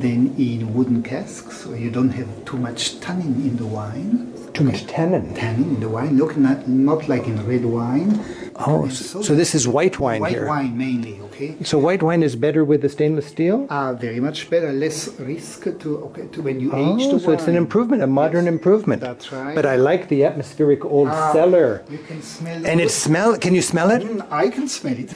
than 0.00 0.34
in 0.38 0.72
wooden 0.74 1.02
casks. 1.02 1.58
So 1.58 1.74
you 1.74 1.90
don't 1.90 2.10
have 2.10 2.28
too 2.44 2.56
much 2.56 3.00
tannin 3.00 3.34
in 3.48 3.56
the 3.56 3.66
wine. 3.66 4.28
Too 4.54 4.64
much 4.64 4.86
tannin. 4.86 5.34
Tannin 5.34 5.76
in 5.76 5.80
the 5.80 5.88
wine, 5.88 6.16
look 6.18 6.36
not, 6.36 6.68
not 6.68 7.08
like 7.08 7.26
in 7.26 7.46
red 7.46 7.64
wine. 7.64 8.20
Oh, 8.56 8.86
so, 8.88 9.22
so 9.22 9.34
this 9.34 9.54
is 9.54 9.66
white 9.66 9.98
wine 9.98 10.20
white 10.20 10.32
here. 10.32 10.46
wine 10.46 10.76
mainly, 10.76 11.18
okay? 11.22 11.56
So 11.64 11.78
white 11.78 12.02
wine 12.02 12.22
is 12.22 12.36
better 12.36 12.62
with 12.64 12.82
the 12.82 12.88
stainless 12.90 13.26
steel? 13.26 13.66
are 13.70 13.94
very 13.94 14.20
much 14.20 14.50
better, 14.50 14.70
less 14.72 15.08
risk 15.18 15.64
to 15.80 15.98
okay 16.06 16.26
to 16.32 16.42
when 16.42 16.60
you 16.60 16.68
age 16.76 17.02
Oh, 17.08 17.12
the 17.12 17.20
so 17.20 17.32
it's 17.32 17.48
an 17.48 17.56
improvement, 17.56 18.02
a 18.02 18.06
modern 18.06 18.44
Yes, 18.44 18.52
improvement. 18.52 19.00
That's 19.00 19.32
right. 19.32 19.54
But 19.54 19.64
I 19.64 19.76
like 19.76 20.08
the 20.08 20.24
atmospheric 20.24 20.84
old 20.84 21.08
Ah, 21.08 21.32
cellar. 21.32 21.82
You 21.88 21.98
can 22.06 22.20
smell 22.20 22.66
And 22.66 22.78
the 22.80 22.84
it 22.84 22.90
smell. 22.90 23.38
Can 23.38 23.54
you 23.54 23.62
smell 23.62 23.90
it? 23.90 24.02
Mm, 24.02 24.26
I 24.30 24.48
can 24.50 24.68
smell 24.68 24.98
it. 24.98 25.14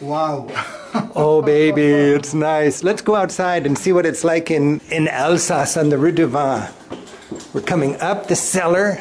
Wow. 0.00 0.46
Oh, 1.14 1.42
baby, 1.42 1.82
it's 1.82 2.34
nice. 2.34 2.82
Let's 2.82 3.02
go 3.02 3.14
outside 3.14 3.66
and 3.66 3.76
see 3.76 3.92
what 3.92 4.06
it's 4.06 4.24
like 4.24 4.50
in, 4.50 4.80
in 4.90 5.08
Alsace 5.08 5.76
on 5.76 5.88
the 5.88 5.98
Rue 5.98 6.12
du 6.12 6.26
Vin. 6.26 6.68
We're 7.52 7.60
coming 7.62 8.00
up 8.00 8.28
the 8.28 8.36
cellar, 8.36 9.00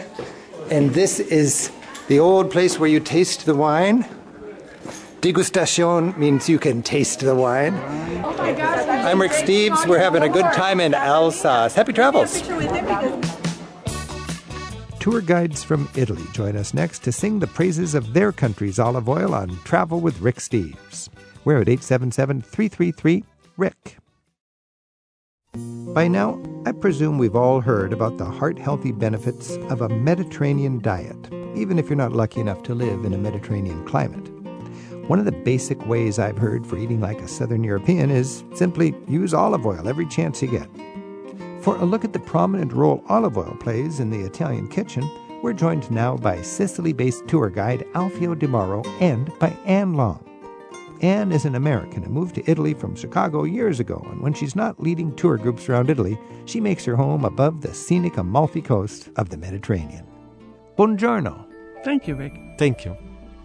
and 0.69 0.91
this 0.91 1.19
is 1.19 1.71
the 2.07 2.19
old 2.19 2.51
place 2.51 2.79
where 2.79 2.89
you 2.89 2.99
taste 2.99 3.45
the 3.45 3.55
wine. 3.55 4.03
Degustation 5.21 6.15
means 6.17 6.47
you 6.47 6.59
can 6.59 6.83
taste 6.83 7.19
the 7.21 7.35
wine. 7.35 7.75
I'm 7.75 9.19
Rick 9.21 9.31
Steves. 9.31 9.87
We're 9.87 9.99
having 9.99 10.23
a 10.23 10.29
good 10.29 10.45
time 10.53 10.79
in 10.79 10.93
Alsace. 10.93 11.73
Happy 11.73 11.93
travels. 11.93 12.41
Tour 14.99 15.21
guides 15.21 15.63
from 15.63 15.89
Italy 15.95 16.23
join 16.33 16.57
us 16.57 16.73
next 16.73 16.99
to 17.03 17.11
sing 17.11 17.39
the 17.39 17.47
praises 17.47 17.95
of 17.95 18.13
their 18.13 18.31
country's 18.31 18.77
olive 18.77 19.07
oil 19.07 19.33
on 19.33 19.57
Travel 19.63 20.01
with 20.01 20.19
Rick 20.19 20.37
Steves. 20.37 21.09
We're 21.47 21.61
at 21.61 21.69
877 21.69 22.41
333 22.41 23.23
Rick. 23.55 23.99
By 25.93 26.09
now, 26.09 26.43
I 26.65 26.73
presume 26.73 27.17
we've 27.17 27.37
all 27.37 27.61
heard 27.61 27.93
about 27.93 28.17
the 28.17 28.25
heart 28.25 28.59
healthy 28.59 28.91
benefits 28.91 29.55
of 29.69 29.79
a 29.79 29.87
Mediterranean 29.87 30.81
diet, 30.81 31.15
even 31.55 31.79
if 31.79 31.87
you're 31.87 31.95
not 31.95 32.11
lucky 32.11 32.41
enough 32.41 32.63
to 32.63 32.75
live 32.75 33.05
in 33.05 33.13
a 33.13 33.17
Mediterranean 33.17 33.85
climate. 33.85 34.27
One 35.07 35.19
of 35.19 35.23
the 35.23 35.31
basic 35.31 35.87
ways 35.87 36.19
I've 36.19 36.37
heard 36.37 36.67
for 36.67 36.77
eating 36.77 36.99
like 36.99 37.21
a 37.21 37.29
Southern 37.29 37.63
European 37.63 38.11
is 38.11 38.43
simply 38.53 38.93
use 39.07 39.33
olive 39.33 39.65
oil 39.65 39.87
every 39.87 40.07
chance 40.07 40.41
you 40.41 40.49
get. 40.49 40.69
For 41.61 41.77
a 41.77 41.85
look 41.85 42.03
at 42.03 42.11
the 42.11 42.19
prominent 42.19 42.73
role 42.73 43.05
olive 43.07 43.37
oil 43.37 43.55
plays 43.61 44.01
in 44.01 44.09
the 44.09 44.19
Italian 44.19 44.67
kitchen, 44.67 45.09
we're 45.41 45.53
joined 45.53 45.89
now 45.91 46.17
by 46.17 46.41
Sicily 46.41 46.91
based 46.91 47.25
tour 47.25 47.49
guide 47.49 47.85
Alfio 47.93 48.37
Di 48.37 48.47
Mauro 48.47 48.83
and 48.99 49.31
by 49.39 49.55
Anne 49.63 49.93
Long. 49.93 50.26
Anne 51.01 51.31
is 51.31 51.45
an 51.45 51.55
American 51.55 52.01
who 52.01 52.09
moved 52.09 52.35
to 52.35 52.49
Italy 52.49 52.73
from 52.73 52.95
Chicago 52.95 53.43
years 53.43 53.79
ago, 53.79 54.05
and 54.09 54.21
when 54.21 54.33
she's 54.33 54.55
not 54.55 54.81
leading 54.81 55.15
tour 55.15 55.37
groups 55.37 55.69
around 55.69 55.89
Italy, 55.89 56.17
she 56.45 56.59
makes 56.59 56.83
her 56.85 56.95
home 56.95 57.23
above 57.23 57.61
the 57.61 57.73
scenic 57.73 58.17
Amalfi 58.17 58.61
coast 58.61 59.09
of 59.15 59.29
the 59.29 59.37
Mediterranean. 59.37 60.07
Buongiorno. 60.75 61.45
Thank 61.83 62.07
you, 62.07 62.15
Rick. 62.15 62.39
Thank 62.57 62.83
you. 62.83 62.97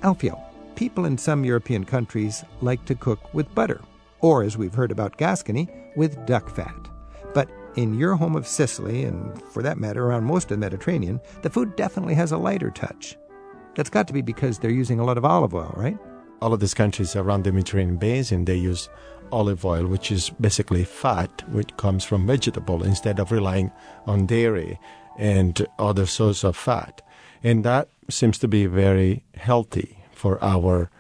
Alfio, 0.03 0.41
people 0.77 1.05
in 1.05 1.19
some 1.19 1.45
European 1.45 1.85
countries 1.85 2.43
like 2.63 2.85
to 2.87 2.95
cook 2.95 3.35
with 3.35 3.55
butter, 3.55 3.83
or 4.21 4.43
as 4.43 4.57
we've 4.57 4.75
heard 4.75 4.91
about 4.91 5.19
Gascony, 5.19 5.69
with 5.95 6.25
duck 6.25 6.49
fat. 6.49 6.89
But 7.35 7.51
in 7.77 7.99
your 7.99 8.15
home 8.15 8.35
of 8.35 8.47
Sicily, 8.47 9.05
and 9.05 9.43
for 9.43 9.63
that 9.63 9.79
matter 9.79 10.07
around 10.07 10.25
most 10.25 10.45
of 10.45 10.51
the 10.51 10.57
Mediterranean, 10.57 11.21
the 11.43 11.51
food 11.51 11.77
definitely 11.77 12.15
has 12.15 12.33
a 12.33 12.39
lighter 12.39 12.71
touch. 12.71 13.17
That's 13.75 13.91
got 13.91 14.07
to 14.09 14.15
be 14.15 14.23
because 14.23 14.59
they're 14.59 14.71
using 14.71 15.01
a 15.01 15.05
lot 15.05 15.19
of 15.19 15.25
olive 15.25 15.55
oil, 15.55 15.73
right? 15.77 15.99
All 16.43 16.53
of 16.53 16.59
these 16.59 16.75
countries 16.75 17.15
around 17.15 17.45
the 17.45 17.53
Mediterranean 17.53 17.99
basin, 17.99 18.47
they 18.47 18.57
use 18.57 18.89
olive 19.31 19.65
oil, 19.65 19.87
which 19.87 20.11
is 20.11 20.31
basically 20.41 20.83
fat, 20.83 21.31
which 21.51 21.77
comes 21.77 22.03
from 22.03 22.27
vegetable, 22.27 22.83
instead 22.83 23.21
of 23.21 23.31
relying 23.31 23.71
on 24.07 24.27
dairy 24.27 24.81
and 25.17 25.65
other 25.79 26.05
sources 26.05 26.43
of 26.43 26.57
fat. 26.57 27.01
And 27.45 27.63
that 27.63 27.87
seems 28.11 28.39
to 28.39 28.49
be 28.49 28.67
very 28.67 29.23
healthy 29.37 29.99
for 30.11 30.43
our 30.43 30.91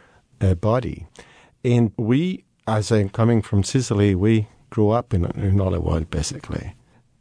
uh, 0.40 0.54
body. 0.54 1.08
And 1.64 1.90
we, 1.96 2.44
as 2.68 2.92
I'm 2.92 3.08
coming 3.08 3.42
from 3.42 3.64
Sicily, 3.64 4.14
we 4.14 4.46
grew 4.70 4.90
up 4.90 5.12
in, 5.12 5.24
in 5.24 5.60
olive 5.60 5.84
oil, 5.84 6.04
basically. 6.08 6.74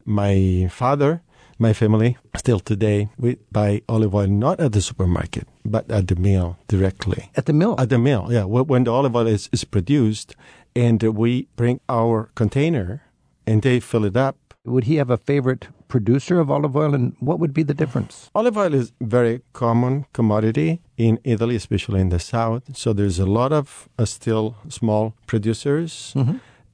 My 0.06 0.70
father, 0.72 1.24
my 1.58 1.74
family, 1.74 2.18
still 2.38 2.60
today, 2.60 3.10
we 3.18 3.38
buy 3.52 3.82
olive 3.90 4.14
oil 4.14 4.28
not 4.28 4.60
at 4.60 4.74
the 4.74 4.82
supermarket, 4.82 5.48
but 5.66 5.90
at 5.92 6.08
the 6.08 6.16
mill 6.16 6.58
directly. 6.68 7.30
At 7.36 7.46
the 7.46 7.54
mill. 7.54 7.76
At 7.78 7.90
the 7.90 7.98
mill, 7.98 8.28
yeah. 8.30 8.44
When 8.44 8.84
the 8.84 8.92
olive 8.92 9.16
oil 9.16 9.28
is, 9.28 9.50
is 9.52 9.64
produced, 9.64 10.36
and 10.76 11.02
we 11.04 11.48
bring 11.56 11.80
our 11.90 12.30
container, 12.36 13.04
and 13.46 13.62
they 13.62 13.80
fill 13.80 14.06
it 14.06 14.18
up. 14.18 14.38
Would 14.66 14.84
he 14.84 14.96
have 14.98 15.10
a 15.10 15.18
favorite 15.18 15.68
producer 15.88 16.40
of 16.40 16.50
olive 16.52 16.76
oil, 16.76 16.94
and 16.94 17.16
what 17.20 17.40
would 17.40 17.54
be 17.54 17.64
the 17.64 17.74
difference? 17.74 18.30
Olive 18.36 18.58
oil 18.58 18.74
is 18.74 18.94
very 19.02 19.42
common 19.54 20.06
commodity 20.14 20.82
in 20.98 21.20
Italy, 21.24 21.56
especially 21.56 22.00
in 22.00 22.10
the 22.10 22.20
south. 22.20 22.78
So 22.78 22.94
there's 22.94 23.20
a 23.20 23.26
lot 23.26 23.52
of 23.52 23.90
uh, 23.98 24.06
still 24.06 24.56
small 24.70 25.16
producers, 25.26 26.14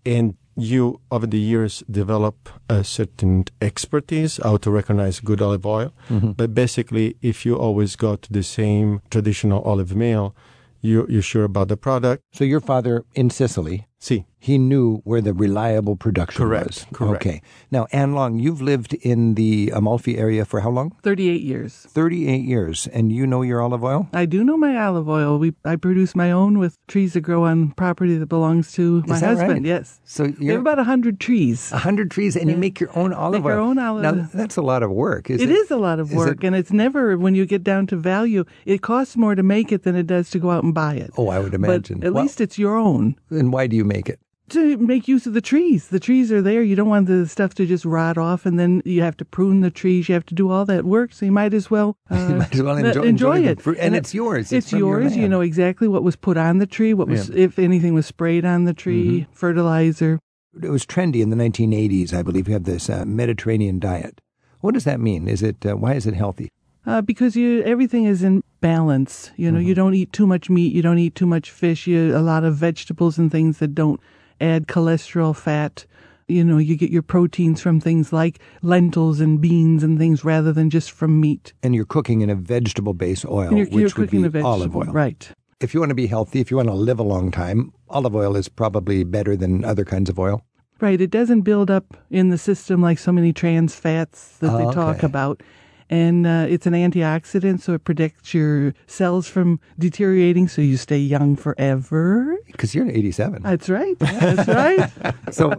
and 0.05 0.35
you 0.57 0.99
over 1.11 1.27
the 1.27 1.39
years 1.39 1.83
develop 1.89 2.49
a 2.67 2.83
certain 2.83 3.45
expertise 3.61 4.39
how 4.43 4.57
to 4.57 4.71
recognize 4.71 5.19
good 5.19 5.41
olive 5.41 5.65
oil. 5.65 5.93
Mm-hmm. 6.09 6.31
But 6.31 6.53
basically, 6.53 7.15
if 7.21 7.45
you 7.45 7.55
always 7.55 7.95
go 7.95 8.15
to 8.15 8.33
the 8.33 8.43
same 8.43 9.01
traditional 9.09 9.61
olive 9.61 9.95
mill, 9.95 10.35
you, 10.81 11.05
you're 11.09 11.21
sure 11.21 11.43
about 11.43 11.67
the 11.67 11.77
product. 11.77 12.23
So 12.33 12.43
your 12.43 12.61
father 12.61 13.05
in 13.13 13.29
Sicily 13.29 13.87
See, 13.99 14.25
He 14.39 14.57
knew 14.59 14.97
where 15.03 15.19
the 15.19 15.33
reliable 15.33 15.95
production 15.95 16.45
Correct, 16.45 16.67
was. 16.67 16.85
correct. 16.93 17.25
Okay. 17.25 17.41
Now, 17.71 17.87
Anne 17.91 18.13
Long, 18.13 18.37
you've 18.39 18.61
lived 18.61 18.93
in 18.93 19.33
the 19.33 19.71
Amalfi 19.73 20.17
area 20.17 20.45
for 20.45 20.59
how 20.61 20.69
long? 20.69 20.91
38 21.01 21.41
years. 21.41 21.73
38 21.89 22.43
years. 22.45 22.87
And 22.93 23.11
you 23.11 23.25
know 23.25 23.41
your 23.41 23.61
olive 23.61 23.83
oil? 23.83 24.07
I 24.13 24.25
do 24.25 24.43
know 24.43 24.55
my 24.55 24.77
olive 24.77 25.09
oil. 25.09 25.39
We 25.39 25.53
I 25.65 25.75
produce 25.75 26.15
my 26.15 26.31
own 26.31 26.59
with 26.59 26.77
trees 26.87 27.13
that 27.13 27.21
grow 27.21 27.45
on 27.45 27.71
property 27.71 28.15
that 28.17 28.27
belongs 28.27 28.71
to 28.73 29.03
my 29.07 29.15
Is 29.15 29.21
that 29.21 29.27
husband. 29.27 29.51
right? 29.53 29.65
Yes. 29.65 29.99
So 30.05 30.23
you 30.23 30.31
have 30.33 30.41
you're 30.41 30.59
about 30.59 30.77
100 30.77 31.19
trees. 31.19 31.71
a 31.71 31.79
hundred 31.79 32.11
trees 32.11 32.35
and 32.35 32.49
you 32.49 32.57
make 32.57 32.79
your 32.79 32.95
own 32.97 33.13
olive 33.13 33.41
Make 33.41 33.47
oil. 33.51 33.53
our 33.53 33.59
own 33.59 33.79
olive 33.79 34.03
Now, 34.03 34.27
that's 34.33 34.55
a 34.55 34.61
lot 34.61 34.83
of 34.83 34.91
work, 34.91 35.29
is 35.31 35.41
It 35.41 35.49
it? 35.49 35.53
is 35.53 35.71
a 35.71 35.77
lot 35.77 35.99
of 35.99 36.13
work, 36.13 36.43
it- 36.43 36.47
and 36.47 36.55
it's 36.55 36.71
never 36.71 37.17
when 37.17 37.33
you 37.35 37.45
get 37.47 37.63
down 37.63 37.87
to 37.87 37.95
value. 37.97 38.45
It 38.65 38.81
costs 38.81 39.17
more 39.17 39.33
to 39.35 39.43
make 39.43 39.71
it 39.71 39.81
than 39.83 39.95
it 39.95 40.05
does 40.07 40.29
to 40.29 40.39
go 40.39 40.51
out 40.51 40.63
and 40.63 40.73
buy 40.73 40.93
it. 40.95 41.09
Oh, 41.17 41.29
I 41.29 41.39
would 41.39 41.53
imagine. 41.55 41.99
But 41.99 42.07
at 42.07 42.13
Well- 42.13 42.23
least 42.23 42.39
it's 42.39 42.59
your 42.59 42.75
own 42.77 43.15
And 43.31 43.51
why 43.51 43.65
do 43.67 43.75
you 43.75 43.83
make 43.83 44.07
it? 44.07 44.19
To 44.49 44.77
make 44.77 45.07
use 45.07 45.25
of 45.27 45.33
the 45.33 45.41
trees. 45.41 45.87
The 45.89 45.99
trees 45.99 46.31
are 46.31 46.41
there. 46.41 46.61
You 46.63 46.75
don't 46.75 46.87
want 46.89 47.07
the 47.07 47.27
stuff 47.27 47.53
to 47.55 47.65
just 47.65 47.83
rot 47.85 48.17
off, 48.17 48.45
and 48.45 48.57
then 48.59 48.81
you 48.85 49.01
have 49.01 49.17
to 49.17 49.25
prune 49.25 49.61
the 49.61 49.71
trees. 49.71 50.07
You 50.09 50.13
have 50.13 50.25
to 50.27 50.33
do 50.35 50.49
all 50.49 50.65
that 50.65 50.85
work. 50.85 51.11
So 51.13 51.25
you 51.25 51.31
might 51.31 51.53
as 51.53 51.69
well 51.69 51.97
uh, 52.09 52.27
You 52.29 52.35
might 52.35 52.53
as 52.53 52.61
well 52.63 52.77
enjoy- 52.77 53.03
enjoy 53.03 53.39
it. 53.43 53.61
fruit. 53.61 53.77
And 53.79 53.95
it's 53.95 54.13
yours. 54.13 54.51
It's 54.51 54.65
It's, 54.65 54.69
from 54.71 54.79
your 54.79 55.01
yours. 55.01 55.15
you 55.17 55.27
know 55.27 55.41
exactly 55.41 55.87
what 55.87 56.03
was 56.03 56.15
put 56.15 56.37
on 56.37 56.59
the 56.59 56.67
tree. 56.67 56.93
What 56.93 57.07
was, 57.07 57.29
if 57.31 57.59
anything, 57.59 57.93
was 57.93 58.05
sprayed 58.05 58.45
on 58.45 58.63
the 58.65 58.73
tree. 58.73 59.21
Mm-hmm. 59.21 59.33
Fertilizer. 59.33 60.19
It 60.61 60.69
was 60.69 60.85
trendy 60.85 61.21
in 61.21 61.29
the 61.29 61.35
1980s, 61.35 62.13
I 62.13 62.23
believe. 62.23 62.47
You 62.47 62.53
have 62.53 62.63
this 62.63 62.89
uh, 62.89 63.05
Mediterranean 63.05 63.79
diet. 63.79 64.21
What 64.61 64.73
does 64.73 64.85
that 64.85 64.99
mean? 64.99 65.27
Is 65.27 65.43
it 65.43 65.63
uh, 65.65 65.75
why 65.77 65.93
is 65.93 66.07
it 66.07 66.15
healthy? 66.15 66.51
Uh, 66.85 67.01
because 67.01 67.35
you 67.35 67.61
everything 67.63 68.05
is 68.05 68.23
in 68.23 68.43
balance. 68.61 69.29
You 69.35 69.51
know, 69.51 69.59
you 69.59 69.73
Mm-hmm. 69.73 69.75
don't 69.75 69.93
eat 69.93 70.13
too 70.13 70.25
much 70.25 70.49
meat. 70.49 70.73
You 70.73 70.81
don't 70.81 70.97
eat 70.97 71.13
too 71.15 71.27
much 71.27 71.51
fish. 71.51 71.85
You 71.85 72.17
a 72.17 72.19
lot 72.19 72.43
of 72.43 72.55
vegetables 72.55 73.17
and 73.19 73.31
things 73.31 73.59
that 73.59 73.75
don't 73.75 73.99
add 74.41 74.67
cholesterol, 74.67 75.35
fat. 75.35 75.85
You 76.27 76.43
know, 76.43 76.57
you 76.57 76.75
get 76.75 76.89
your 76.91 77.03
proteins 77.03 77.61
from 77.61 77.79
things 77.79 78.11
like 78.11 78.39
lentils 78.61 79.21
and 79.21 79.39
beans 79.39 79.81
and 79.81 79.97
things 79.97 80.25
rather 80.25 80.51
than 80.51 80.69
just 80.69 80.91
from 80.91 81.21
meat. 81.21 81.53
And 81.63 81.73
you're 81.73 81.85
cooking 81.85 82.19
in 82.19 82.29
a 82.29 82.35
vegetable 82.35 82.93
based 82.93 83.25
oil, 83.25 83.53
you're, 83.53 83.65
which 83.67 83.73
you're 83.73 83.91
would 83.97 84.09
be 84.11 84.17
vegetable, 84.23 84.45
olive 84.45 84.75
oil. 84.75 84.91
right? 84.91 85.29
If 85.61 85.73
you 85.73 85.79
want 85.79 85.89
to 85.91 85.95
be 85.95 86.07
healthy, 86.07 86.41
if 86.41 86.51
you 86.51 86.57
want 86.57 86.67
to 86.69 86.75
live 86.75 86.99
a 86.99 87.03
long 87.03 87.31
time, 87.31 87.71
olive 87.89 88.13
oil 88.15 88.35
is 88.35 88.49
probably 88.49 89.03
better 89.05 89.35
than 89.37 89.63
other 89.63 89.85
kinds 89.85 90.09
of 90.09 90.19
oil. 90.19 90.43
Right. 90.81 90.99
It 91.01 91.09
doesn't 91.09 91.41
build 91.41 91.71
up 91.71 91.97
in 92.11 92.29
the 92.29 92.37
system 92.37 92.81
like 92.81 92.99
so 92.99 93.11
many 93.11 93.31
trans 93.33 93.73
fats 93.73 94.37
that 94.39 94.55
they 94.57 94.65
Oh, 94.65 94.71
talk 94.71 94.97
okay. 94.97 95.07
about. 95.07 95.41
And 95.89 96.27
uh, 96.27 96.45
it's 96.49 96.65
an 96.65 96.73
antioxidant, 96.73 97.61
so 97.61 97.73
it 97.73 97.85
protects 97.85 98.33
your 98.33 98.73
cells 98.87 99.27
from 99.27 99.59
deteriorating, 99.79 100.47
so 100.49 100.61
you 100.61 100.75
stay 100.75 100.97
young 100.97 101.35
forever. 101.37 102.37
Because 102.45 102.75
you're 102.75 102.89
87. 102.89 103.43
That's 103.43 103.69
right. 103.69 103.97
That's 103.99 104.47
right. 104.49 104.91
so, 105.31 105.53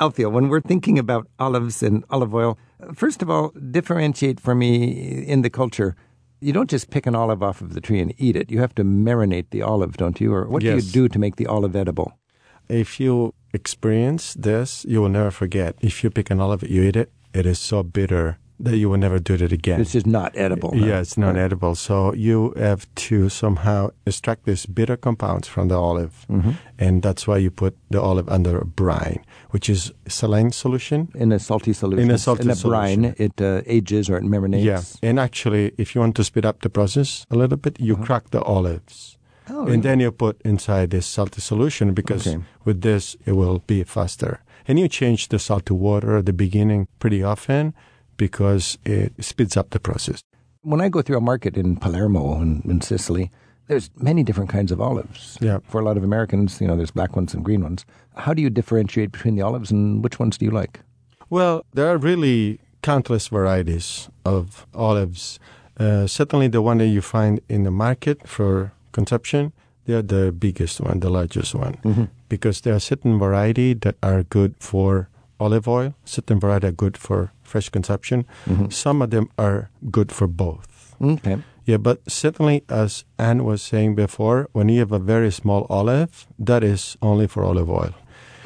Alfio, 0.00 0.30
when 0.32 0.48
we're 0.48 0.62
thinking 0.62 0.98
about 0.98 1.28
olives 1.38 1.82
and 1.82 2.04
olive 2.08 2.34
oil, 2.34 2.58
first 2.94 3.20
of 3.20 3.28
all, 3.28 3.50
differentiate 3.70 4.40
for 4.40 4.54
me 4.54 5.24
in 5.26 5.42
the 5.42 5.50
culture. 5.50 5.94
You 6.40 6.52
don't 6.52 6.70
just 6.70 6.90
pick 6.90 7.06
an 7.06 7.14
olive 7.14 7.42
off 7.42 7.60
of 7.60 7.74
the 7.74 7.80
tree 7.80 8.00
and 8.00 8.14
eat 8.18 8.36
it. 8.36 8.50
You 8.50 8.60
have 8.60 8.74
to 8.76 8.84
marinate 8.84 9.50
the 9.50 9.62
olive, 9.62 9.96
don't 9.96 10.20
you? 10.20 10.32
Or 10.34 10.46
what 10.46 10.62
Yes. 10.62 10.80
do 10.80 10.86
you 10.86 10.92
do 10.92 11.08
to 11.08 11.18
make 11.18 11.36
the 11.36 11.46
olive 11.46 11.74
edible? 11.74 12.12
If 12.68 12.98
you 13.00 13.32
experience 13.52 14.34
this, 14.34 14.84
you 14.88 15.00
will 15.00 15.08
never 15.08 15.30
forget. 15.30 15.76
If 15.80 16.02
you 16.04 16.10
pick 16.10 16.30
an 16.30 16.40
olive, 16.40 16.62
you 16.62 16.82
eat 16.82 16.96
it, 16.96 17.10
it 17.32 17.46
is 17.46 17.58
so 17.58 17.82
bitter 17.82 18.38
that 18.58 18.76
you 18.76 18.88
will 18.88 18.98
never 18.98 19.18
do 19.18 19.34
it 19.34 19.52
again. 19.52 19.78
This 19.78 19.94
is 19.94 20.06
not 20.06 20.32
edible. 20.34 20.72
no? 20.72 20.86
Yeah, 20.86 21.00
it's 21.00 21.16
not 21.18 21.36
edible. 21.36 21.74
So 21.74 22.14
you 22.14 22.52
have 22.56 22.86
to 23.08 23.28
somehow 23.28 23.90
extract 24.06 24.44
these 24.44 24.64
bitter 24.66 24.96
compounds 24.96 25.46
from 25.46 25.68
the 25.68 25.74
olive. 25.78 26.24
Mm-hmm. 26.30 26.52
And 26.78 27.02
that's 27.02 27.26
why 27.26 27.36
you 27.38 27.50
put 27.50 27.76
the 27.90 28.00
olive 28.00 28.28
under 28.28 28.58
a 28.58 28.64
brine, 28.64 29.22
which 29.50 29.68
is 29.68 29.92
saline 30.08 30.52
solution. 30.52 31.08
In 31.14 31.32
a 31.32 31.38
salty 31.38 31.72
solution. 31.72 32.04
In 32.08 32.10
a 32.10 32.18
salty 32.18 32.44
In 32.44 32.50
a 32.50 32.56
brine, 32.56 33.14
it 33.18 33.40
uh, 33.40 33.62
ages 33.66 34.08
or 34.08 34.16
it 34.16 34.24
marinates. 34.24 34.64
Yeah. 34.64 34.82
And 35.02 35.20
actually, 35.20 35.72
if 35.76 35.94
you 35.94 36.00
want 36.00 36.16
to 36.16 36.24
speed 36.24 36.46
up 36.46 36.60
the 36.62 36.70
process 36.70 37.26
a 37.30 37.36
little 37.36 37.58
bit, 37.58 37.78
you 37.78 37.96
crack 37.96 38.30
the 38.30 38.42
olives. 38.42 39.18
Uh-huh. 39.48 39.58
Oh, 39.58 39.60
really? 39.62 39.74
and 39.74 39.82
then 39.84 40.00
you 40.00 40.10
put 40.10 40.40
inside 40.42 40.90
this 40.90 41.06
salty 41.06 41.40
solution 41.40 41.94
because 41.94 42.26
Okay. 42.26 42.42
with 42.64 42.80
this, 42.80 43.16
it 43.26 43.32
will 43.32 43.62
be 43.66 43.84
faster. 43.84 44.40
And 44.66 44.76
you 44.80 44.88
change 44.88 45.28
the 45.28 45.38
salt 45.38 45.66
to 45.66 45.74
water 45.74 46.16
at 46.16 46.26
the 46.26 46.32
beginning 46.32 46.88
pretty 46.98 47.22
often 47.22 47.72
because 48.16 48.78
it 48.84 49.12
speeds 49.24 49.56
up 49.56 49.70
the 49.70 49.80
process. 49.80 50.20
when 50.62 50.80
I 50.80 50.88
go 50.88 51.00
through 51.02 51.18
a 51.18 51.20
market 51.20 51.56
in 51.56 51.76
Palermo 51.76 52.40
in, 52.42 52.62
in 52.64 52.80
Sicily, 52.80 53.30
there's 53.68 53.90
many 53.96 54.22
different 54.22 54.50
kinds 54.50 54.72
of 54.72 54.80
olives. 54.80 55.38
Yeah. 55.40 55.58
For 55.70 55.80
a 55.80 55.84
lot 55.84 55.96
of 55.96 56.04
Americans, 56.04 56.60
you 56.60 56.66
know, 56.66 56.76
there's 56.76 56.90
black 56.90 57.14
ones 57.16 57.34
and 57.34 57.44
green 57.44 57.62
ones. 57.62 57.84
How 58.16 58.34
do 58.34 58.42
you 58.42 58.50
differentiate 58.50 59.12
between 59.12 59.36
the 59.36 59.42
olives 59.42 59.70
and 59.70 60.02
which 60.02 60.18
ones 60.18 60.38
do 60.38 60.44
you 60.44 60.50
like? 60.50 60.80
Well, 61.30 61.64
there 61.74 61.86
are 61.88 61.98
really 61.98 62.58
countless 62.82 63.28
varieties 63.28 64.08
of 64.24 64.66
olives. 64.74 65.38
Uh, 65.78 66.06
certainly, 66.06 66.48
the 66.48 66.62
one 66.62 66.78
that 66.78 66.86
you 66.86 67.00
find 67.02 67.40
in 67.48 67.64
the 67.64 67.70
market 67.70 68.26
for 68.26 68.72
consumption, 68.92 69.52
they 69.84 69.94
are 69.94 70.02
the 70.02 70.32
biggest 70.32 70.80
one, 70.80 71.00
the 71.00 71.10
largest 71.10 71.54
one, 71.54 72.08
because 72.28 72.62
there 72.62 72.74
are 72.74 72.80
certain 72.80 73.18
variety 73.18 73.74
that 73.74 73.96
are 74.02 74.22
good 74.24 74.54
for 74.58 75.08
olive 75.38 75.68
oil, 75.68 75.94
certain 76.04 76.40
variety 76.40 76.66
are 76.68 76.72
good 76.72 76.96
for 76.96 77.30
fresh 77.46 77.68
consumption. 77.68 78.26
Mm-hmm. 78.46 78.68
Some 78.70 79.02
of 79.02 79.10
them 79.10 79.30
are 79.38 79.70
good 79.90 80.12
for 80.12 80.26
both. 80.26 80.94
Okay. 81.00 81.38
Yeah, 81.64 81.78
but 81.78 82.00
certainly, 82.08 82.62
as 82.68 83.04
Anne 83.18 83.44
was 83.44 83.60
saying 83.60 83.96
before, 83.96 84.48
when 84.52 84.68
you 84.68 84.78
have 84.80 84.92
a 84.92 85.00
very 85.00 85.32
small 85.32 85.66
olive, 85.68 86.26
that 86.38 86.62
is 86.62 86.96
only 87.02 87.26
for 87.26 87.44
olive 87.44 87.68
oil. 87.68 87.94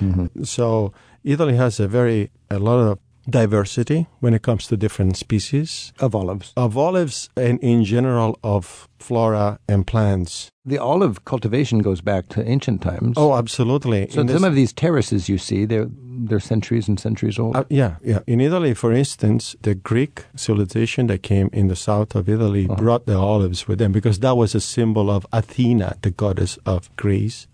Mm-hmm. 0.01 0.45
So 0.45 0.93
Italy 1.23 1.57
has 1.57 1.79
a 1.81 1.87
very 1.87 2.31
a 2.51 2.59
lot 2.59 2.81
of 2.81 2.99
diversity 3.29 4.07
when 4.21 4.35
it 4.35 4.43
comes 4.43 4.67
to 4.69 4.77
different 4.77 5.17
species 5.17 5.93
Of 6.01 6.15
olives. 6.15 6.53
of 6.57 6.77
olives 6.77 7.29
and 7.37 7.59
in 7.61 7.85
general 7.85 8.39
of 8.43 8.89
flora 8.99 9.59
and 9.69 9.87
plants. 9.87 10.51
The 10.65 10.79
olive 10.79 11.25
cultivation 11.25 11.79
goes 11.81 12.01
back 12.01 12.29
to 12.31 12.47
ancient 12.47 12.83
times. 12.83 13.15
Oh, 13.17 13.35
absolutely. 13.35 14.09
so 14.11 14.21
In 14.21 14.29
some 14.29 14.43
this- 14.43 14.45
of 14.45 14.55
these 14.55 14.73
terraces 14.73 15.29
you 15.29 15.39
see, 15.39 15.65
they're, 15.65 15.89
they're 15.91 16.39
centuries 16.41 16.87
and 16.87 17.01
centuries 17.01 17.39
old. 17.39 17.57
Uh, 17.57 17.65
yeah, 17.71 17.97
yeah. 18.05 18.21
In 18.27 18.41
Italy, 18.41 18.75
for 18.75 18.93
instance, 18.93 19.57
the 19.63 19.75
Greek 19.75 20.25
civilization 20.37 21.07
that 21.07 21.23
came 21.23 21.49
in 21.53 21.69
the 21.69 21.77
south 21.77 22.15
of 22.15 22.29
Italy 22.29 22.67
brought 22.67 23.07
the 23.07 23.17
olives 23.17 23.67
with 23.67 23.79
them 23.79 23.91
because 23.93 24.19
that 24.21 24.37
was 24.37 24.55
a 24.55 24.61
symbol 24.61 25.11
of 25.11 25.27
Athena, 25.33 25.97
the 26.03 26.11
goddess 26.11 26.59
of 26.67 26.95
Greece. 26.97 27.47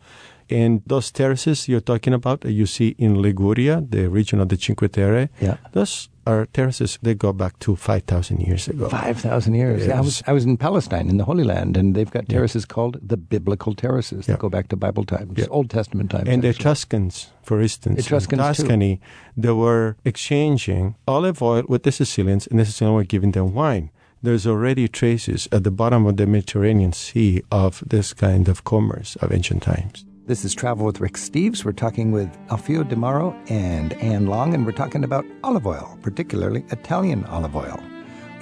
And 0.48 0.82
those 0.86 1.10
terraces 1.10 1.68
you're 1.68 1.80
talking 1.80 2.14
about 2.14 2.40
that 2.42 2.52
you 2.52 2.66
see 2.66 2.94
in 2.98 3.20
Liguria, 3.20 3.82
the 3.88 4.08
region 4.08 4.40
of 4.40 4.48
the 4.48 4.56
Cinque 4.56 4.88
Terre, 4.92 5.28
Yeah. 5.40 5.56
those 5.72 6.08
are 6.26 6.46
terraces 6.46 6.98
that 7.02 7.18
go 7.18 7.32
back 7.32 7.58
to 7.60 7.76
5,000 7.76 8.40
years 8.40 8.68
ago. 8.68 8.88
5,000 8.88 9.54
years. 9.54 9.88
I, 9.88 10.00
was, 10.00 10.22
I 10.26 10.32
was 10.32 10.44
in 10.44 10.56
Palestine, 10.56 11.08
in 11.08 11.18
the 11.18 11.24
Holy 11.24 11.44
Land, 11.44 11.76
and 11.76 11.94
they've 11.94 12.10
got 12.10 12.28
terraces 12.28 12.64
called 12.64 12.98
the 13.02 13.16
biblical 13.16 13.74
terraces 13.74 14.26
Yeah. 14.26 14.34
that 14.34 14.40
go 14.40 14.48
back 14.48 14.68
to 14.68 14.76
Bible 14.76 15.04
times, 15.04 15.34
Yeah. 15.36 15.46
Old 15.50 15.68
Testament 15.70 16.10
times. 16.10 16.28
And 16.28 16.42
the 16.42 16.48
actually. 16.48 16.62
Tuscans, 16.64 17.28
for 17.42 17.60
instance, 17.60 18.00
Etruscans, 18.06 18.40
in 18.40 18.46
too. 18.54 18.62
Tuscany, 18.62 19.00
they 19.36 19.52
were 19.52 19.96
exchanging 20.04 20.94
olive 21.06 21.40
oil 21.42 21.62
with 21.68 21.82
the 21.84 21.92
Sicilians, 21.92 22.46
and 22.48 22.58
the 22.58 22.64
Sicilians 22.64 22.94
were 22.94 23.04
giving 23.04 23.32
them 23.32 23.52
wine. 23.54 23.90
There's 24.22 24.46
already 24.46 24.88
traces 24.88 25.46
at 25.52 25.62
the 25.62 25.70
bottom 25.70 26.06
of 26.06 26.16
the 26.16 26.26
Mediterranean 26.26 26.92
Sea 26.92 27.42
of 27.52 27.84
this 27.86 28.12
kind 28.14 28.48
of 28.48 28.64
commerce 28.64 29.14
of 29.22 29.30
ancient 29.30 29.62
times. 29.62 30.04
This 30.26 30.44
is 30.44 30.54
Travel 30.56 30.84
with 30.86 31.00
Rick 31.00 31.12
Steves. 31.12 31.64
We're 31.64 31.70
talking 31.70 32.10
with 32.10 32.28
Alfio 32.48 32.82
Di 32.82 32.96
Mauro 32.96 33.30
and 33.48 33.92
Anne 33.94 34.26
Long, 34.26 34.54
and 34.54 34.66
we're 34.66 34.72
talking 34.72 35.04
about 35.04 35.24
olive 35.44 35.66
oil, 35.68 35.96
particularly 36.02 36.64
Italian 36.70 37.24
olive 37.26 37.54
oil. 37.54 37.80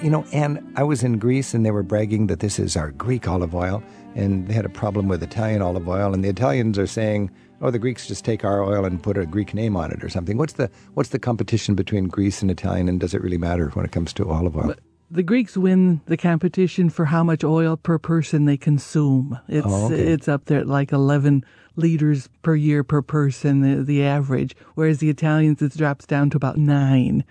You 0.01 0.09
know, 0.09 0.25
Anne, 0.33 0.73
I 0.75 0.81
was 0.83 1.03
in 1.03 1.19
Greece 1.19 1.53
and 1.53 1.63
they 1.63 1.69
were 1.69 1.83
bragging 1.83 2.25
that 2.27 2.39
this 2.39 2.57
is 2.57 2.75
our 2.75 2.89
Greek 2.91 3.27
olive 3.27 3.53
oil, 3.53 3.83
and 4.15 4.47
they 4.47 4.53
had 4.55 4.65
a 4.65 4.69
problem 4.69 5.07
with 5.07 5.21
Italian 5.21 5.61
olive 5.61 5.87
oil, 5.87 6.11
and 6.11 6.23
the 6.23 6.29
Italians 6.29 6.79
are 6.79 6.87
saying, 6.87 7.29
oh, 7.61 7.69
the 7.69 7.79
Greeks 7.79 8.07
just 8.07 8.25
take 8.25 8.43
our 8.43 8.63
oil 8.63 8.83
and 8.83 9.03
put 9.03 9.15
a 9.15 9.27
Greek 9.27 9.53
name 9.53 9.77
on 9.77 9.91
it 9.91 10.03
or 10.03 10.09
something. 10.09 10.37
What's 10.37 10.53
the, 10.53 10.71
what's 10.95 11.09
the 11.09 11.19
competition 11.19 11.75
between 11.75 12.07
Greece 12.07 12.41
and 12.41 12.49
Italian, 12.49 12.89
and 12.89 12.99
does 12.99 13.13
it 13.13 13.21
really 13.21 13.37
matter 13.37 13.69
when 13.69 13.85
it 13.85 13.91
comes 13.91 14.11
to 14.13 14.29
olive 14.31 14.57
oil? 14.57 14.73
The 15.11 15.21
Greeks 15.21 15.55
win 15.55 16.01
the 16.07 16.17
competition 16.17 16.89
for 16.89 17.05
how 17.05 17.23
much 17.23 17.43
oil 17.43 17.77
per 17.77 17.99
person 17.99 18.45
they 18.45 18.57
consume. 18.57 19.39
It's 19.47 19.67
Oh, 19.69 19.85
okay. 19.85 20.01
it's 20.01 20.27
up 20.27 20.45
there 20.45 20.59
at 20.61 20.67
like 20.67 20.91
11 20.91 21.45
liters 21.75 22.29
per 22.41 22.55
year 22.55 22.83
per 22.83 23.01
person, 23.01 23.61
the, 23.61 23.83
the 23.83 24.03
average, 24.03 24.55
whereas 24.75 24.99
the 24.99 25.09
Italians 25.09 25.61
it 25.61 25.77
drops 25.77 26.05
down 26.05 26.29
to 26.31 26.37
about 26.37 26.57
9. 26.57 27.23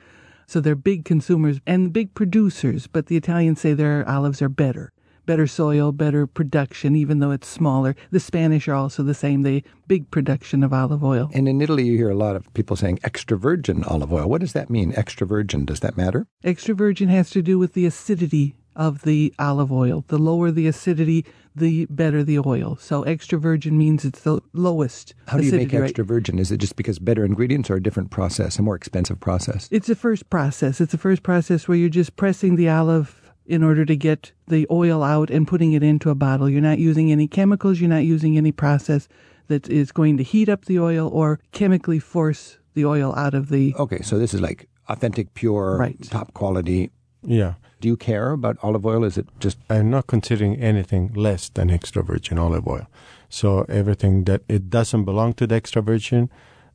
So 0.47 0.61
they're 0.61 0.75
big 0.75 1.05
consumers 1.05 1.61
and 1.67 1.93
big 1.93 2.15
producers, 2.15 2.87
but 2.87 3.07
the 3.07 3.17
Italians 3.17 3.61
say 3.61 3.73
their 3.73 4.09
olives 4.09 4.43
are 4.43 4.49
better. 4.49 4.93
Better 5.27 5.47
soil, 5.47 5.91
better 5.91 6.27
production, 6.27 6.95
even 6.95 7.19
though 7.19 7.31
it's 7.31 7.49
smaller. 7.49 7.97
The 8.11 8.21
Spanish 8.21 8.69
are 8.69 8.75
also 8.75 9.03
the 9.03 9.15
same. 9.15 9.41
They 9.41 9.63
big 9.89 10.11
production 10.11 10.63
of 10.63 10.75
olive 10.75 11.03
oil. 11.03 11.31
And 11.33 11.49
in 11.49 11.63
Italy, 11.63 11.85
you 11.85 11.97
hear 11.97 12.11
a 12.11 12.15
lot 12.15 12.37
of 12.37 12.53
people 12.53 12.77
saying 12.77 12.99
extra 13.03 13.39
virgin 13.39 13.85
olive 13.85 14.13
oil. 14.13 14.29
What 14.29 14.43
does 14.43 14.53
that 14.53 14.69
mean, 14.69 14.93
extra 14.97 15.27
virgin? 15.27 15.65
Does 15.65 15.81
that 15.81 15.97
matter? 15.97 16.27
Extra 16.43 16.75
virgin 16.75 17.09
has 17.09 17.31
to 17.31 17.41
do 17.41 17.59
with 17.59 17.73
the 17.73 17.87
acidity 17.87 18.55
of 18.77 19.03
the 19.03 19.33
olive 19.39 19.73
oil. 19.73 20.05
The 20.09 20.19
lower 20.19 20.51
the 20.51 20.67
acidity, 20.67 21.25
the 21.55 21.87
better 21.87 22.23
the 22.25 22.39
oil. 22.41 22.77
So 22.81 23.03
extra 23.05 23.39
virgin 23.39 23.79
means 23.79 24.05
it's 24.05 24.21
the 24.23 24.41
lowest. 24.53 25.15
How 25.29 25.39
do 25.39 25.45
you 25.45 25.53
make 25.53 25.61
acidity 25.61 25.77
rate. 25.79 25.85
extra 25.85 26.05
virgin? 26.05 26.39
Is 26.39 26.51
it 26.51 26.59
just 26.59 26.77
because 26.77 26.99
better 26.99 27.25
ingredients 27.25 27.71
or 27.71 27.77
a 27.77 27.83
different 27.83 28.11
process, 28.11 28.59
a 28.59 28.63
more 28.63 28.75
expensive 28.75 29.21
process? 29.21 29.69
It's 29.71 29.87
the 29.87 29.95
first 29.95 30.29
process. 30.31 30.81
It's 30.81 30.93
the 30.93 30.99
first 30.99 31.23
process 31.23 31.69
where 31.69 31.77
you're 31.77 31.89
just 31.89 32.17
pressing 32.17 32.57
the 32.57 32.69
olive 32.69 33.21
in 33.47 33.63
order 33.63 33.85
to 33.85 33.95
get 33.97 34.33
the 34.49 34.67
oil 34.71 35.03
out 35.03 35.31
and 35.31 35.47
putting 35.47 35.73
it 35.75 35.83
into 35.83 36.11
a 36.11 36.15
bottle. 36.15 36.49
You're 36.49 36.61
not 36.63 36.79
using 36.79 37.13
any 37.13 37.29
chemicals. 37.29 37.79
You're 37.81 37.91
not 37.91 38.05
using 38.05 38.37
any 38.37 38.53
process 38.53 39.07
that 39.49 39.69
is 39.69 39.93
going 39.93 40.17
to 40.17 40.23
heat 40.23 40.49
up 40.49 40.65
the 40.65 40.79
oil 40.81 41.09
or 41.13 41.39
chemically 41.53 41.99
force 41.99 42.59
the 42.73 42.87
oil 42.87 43.15
out 43.17 43.35
of 43.35 43.51
the. 43.51 43.75
Okay, 43.79 44.01
so 44.03 44.19
this 44.19 44.33
is 44.35 44.41
like 44.41 44.69
authentic, 44.89 45.35
pure, 45.35 45.77
Right. 45.77 46.01
top 46.11 46.33
quality. 46.35 46.91
Yeah. 47.23 47.55
Do 47.85 47.89
you 47.91 47.97
care 47.99 48.31
about 48.31 48.57
olive 48.63 48.87
oil? 48.87 49.05
Is 49.05 49.19
it 49.19 49.27
just 49.45 49.59
I'm 49.69 49.91
not 49.91 50.07
considering 50.07 50.57
anything 50.57 51.13
less 51.15 51.51
than 51.51 51.71
extra 51.71 52.03
virgin 52.03 52.39
olive 52.39 52.67
oil. 52.67 52.87
So 53.29 53.49
everything 53.69 54.25
that 54.25 54.41
it 54.49 54.71
doesn't 54.71 55.05
belong 55.05 55.35
to 55.35 55.47
the 55.47 55.55
extra 55.55 55.83
virgin, 55.83 56.31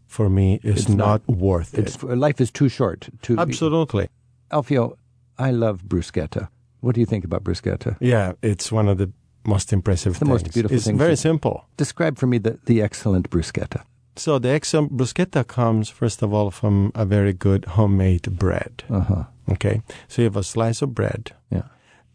for 0.05 0.29
me, 0.29 0.59
is 0.63 0.81
It's 0.81 0.89
not, 0.89 1.21
not- 1.27 1.37
worth 1.37 1.73
it's 1.73 1.95
it. 2.03 2.15
life 2.27 2.39
is 2.43 2.51
too 2.51 2.69
short 2.69 3.09
to 3.23 3.39
Absolutely. 3.39 4.07
Alfio, 4.51 4.97
I 5.47 5.49
love 5.51 5.77
bruschetta. 5.87 6.47
What 6.81 6.93
do 6.95 6.99
you 7.01 7.07
think 7.07 7.25
about 7.25 7.43
bruschetta? 7.43 7.97
Yeah, 7.99 8.33
it's 8.43 8.71
one 8.71 8.87
of 8.91 8.97
the 8.99 9.09
most 9.45 9.73
impressive 9.73 10.19
the 10.19 10.25
most 10.25 10.43
things. 10.43 10.53
beautiful 10.53 10.77
it's 10.77 10.87
very 10.97 11.15
simple. 11.15 11.65
Describe 11.77 12.19
for 12.19 12.27
me 12.27 12.37
the, 12.39 12.59
the 12.65 12.83
excellent 12.83 13.29
bruschetta. 13.31 13.81
So 14.15 14.37
the 14.39 14.49
excellent 14.49 14.91
bruschetta 14.97 15.43
comes 15.47 15.89
first 15.89 16.21
of 16.21 16.33
all 16.33 16.51
from 16.51 16.91
a 16.93 17.05
very 17.05 17.33
good 17.33 17.65
homemade 17.65 18.37
bread. 18.37 18.83
Uh 18.89 18.99
huh. 18.99 19.23
Okay, 19.51 19.81
so 20.07 20.21
you 20.21 20.25
have 20.25 20.35
a 20.39 20.43
slice 20.43 20.81
of 20.81 20.93
bread, 20.93 21.31
Yeah. 21.51 21.63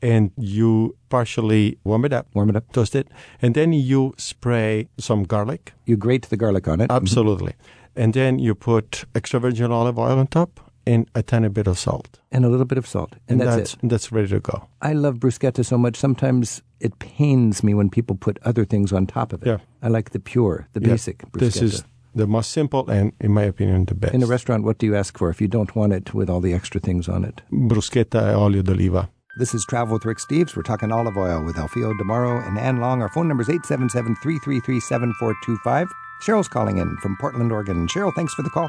and 0.03 0.31
you 0.37 0.97
partially 1.09 1.79
warm 1.85 2.05
it 2.05 2.13
up, 2.13 2.27
Warm 2.35 2.51
it 2.51 2.57
up. 2.57 2.73
toast 2.73 2.95
it, 2.95 3.09
and 3.43 3.55
then 3.55 3.73
you 3.73 4.15
spray 4.19 4.89
some 4.99 5.25
garlic. 5.25 5.73
You 5.87 5.97
grate 5.97 6.29
the 6.29 6.37
garlic 6.37 6.69
on 6.69 6.81
it. 6.81 6.89
Mm-hmm. 6.89 6.97
Absolutely, 7.03 7.55
and 7.97 8.15
then 8.15 8.39
you 8.39 8.55
put 8.55 9.05
extra 9.15 9.41
virgin 9.41 9.73
olive 9.73 9.99
oil 9.99 10.19
on 10.19 10.27
top 10.27 10.61
and 10.87 11.09
a 11.15 11.23
tiny 11.23 11.49
bit 11.49 11.67
of 11.67 11.79
salt, 11.79 12.21
And 12.31 12.45
a 12.45 12.49
little 12.51 12.67
bit 12.67 12.77
of 12.79 12.87
salt. 12.87 13.15
And, 13.27 13.41
that's, 13.41 13.57
that's 13.57 13.75
it. 13.75 13.89
that's 13.89 14.13
ready 14.13 14.29
to 14.29 14.41
go. 14.41 14.69
I 14.83 14.93
love 14.93 15.15
bruschetta 15.19 15.65
so 15.65 15.79
much. 15.79 15.97
Sometimes 15.97 16.63
it 16.79 16.99
pains 16.99 17.63
me 17.63 17.73
when 17.73 17.89
people 17.89 18.17
put 18.17 18.39
other 18.45 18.67
things 18.67 18.93
on 18.93 19.07
top 19.07 19.33
of 19.33 19.43
it. 19.43 19.49
Yeah. 19.49 19.59
I 19.83 19.89
like 19.89 20.11
the 20.11 20.21
pure, 20.21 20.69
the 20.75 20.81
Yeah, 20.83 20.89
basic 20.89 21.19
bruschetta. 21.33 21.39
This 21.41 21.63
is 21.63 21.85
the 22.15 22.27
most 22.27 22.51
simple 22.51 22.89
and, 22.89 23.13
in 23.21 23.33
my 23.33 23.43
opinion, 23.43 23.85
the 23.87 23.95
best. 23.95 24.15
In 24.15 24.23
a 24.23 24.27
restaurant, 24.27 24.65
what 24.65 24.79
do 24.79 24.87
you 24.87 24.97
ask 24.97 25.19
for 25.19 25.31
if 25.31 25.41
you 25.41 25.49
don't 25.49 25.75
want 25.75 25.93
it 25.93 26.15
with 26.15 26.31
all 26.31 26.41
the 26.41 26.55
extra 26.55 26.81
things 26.81 27.09
on 27.09 27.25
it? 27.25 27.43
bruschetta 27.51 28.31
e 28.31 28.35
olio 28.35 28.63
d'oliva. 28.63 29.09
This 29.37 29.53
is 29.53 29.65
Travel 29.65 29.95
with 29.95 30.05
Rick 30.05 30.19
Steves. 30.19 30.55
We're 30.55 30.63
talking 30.63 30.93
olive 30.93 31.17
oil 31.17 31.43
with 31.45 31.57
Alfio 31.57 31.93
Di 31.99 32.05
Mauro 32.05 32.41
and 32.47 32.57
Anne 32.57 32.79
Long. 32.79 33.03
Our 33.03 33.09
phone 33.09 33.27
number 33.27 33.43
is 33.43 33.49
877 33.49 34.15
333 34.23 34.79
7425. 34.79 35.89
Cheryl's 36.23 36.47
calling 36.47 36.79
in 36.79 36.97
from 36.99 37.17
Portland, 37.21 37.51
Oregon. 37.51 37.89
Cheryl, 37.89 38.15
thanks 38.15 38.33
for 38.33 38.43
the 38.43 38.51
call. 38.51 38.69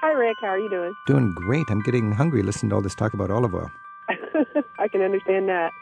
Hi, 0.00 0.12
Rick. 0.12 0.36
How 0.40 0.46
are 0.46 0.58
you 0.58 0.70
doing? 0.70 0.94
Doing 1.08 1.34
great. 1.34 1.66
I'm 1.70 1.82
getting 1.82 2.12
hungry 2.12 2.42
listening 2.42 2.70
to 2.70 2.76
all 2.76 2.82
this 2.82 2.94
talk 2.94 3.14
about 3.14 3.32
olive 3.32 3.52
oil. 3.52 3.70
I 4.78 4.86
can 4.86 5.02
understand 5.02 5.48
that. 5.48 5.72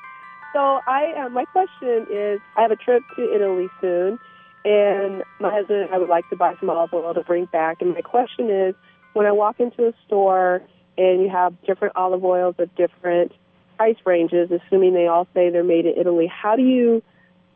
So, 0.54 0.80
I 0.86 1.12
uh, 1.26 1.28
my 1.28 1.44
question 1.44 2.06
is, 2.10 2.40
I 2.56 2.62
have 2.62 2.70
a 2.70 2.76
trip 2.76 3.02
to 3.16 3.34
Italy 3.34 3.68
soon, 3.80 4.18
and 4.64 5.22
my 5.40 5.50
husband 5.52 5.82
and 5.82 5.94
I 5.94 5.98
would 5.98 6.08
like 6.08 6.28
to 6.30 6.36
buy 6.36 6.54
some 6.60 6.70
olive 6.70 6.92
oil 6.92 7.14
to 7.14 7.22
bring 7.22 7.46
back. 7.46 7.78
And 7.80 7.94
my 7.94 8.00
question 8.00 8.50
is, 8.50 8.74
when 9.12 9.26
I 9.26 9.32
walk 9.32 9.60
into 9.60 9.86
a 9.86 9.92
store 10.06 10.62
and 10.96 11.22
you 11.22 11.28
have 11.30 11.54
different 11.66 11.96
olive 11.96 12.24
oils 12.24 12.54
at 12.58 12.74
different 12.76 13.32
price 13.76 13.96
ranges, 14.04 14.50
assuming 14.50 14.94
they 14.94 15.06
all 15.06 15.26
say 15.34 15.50
they're 15.50 15.64
made 15.64 15.86
in 15.86 15.94
Italy, 15.96 16.26
how 16.26 16.56
do 16.56 16.62
you 16.62 17.02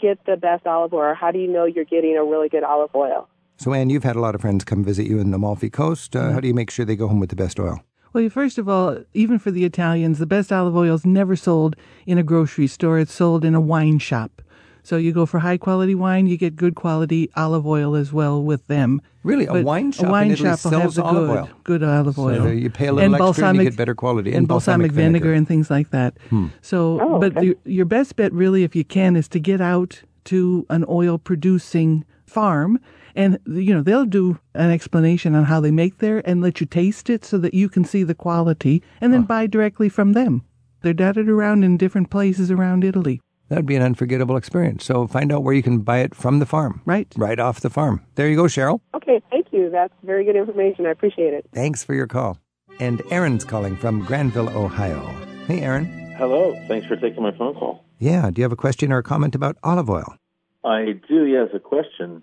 get 0.00 0.24
the 0.26 0.36
best 0.36 0.66
olive 0.66 0.92
oil? 0.94 1.14
How 1.14 1.30
do 1.30 1.38
you 1.38 1.48
know 1.48 1.64
you're 1.64 1.84
getting 1.84 2.16
a 2.16 2.24
really 2.24 2.48
good 2.48 2.64
olive 2.64 2.94
oil? 2.94 3.28
So, 3.58 3.72
Anne, 3.72 3.90
you've 3.90 4.04
had 4.04 4.16
a 4.16 4.20
lot 4.20 4.34
of 4.34 4.40
friends 4.40 4.64
come 4.64 4.82
visit 4.82 5.06
you 5.06 5.18
in 5.20 5.30
the 5.30 5.36
Amalfi 5.36 5.70
Coast. 5.70 6.16
Uh, 6.16 6.32
How 6.32 6.40
do 6.40 6.48
you 6.48 6.54
make 6.54 6.70
sure 6.70 6.84
they 6.84 6.96
go 6.96 7.06
home 7.06 7.20
with 7.20 7.30
the 7.30 7.36
best 7.36 7.60
oil? 7.60 7.80
Well, 8.12 8.28
first 8.28 8.58
of 8.58 8.68
all, 8.68 9.04
even 9.14 9.38
for 9.38 9.50
the 9.50 9.64
Italians, 9.64 10.18
the 10.18 10.26
best 10.26 10.52
olive 10.52 10.76
oil 10.76 10.94
is 10.94 11.06
never 11.06 11.36
sold 11.36 11.76
in 12.06 12.18
a 12.18 12.22
grocery 12.22 12.66
store. 12.66 12.98
It's 12.98 13.12
sold 13.12 13.44
in 13.44 13.54
a 13.54 13.60
wine 13.60 13.98
shop. 13.98 14.42
So 14.84 14.96
you 14.96 15.12
go 15.12 15.26
for 15.26 15.38
high 15.38 15.58
quality 15.58 15.94
wine, 15.94 16.26
you 16.26 16.36
get 16.36 16.56
good 16.56 16.74
quality 16.74 17.30
olive 17.36 17.66
oil 17.66 17.94
as 17.94 18.12
well 18.12 18.42
with 18.42 18.66
them. 18.66 19.00
Really? 19.22 19.46
A 19.46 19.62
wine 19.62 19.92
shop 19.92 20.06
a 20.06 20.10
wine 20.10 20.26
in 20.26 20.32
Italy 20.32 20.48
shop 20.50 20.64
will 20.64 20.70
have 20.72 20.80
sells 20.80 20.94
the 20.96 21.04
olive 21.04 21.28
good, 21.28 21.38
oil? 21.38 21.48
good 21.62 21.82
olive 21.84 22.18
oil. 22.18 22.42
So 22.42 22.48
you 22.48 22.68
pay 22.70 22.88
a 22.88 22.92
little 22.92 23.14
extra 23.14 23.48
and 23.48 23.58
you 23.58 23.64
get 23.64 23.76
better 23.76 23.94
quality. 23.94 24.32
and, 24.34 24.48
balsamic, 24.48 24.90
vinegar. 24.90 25.32
and 25.32 25.46
things 25.46 25.70
like 25.70 25.90
that. 25.90 26.18
Hmm. 26.30 26.48
So, 26.60 27.00
Oh, 27.00 27.18
but 27.20 27.36
okay. 27.36 27.46
your, 27.46 27.54
your 27.64 27.84
best 27.84 28.16
bet, 28.16 28.32
really, 28.32 28.64
if 28.64 28.74
you 28.74 28.84
can, 28.84 29.14
is 29.14 29.28
to 29.28 29.38
get 29.38 29.60
out 29.60 30.02
to 30.24 30.66
an 30.70 30.84
oil 30.88 31.18
producing 31.18 32.04
farm, 32.26 32.80
and 33.14 33.38
you 33.46 33.74
know 33.74 33.82
they'll 33.82 34.06
do 34.06 34.38
an 34.54 34.70
explanation 34.70 35.34
on 35.34 35.44
how 35.44 35.60
they 35.60 35.70
make 35.70 35.98
there 35.98 36.26
and 36.28 36.40
let 36.40 36.60
you 36.60 36.66
taste 36.66 37.10
it 37.10 37.24
so 37.24 37.38
that 37.38 37.54
you 37.54 37.68
can 37.68 37.84
see 37.84 38.02
the 38.02 38.14
quality, 38.14 38.82
and 39.00 39.12
then 39.12 39.22
buy 39.22 39.46
directly 39.46 39.88
from 39.88 40.12
them. 40.12 40.42
They're 40.80 40.92
dotted 40.94 41.28
around 41.28 41.62
in 41.62 41.76
different 41.76 42.10
places 42.10 42.50
around 42.50 42.82
Italy. 42.84 43.20
That'd 43.48 43.66
be 43.66 43.76
an 43.76 43.82
unforgettable 43.82 44.36
experience. 44.36 44.84
So 44.84 45.06
find 45.06 45.30
out 45.32 45.42
where 45.42 45.54
you 45.54 45.62
can 45.62 45.80
buy 45.80 45.98
it 45.98 46.14
from 46.14 46.38
the 46.38 46.46
farm. 46.46 46.80
Right. 46.86 47.12
Right 47.16 47.38
off 47.38 47.60
the 47.60 47.70
farm. 47.70 48.00
There 48.14 48.28
you 48.28 48.36
go, 48.36 48.44
Cheryl. 48.44 48.80
Okay, 48.94 49.20
thank 49.30 49.48
you. 49.52 49.68
That's 49.70 49.92
very 50.02 50.24
good 50.24 50.36
information. 50.36 50.86
I 50.86 50.90
appreciate 50.90 51.34
it. 51.34 51.46
Thanks 51.52 51.84
for 51.84 51.94
your 51.94 52.06
call. 52.06 52.38
And 52.80 53.02
Aaron's 53.10 53.44
calling 53.44 53.76
from 53.76 54.04
Granville, 54.04 54.48
Ohio. 54.56 55.00
Hey, 55.46 55.60
Aaron. 55.60 55.84
Hello. 56.16 56.54
Thanks 56.68 56.86
for 56.86 56.96
taking 56.96 57.22
my 57.22 57.36
phone 57.36 57.54
call. 57.54 57.84
Yeah, 57.98 58.30
do 58.30 58.40
you 58.40 58.44
have 58.44 58.52
a 58.52 58.56
question 58.56 58.90
or 58.92 58.98
a 58.98 59.02
comment 59.02 59.34
about 59.34 59.56
olive 59.62 59.90
oil? 59.90 60.16
I 60.64 60.94
do, 61.08 61.26
yes, 61.26 61.48
a 61.54 61.58
question. 61.58 62.22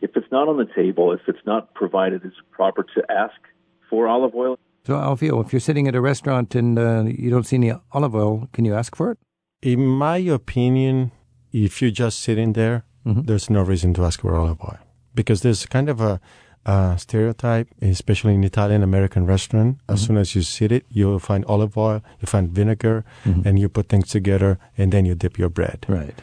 If 0.00 0.10
it's 0.16 0.30
not 0.30 0.48
on 0.48 0.58
the 0.58 0.66
table, 0.76 1.12
if 1.12 1.20
it's 1.26 1.44
not 1.46 1.74
provided, 1.74 2.24
is 2.24 2.32
it 2.32 2.50
proper 2.50 2.82
to 2.82 3.02
ask 3.10 3.34
for 3.88 4.06
olive 4.06 4.34
oil? 4.34 4.58
So, 4.86 4.94
Alfio, 4.94 5.44
if 5.44 5.52
you're 5.52 5.60
sitting 5.60 5.88
at 5.88 5.94
a 5.94 6.00
restaurant 6.00 6.54
and 6.54 6.78
uh, 6.78 7.04
you 7.06 7.30
don't 7.30 7.44
see 7.44 7.56
any 7.56 7.72
olive 7.92 8.14
oil, 8.14 8.48
can 8.52 8.64
you 8.64 8.74
ask 8.74 8.94
for 8.94 9.10
it? 9.12 9.18
In 9.66 9.84
my 9.84 10.18
opinion, 10.18 11.10
if 11.52 11.82
you're 11.82 11.90
just 12.04 12.20
sitting 12.20 12.52
there, 12.52 12.84
Mhm. 13.04 13.26
there's 13.26 13.50
no 13.50 13.62
reason 13.62 13.92
to 13.94 14.04
ask 14.04 14.20
for 14.20 14.32
olive 14.36 14.60
oil 14.62 14.78
because 15.14 15.40
there's 15.42 15.66
kind 15.66 15.88
of 15.88 16.00
a, 16.00 16.20
a 16.66 16.94
stereotype, 16.98 17.66
especially 17.82 18.34
in 18.34 18.44
Italian 18.44 18.82
American 18.84 19.26
restaurant. 19.26 19.78
As 19.88 20.02
soon 20.06 20.16
as 20.18 20.34
you 20.36 20.42
sit 20.42 20.70
it, 20.70 20.84
you'll 20.88 21.18
find 21.18 21.44
olive 21.46 21.76
oil, 21.76 22.00
you 22.20 22.26
find 22.26 22.46
vinegar, 22.60 23.04
and 23.44 23.58
you 23.58 23.68
put 23.68 23.88
things 23.88 24.08
together, 24.08 24.58
and 24.78 24.92
then 24.92 25.04
you 25.04 25.14
dip 25.16 25.36
your 25.36 25.48
bread. 25.50 25.78
Right. 25.88 26.14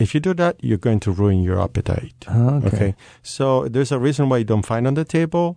If 0.00 0.12
you 0.14 0.20
do 0.20 0.34
that, 0.34 0.56
you're 0.60 0.84
going 0.88 1.00
to 1.06 1.12
ruin 1.12 1.40
your 1.42 1.60
appetite. 1.60 2.24
Okay. 2.68 2.94
So 3.22 3.68
there's 3.68 3.92
a 3.92 3.98
reason 3.98 4.28
why 4.28 4.38
you 4.38 4.44
don't 4.52 4.66
find 4.66 4.86
on 4.88 4.94
the 4.94 5.04
table 5.04 5.56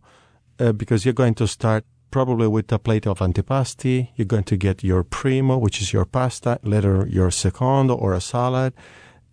uh, 0.60 0.74
because 0.74 1.06
you're 1.06 1.22
going 1.24 1.36
to 1.42 1.48
start 1.48 1.86
probably 2.12 2.48
with 2.48 2.72
a 2.72 2.80
plate 2.80 3.08
of 3.08 3.20
antipasti. 3.20 4.10
You're 4.16 4.26
going 4.28 4.44
to 4.46 4.58
get 4.58 4.84
your 4.84 5.04
primo, 5.04 5.58
which 5.58 5.82
is 5.82 5.94
your 5.94 6.06
pasta, 6.06 6.60
later 6.64 7.08
your 7.08 7.32
secondo 7.32 7.96
or 7.96 8.14
a 8.14 8.22
salad. 8.22 8.74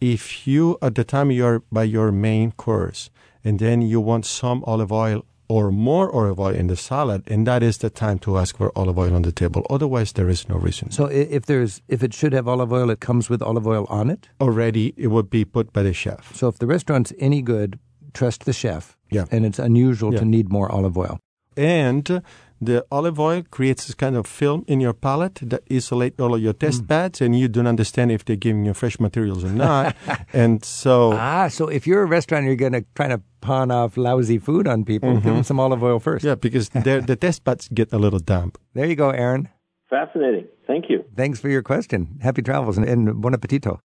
If 0.01 0.47
you, 0.47 0.79
at 0.81 0.95
the 0.95 1.05
time 1.05 1.31
you're 1.31 1.61
by 1.72 1.83
your 1.85 2.12
main 2.12 2.53
course, 2.53 3.11
and 3.45 3.59
then 3.59 3.83
you 3.83 4.01
want 4.01 4.26
some 4.26 4.62
olive 4.66 4.93
oil 4.93 5.24
or 5.49 5.72
more 5.72 6.14
olive 6.14 6.39
oil 6.39 6.55
in 6.55 6.66
the 6.68 6.76
salad, 6.76 7.22
and 7.26 7.47
that 7.47 7.62
is 7.62 7.79
the 7.79 7.89
time 7.91 8.18
to 8.20 8.37
ask 8.37 8.57
for 8.59 8.70
olive 8.76 8.99
oil 8.99 9.14
on 9.14 9.22
the 9.22 9.33
table. 9.33 9.66
Otherwise, 9.70 10.12
there 10.12 10.29
is 10.29 10.49
no 10.49 10.57
reason. 10.57 10.91
So, 10.91 11.07
if 11.07 11.47
there's 11.47 11.81
if 11.89 12.03
it 12.03 12.12
should 12.14 12.33
have 12.35 12.47
olive 12.47 12.72
oil, 12.72 12.91
it 12.91 13.01
comes 13.01 13.29
with 13.31 13.43
olive 13.43 13.66
oil 13.66 13.87
on 13.89 14.11
it. 14.11 14.29
already, 14.41 14.93
it 14.97 15.09
would 15.09 15.31
be 15.31 15.45
put 15.45 15.72
by 15.72 15.83
the 15.83 15.93
chef. 15.95 16.35
So, 16.37 16.49
if 16.49 16.59
the 16.59 16.66
restaurant's 16.66 17.12
any 17.18 17.41
good, 17.43 17.79
trust 18.12 18.45
the 18.45 18.53
chef. 18.53 18.97
Yeah. 19.11 19.24
And 19.31 19.47
it's 19.47 19.59
unusual 19.59 20.12
Yeah. 20.12 20.20
to 20.20 20.24
need 20.26 20.51
more 20.53 20.70
olive 20.70 20.97
oil. 20.99 21.18
and 21.57 22.22
the 22.61 22.85
olive 22.91 23.19
oil 23.21 23.43
creates 23.51 23.87
this 23.87 23.95
kind 23.95 24.17
of 24.17 24.27
film 24.27 24.65
in 24.67 24.81
your 24.81 24.93
palate 24.93 25.37
that 25.43 25.63
isolate 25.71 26.21
all 26.21 26.35
of 26.35 26.41
your 26.43 26.53
test 26.53 26.83
Mm. 26.83 26.89
pads 26.89 27.21
and 27.21 27.39
you 27.39 27.49
don't 27.49 27.67
understand 27.67 28.11
if 28.13 28.25
they're 28.25 28.37
giving 28.37 28.65
you 28.65 28.75
fresh 28.75 28.99
materials 29.01 29.45
or 29.45 29.51
not 29.53 29.95
and 30.33 30.65
so 30.65 31.13
Ah, 31.13 31.49
so 31.49 31.69
if 31.69 31.87
you're 31.87 32.03
a 32.03 32.07
restaurant, 32.07 32.47
you're 32.47 32.57
going 32.57 32.73
to 32.73 32.85
try 32.95 33.09
to 33.09 33.21
pawn 33.41 33.71
off 33.71 33.97
lousy 33.97 34.39
food 34.39 34.67
on 34.67 34.85
people. 34.85 35.15
Give 35.15 35.35
them 35.35 35.45
some 35.45 35.61
olive 35.61 35.83
oil 35.83 36.01
first. 36.01 36.25
yeah 36.25 36.35
because 36.35 36.69
the 36.71 37.17
test 37.21 37.45
pads 37.45 37.69
get 37.73 37.93
a 37.93 37.99
little 37.99 38.19
damp 38.19 38.59
There 38.75 38.87
you 38.87 38.97
go, 38.97 39.11
Aaron. 39.11 39.49
Fascinating. 39.91 40.47
Thank 40.67 40.91
you. 40.91 41.05
Thanks 41.17 41.41
for 41.41 41.49
your 41.49 41.63
question. 41.63 42.19
Happy 42.21 42.43
travels 42.43 42.77
and, 42.77 42.87
and 42.87 43.21
buon 43.23 43.35
appetito. 43.35 43.79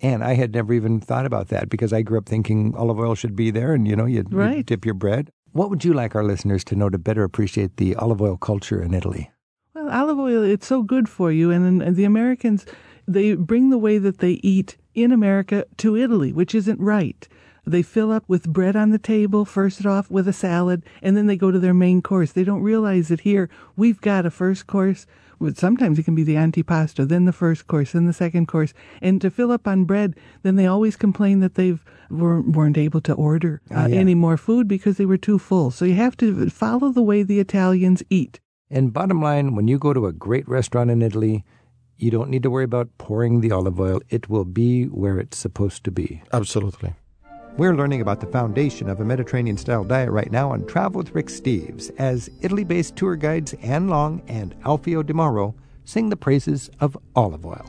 And 0.00 0.22
I 0.22 0.34
had 0.34 0.54
never 0.54 0.72
even 0.72 1.00
thought 1.00 1.26
about 1.26 1.48
that 1.48 1.68
because 1.68 1.92
I 1.92 2.02
grew 2.02 2.18
up 2.18 2.26
thinking 2.28 2.74
olive 2.76 3.00
oil 3.00 3.16
should 3.16 3.34
be 3.34 3.50
there 3.50 3.72
and, 3.74 3.88
you 3.88 3.96
know, 3.96 4.06
you 4.06 4.22
Right. 4.30 4.64
dip 4.64 4.84
your 4.84 4.94
bread. 4.94 5.32
What 5.58 5.70
would 5.70 5.84
you 5.84 5.92
like 5.92 6.14
our 6.14 6.22
listeners 6.22 6.62
to 6.66 6.76
know 6.76 6.88
to 6.88 6.98
better 6.98 7.24
appreciate 7.24 7.78
the 7.78 7.96
olive 7.96 8.22
oil 8.22 8.36
culture 8.36 8.80
in 8.80 8.94
Italy? 8.94 9.32
Well, 9.74 9.90
olive 9.90 10.16
oil, 10.16 10.44
it's 10.44 10.68
so 10.68 10.84
good 10.84 11.08
for 11.08 11.32
you. 11.32 11.50
And, 11.50 11.82
and 11.82 11.96
the 11.96 12.04
Americans, 12.04 12.64
they 13.08 13.34
bring 13.34 13.70
the 13.70 13.76
way 13.76 13.98
that 13.98 14.18
they 14.18 14.34
eat 14.44 14.76
in 14.94 15.10
America 15.10 15.66
to 15.78 15.96
Italy, 15.96 16.32
which 16.32 16.54
isn't 16.54 16.78
right. 16.78 17.26
They 17.66 17.82
fill 17.82 18.12
up 18.12 18.22
with 18.28 18.52
bread 18.52 18.76
on 18.76 18.90
the 18.90 19.00
table, 19.00 19.44
first 19.44 19.84
off 19.84 20.08
with 20.12 20.28
a 20.28 20.32
salad, 20.32 20.84
and 21.02 21.16
then 21.16 21.26
they 21.26 21.36
go 21.36 21.50
to 21.50 21.58
their 21.58 21.74
main 21.74 22.02
course. 22.02 22.30
They 22.30 22.44
don't 22.44 22.62
realize 22.62 23.08
that 23.08 23.22
here 23.22 23.50
we've 23.74 24.00
got 24.00 24.24
a 24.24 24.30
first 24.30 24.68
course. 24.68 25.06
Sometimes 25.54 25.98
it 25.98 26.04
can 26.04 26.14
be 26.14 26.24
the 26.24 26.34
antipasto, 26.34 27.06
then 27.06 27.24
the 27.24 27.32
first 27.32 27.66
course, 27.66 27.92
then 27.92 28.06
the 28.06 28.12
second 28.12 28.46
course. 28.48 28.72
And 29.00 29.20
to 29.20 29.30
fill 29.30 29.52
up 29.52 29.66
on 29.68 29.84
bread, 29.84 30.14
then 30.42 30.56
they 30.56 30.66
always 30.66 30.96
complain 30.96 31.40
that 31.40 31.54
they've 31.54 31.84
weren't, 32.10 32.50
weren't 32.56 32.78
able 32.78 33.00
to 33.02 33.12
order 33.14 33.60
uh, 33.70 33.74
Ah, 33.76 33.86
yeah. 33.86 33.96
any 33.96 34.14
more 34.14 34.36
food 34.36 34.66
because 34.66 34.96
they 34.96 35.06
were 35.06 35.16
too 35.16 35.38
full. 35.38 35.70
So 35.70 35.84
you 35.84 35.94
have 35.94 36.16
to 36.18 36.50
follow 36.50 36.90
the 36.90 37.02
way 37.02 37.22
the 37.22 37.38
Italians 37.40 38.02
eat. 38.10 38.40
And 38.70 38.92
bottom 38.92 39.22
line, 39.22 39.54
when 39.54 39.68
you 39.68 39.78
go 39.78 39.92
to 39.92 40.06
a 40.06 40.12
great 40.12 40.46
restaurant 40.48 40.90
in 40.90 41.00
Italy, 41.02 41.44
you 41.96 42.10
don't 42.10 42.30
need 42.30 42.42
to 42.42 42.50
worry 42.50 42.64
about 42.64 42.88
pouring 42.98 43.40
the 43.40 43.50
olive 43.50 43.80
oil. 43.80 44.00
It 44.08 44.28
will 44.28 44.44
be 44.44 44.84
where 44.84 45.18
it's 45.18 45.38
supposed 45.38 45.84
to 45.84 45.90
be. 45.90 46.22
Absolutely. 46.32 46.94
We're 47.58 47.74
learning 47.74 48.00
about 48.00 48.20
the 48.20 48.28
foundation 48.28 48.88
of 48.88 49.00
a 49.00 49.04
Mediterranean 49.04 49.56
style 49.56 49.82
diet 49.82 50.12
right 50.12 50.30
now 50.30 50.52
on 50.52 50.64
Travel 50.66 51.00
with 51.00 51.12
Rick 51.12 51.26
Steves 51.26 51.90
as 51.98 52.30
Italy 52.40 52.62
based 52.62 52.94
tour 52.94 53.16
guides 53.16 53.52
Anne 53.54 53.88
Long 53.88 54.22
and 54.28 54.54
Alfio 54.62 55.04
Di 55.04 55.12
Mauro 55.12 55.56
sing 55.84 56.08
the 56.08 56.16
praises 56.16 56.70
of 56.78 56.96
olive 57.16 57.44
oil. 57.44 57.68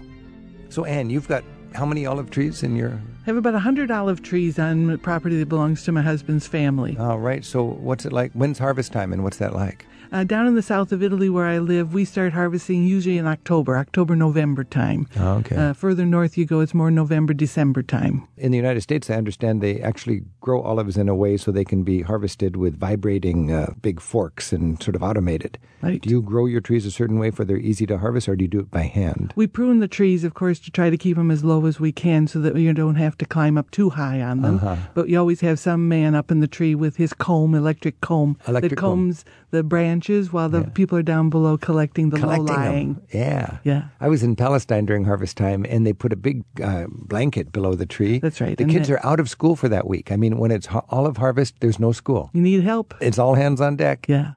So, 0.69 0.85
Anne, 0.85 1.09
you've 1.09 1.27
got 1.27 1.43
how 1.73 1.87
many 1.87 2.05
olive 2.05 2.29
trees 2.29 2.61
in 2.61 2.75
your. 2.75 2.91
I 2.91 3.25
have 3.25 3.37
about 3.37 3.55
a 3.55 3.59
hundred 3.59 3.89
olive 3.89 4.21
trees 4.21 4.59
on 4.59 4.95
property 4.99 5.39
that 5.39 5.49
belongs 5.49 5.83
to 5.85 5.91
my 5.91 6.03
husband's 6.03 6.45
family. 6.45 6.95
All 6.99 7.17
right. 7.17 7.43
So, 7.43 7.63
what's 7.63 8.05
it 8.05 8.13
like? 8.13 8.31
When's 8.33 8.59
harvest 8.59 8.91
time 8.93 9.11
and 9.11 9.23
what's 9.23 9.37
that 9.37 9.55
like? 9.55 9.87
Uh, 10.11 10.23
down 10.23 10.47
in 10.47 10.55
the 10.55 10.61
south 10.61 10.91
of 10.91 11.03
Italy 11.03 11.29
where 11.29 11.45
I 11.45 11.59
live, 11.59 11.93
we 11.93 12.03
start 12.03 12.33
harvesting 12.33 12.83
usually 12.83 13.17
in 13.17 13.27
October, 13.27 13.77
October, 13.77 14.15
November 14.15 14.63
time. 14.63 15.07
Oh, 15.17 15.33
okay. 15.35 15.55
Uh, 15.55 15.73
further 15.73 16.05
north 16.05 16.37
you 16.37 16.45
go, 16.45 16.61
it's 16.61 16.73
more 16.73 16.89
November, 16.89 17.33
December 17.33 17.83
time. 17.83 18.27
In 18.37 18.51
the 18.51 18.57
United 18.57 18.81
States, 18.81 19.09
I 19.09 19.15
understand 19.15 19.61
they 19.61 19.81
actually 19.81 20.23
grow 20.41 20.61
olives 20.61 20.97
in 20.97 21.09
a 21.09 21.15
way 21.15 21.37
so 21.37 21.51
they 21.51 21.65
can 21.65 21.83
be 21.83 22.01
harvested 22.01 22.55
with 22.57 22.79
vibrating 22.79 23.51
uh, 23.51 23.73
big 23.81 23.99
forks 23.99 24.51
and 24.51 24.81
sort 24.81 24.95
of 24.95 25.03
automated. 25.03 25.59
Right. 25.81 26.01
Do 26.01 26.09
you 26.09 26.21
grow 26.21 26.45
your 26.45 26.59
trees 26.59 26.85
a 26.85 26.91
certain 26.91 27.19
way 27.19 27.31
for 27.31 27.45
they're 27.45 27.57
easy 27.57 27.85
to 27.85 27.97
harvest, 27.99 28.27
or 28.27 28.35
do 28.35 28.43
you 28.43 28.49
do 28.49 28.59
it 28.59 28.71
by 28.71 28.83
hand? 28.83 29.33
We 29.35 29.47
prune 29.47 29.79
the 29.79 29.87
trees, 29.87 30.23
of 30.23 30.33
course, 30.33 30.59
to 30.59 30.71
try 30.71 30.89
to 30.89 30.97
keep 30.97 31.15
them 31.15 31.31
as 31.31 31.43
low 31.43 31.65
as 31.65 31.79
we 31.79 31.91
can 31.93 32.27
so 32.27 32.39
that 32.41 32.55
you 32.55 32.73
don't 32.73 32.95
have 32.95 33.17
to 33.19 33.25
climb 33.25 33.57
up 33.57 33.71
too 33.71 33.91
high 33.91 34.21
on 34.21 34.41
them. 34.41 34.55
Uh-huh. 34.55 34.75
But 34.93 35.07
you 35.07 35.17
always 35.17 35.39
have 35.41 35.57
some 35.59 35.87
man 35.87 36.15
up 36.15 36.31
in 36.31 36.41
the 36.41 36.47
tree 36.47 36.75
with 36.75 36.97
his 36.97 37.13
comb, 37.13 37.55
electric 37.55 38.01
comb, 38.01 38.37
Electric 38.47 38.71
that 38.71 38.75
comb. 38.77 38.91
combs 39.05 39.25
the 39.51 39.63
branches 39.99 40.31
while 40.31 40.49
the 40.49 40.63
people 40.71 40.97
are 40.97 41.03
down 41.03 41.29
below 41.29 41.57
collecting 41.57 42.09
the 42.09 42.17
Collecting 42.17 42.45
them. 42.45 42.55
low-lying. 42.55 43.01
Yeah. 43.13 43.57
Yeah. 43.63 43.83
I 43.99 44.07
was 44.07 44.23
in 44.23 44.35
Palestine 44.35 44.85
during 44.85 45.05
harvest 45.05 45.35
time, 45.37 45.65
and 45.69 45.85
they 45.85 45.93
put 45.93 46.13
a 46.13 46.15
big 46.15 46.43
uh, 46.63 46.85
blanket 46.89 47.51
below 47.51 47.75
the 47.75 47.85
tree. 47.85 48.19
That's 48.19 48.39
right, 48.41 48.57
The 48.57 48.65
kids 48.65 48.87
that- 48.87 48.95
are 48.95 49.05
out 49.05 49.19
of 49.19 49.29
school 49.29 49.55
for 49.55 49.69
that 49.69 49.87
week. 49.87 50.11
I 50.11 50.15
mean, 50.15 50.37
when 50.37 50.51
it's 50.51 50.67
ho- 50.67 50.85
olive 50.89 51.17
harvest, 51.17 51.55
there's 51.59 51.79
no 51.79 51.91
school. 51.91 52.29
You 52.33 52.41
need 52.41 52.63
help. 52.63 52.93
It's 53.01 53.19
all 53.19 53.35
hands 53.35 53.59
on 53.61 53.75
deck. 53.75 54.05
Yeah. 54.07 54.33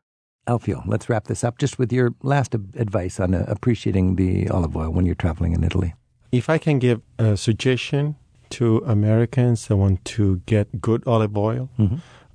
Alfio, 0.49 0.83
let's 0.87 1.09
wrap 1.09 1.25
this 1.29 1.45
up 1.45 1.59
just 1.59 1.79
with 1.79 1.93
your 1.93 2.11
last 2.23 2.55
ab- 2.55 2.75
advice 2.77 3.21
on 3.21 3.33
uh, 3.35 3.45
appreciating 3.47 4.17
the 4.17 4.49
olive 4.49 4.77
oil 4.77 4.91
when 4.91 5.07
you're 5.07 5.15
traveling 5.15 5.53
in 5.53 5.63
Italy. 5.63 5.95
If 6.33 6.51
I 6.51 6.59
can 6.59 6.79
give 6.81 7.01
a 7.19 7.37
suggestion 7.37 8.17
to 8.51 8.79
Americans 8.85 9.69
that 9.69 9.77
want 9.77 10.05
to 10.05 10.43
get 10.47 10.81
good 10.81 11.03
olive 11.07 11.37
oil, 11.39 11.69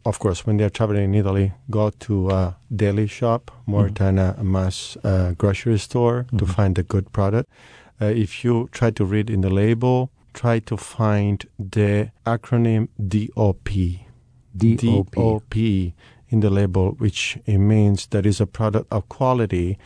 of 0.08 0.20
course, 0.20 0.46
when 0.46 0.56
they're 0.56 0.70
traveling 0.70 1.04
in 1.04 1.16
Italy, 1.16 1.54
go 1.70 1.90
to 1.90 2.30
a 2.30 2.58
deli 2.74 3.08
shop 3.08 3.52
more 3.66 3.90
than 3.90 4.18
a 4.18 4.42
mass 4.42 4.98
uh, 5.04 5.34
grocery 5.38 5.78
store 5.78 6.26
to 6.38 6.46
find 6.46 6.80
a 6.80 6.84
good 6.84 7.12
product. 7.12 7.50
Uh, 8.02 8.06
if 8.06 8.44
you 8.44 8.70
try 8.72 8.90
to 8.92 9.04
read 9.04 9.30
in 9.30 9.42
the 9.42 9.50
label, 9.50 10.10
try 10.34 10.60
to 10.60 10.78
find 10.78 11.46
the 11.60 12.12
acronym 12.26 12.88
DOP. 12.98 13.70
DOP. 14.56 15.12
DOP 15.12 15.56
in 16.30 16.40
the 16.40 16.50
label, 16.50 16.92
which 17.00 17.38
it 17.46 17.58
means 17.58 18.08
that 18.08 18.26
is 18.26 18.40
a 18.40 18.48
product 18.48 18.88
of 18.92 19.10
quality 19.10 19.78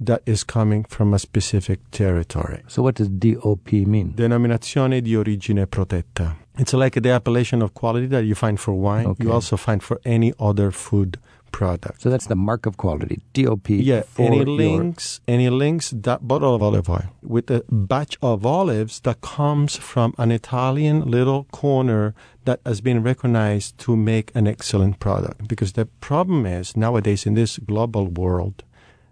that 0.00 0.22
is 0.26 0.44
coming 0.44 0.84
from 0.84 1.14
a 1.14 1.18
specific 1.18 1.78
territory. 1.90 2.62
So, 2.66 2.82
what 2.82 2.96
does 2.96 3.08
DOP 3.08 3.72
mean? 3.72 4.12
Denominazione 4.14 5.00
di 5.00 5.16
origine 5.16 5.66
protetta. 5.66 6.43
It's 6.58 6.72
like 6.72 6.94
the 7.02 7.10
appellation 7.10 7.62
of 7.62 7.74
quality 7.74 8.06
that 8.06 8.24
you 8.24 8.34
find 8.34 8.58
for 8.60 8.72
wine, 8.74 9.06
Okay. 9.06 9.24
you 9.24 9.32
also 9.32 9.56
find 9.56 9.82
for 9.82 10.00
any 10.04 10.32
other 10.38 10.70
food 10.70 11.18
product. 11.50 12.02
So, 12.02 12.10
that's 12.10 12.26
the 12.26 12.34
mark 12.36 12.66
of 12.66 12.76
quality. 12.76 13.20
DOP. 13.32 13.70
Yeah, 13.70 14.02
any 14.18 14.38
your- 14.38 14.46
links, 14.46 15.20
any 15.28 15.48
links 15.50 15.92
that 15.94 16.26
bottle 16.26 16.52
of 16.54 16.62
olive 16.62 16.88
oil 16.90 17.04
with 17.22 17.48
a 17.50 17.62
batch 17.70 18.16
of 18.22 18.44
olives 18.44 19.00
that 19.00 19.20
comes 19.20 19.76
from 19.76 20.14
an 20.18 20.32
Italian 20.32 21.02
little 21.10 21.44
corner 21.52 22.12
that 22.44 22.58
has 22.66 22.80
been 22.80 23.02
recognized 23.04 23.78
to 23.78 23.96
make 23.96 24.32
an 24.34 24.46
excellent 24.48 24.98
product. 24.98 25.46
Because 25.46 25.72
the 25.72 25.86
problem 26.00 26.44
is 26.44 26.76
nowadays 26.76 27.24
in 27.26 27.34
this 27.34 27.58
global 27.58 28.06
world 28.08 28.64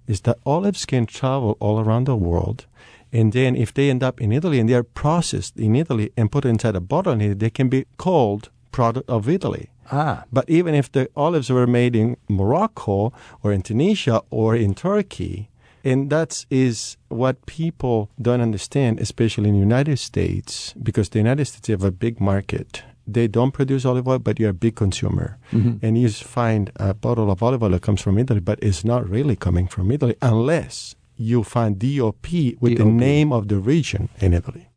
is 0.09 0.23
that 0.23 0.39
olives 0.45 0.85
can 0.85 1.07
travel 1.07 1.57
all 1.61 1.79
around 1.79 2.05
the 2.07 2.17
world. 2.17 2.67
And 3.13 3.33
then 3.33 3.55
if 3.57 3.73
they 3.75 3.91
end 3.91 4.03
up 4.03 4.21
in 4.21 4.33
Italy 4.33 4.59
and 4.59 4.69
they 4.69 4.75
are 4.75 4.83
processed 4.83 5.57
in 5.59 5.77
Italy 5.77 6.11
and 6.17 6.31
put 6.33 6.45
inside 6.45 6.75
a 6.77 6.81
bottle, 6.81 7.13
in 7.13 7.21
Italy, 7.21 7.35
they 7.35 7.51
can 7.51 7.69
be 7.69 7.85
called 7.99 8.49
product 8.71 9.09
of 9.09 9.29
Italy. 9.29 9.69
Ah, 9.91 10.25
But 10.33 10.49
even 10.49 10.75
if 10.75 10.91
the 10.91 11.09
olives 11.15 11.51
were 11.51 11.67
made 11.67 11.95
in 11.95 12.17
Morocco 12.29 13.13
or 13.43 13.53
in 13.53 13.63
Tunisia 13.63 14.23
or 14.31 14.57
in 14.57 14.75
Turkey, 14.75 15.51
and 15.85 16.09
that 16.11 16.47
is 16.49 16.97
what 17.09 17.45
people 17.45 18.09
don't 18.21 18.41
understand, 18.41 19.01
especially 19.01 19.49
in 19.49 19.55
the 19.57 19.61
United 19.61 19.99
States, 19.99 20.75
because 20.83 21.09
the 21.11 21.19
United 21.19 21.45
States 21.47 21.69
have 21.69 21.83
a 21.85 21.91
big 21.91 22.21
market. 22.21 22.83
They 23.07 23.27
don't 23.27 23.51
produce 23.51 23.85
olive 23.85 24.07
oil, 24.07 24.21
but 24.21 24.39
you're 24.39 24.51
a 24.51 24.55
big 24.67 24.77
consumer. 24.77 25.37
And 25.83 25.99
you 25.99 26.09
find 26.09 26.71
a 26.77 26.95
bottle 26.95 27.31
of 27.33 27.43
olive 27.43 27.63
oil 27.65 27.71
that 27.71 27.83
comes 27.83 28.01
from 28.01 28.17
Italy, 28.17 28.41
but 28.41 28.59
it's 28.63 28.85
not 28.85 29.03
really 29.11 29.35
coming 29.37 29.67
from 29.67 29.91
Italy 29.91 30.15
unless 30.23 30.95
you 31.17 31.43
find 31.45 31.79
DOP 31.79 32.27
with 32.61 32.79
the 32.79 32.85
name 32.85 33.33
of 33.33 33.49
the 33.49 33.59
region 33.59 34.09
in 34.21 34.33
Italy. 34.35 34.69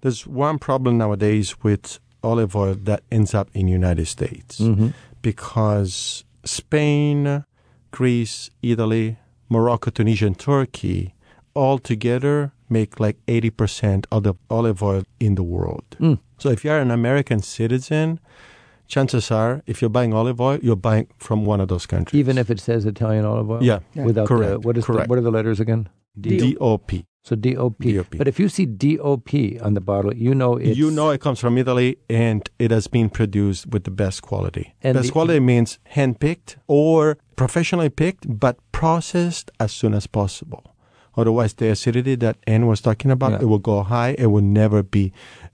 There's 0.00 0.26
one 0.26 0.58
problem 0.58 0.98
nowadays 0.98 1.62
with 1.62 2.00
olive 2.24 2.56
oil 2.56 2.74
that 2.74 3.02
ends 3.10 3.34
up 3.34 3.50
in 3.54 3.68
United 3.68 4.06
States 4.06 4.60
because 5.22 6.24
Spain, 6.44 7.44
Greece, 7.90 8.50
Italy, 8.62 9.18
Morocco, 9.48 9.90
Tunisia, 9.90 10.26
and 10.26 10.38
Turkey 10.38 11.14
all 11.54 11.78
together 11.78 12.52
make 12.68 12.98
like 12.98 13.18
80% 13.26 14.06
of 14.10 14.22
the 14.22 14.34
olive 14.48 14.82
oil 14.82 15.04
in 15.20 15.34
the 15.34 15.42
world. 15.42 15.84
So 16.38 16.48
if 16.50 16.64
you're 16.64 16.78
an 16.78 16.90
American 16.90 17.40
citizen, 17.42 18.18
chances 18.94 19.30
are 19.30 19.62
if 19.66 19.80
you're 19.80 19.94
buying 19.98 20.12
olive 20.20 20.40
oil, 20.40 20.58
you're 20.62 20.82
buying 20.90 21.06
from 21.26 21.38
one 21.52 21.60
of 21.64 21.68
those 21.68 21.86
countries. 21.86 22.18
even 22.22 22.36
if 22.42 22.50
it 22.54 22.60
says 22.60 22.84
Italian 22.84 23.24
olive 23.24 23.50
oil? 23.50 23.62
Yeah, 23.70 23.80
Without 24.08 24.24
uh, 24.24 24.26
correct. 24.26 24.52
The, 24.52 24.58
what, 24.66 24.76
is 24.78 24.84
the, 24.86 24.92
correct. 24.92 25.08
what 25.08 25.18
are 25.18 25.26
the 25.28 25.30
letters 25.38 25.60
again? 25.60 25.88
DOP. 26.20 26.90
So 27.24 27.36
DOP. 27.36 27.78
DOP. 27.78 28.18
But 28.18 28.28
if 28.28 28.38
you 28.42 28.48
see 28.48 28.66
DOP 28.66 29.30
on 29.66 29.74
the 29.74 29.80
bottle, 29.80 30.12
you 30.14 30.34
know 30.34 30.56
it's. 30.56 30.76
you 30.76 30.90
know 30.90 31.10
it 31.10 31.20
comes 31.20 31.38
from 31.40 31.56
Italy 31.56 31.96
and 32.10 32.42
it 32.58 32.70
has 32.70 32.86
been 32.88 33.08
produced 33.10 33.68
with 33.72 33.84
the 33.84 33.90
best 34.04 34.22
quality. 34.22 34.74
And 34.82 34.94
best 34.94 35.06
the- 35.06 35.12
quality 35.12 35.40
means 35.40 35.78
hand-picked 35.84 36.58
or 36.66 37.16
professionally 37.36 37.90
picked, 37.90 38.24
but 38.40 38.56
processed 38.72 39.50
as 39.58 39.72
soon 39.72 39.94
as 39.94 40.06
possible. 40.06 40.62
Otherwise, 41.14 41.52
the 41.54 41.68
acidity 41.68 42.14
that 42.16 42.36
Anne 42.46 42.66
was 42.66 42.80
talking 42.80 43.10
about, 43.10 43.32
Yeah. 43.32 43.42
it 43.42 43.48
will 43.52 43.58
go 43.72 43.82
high. 43.82 44.14
It 44.18 44.26
will 44.26 44.42
never 44.62 44.82
be 44.82 45.12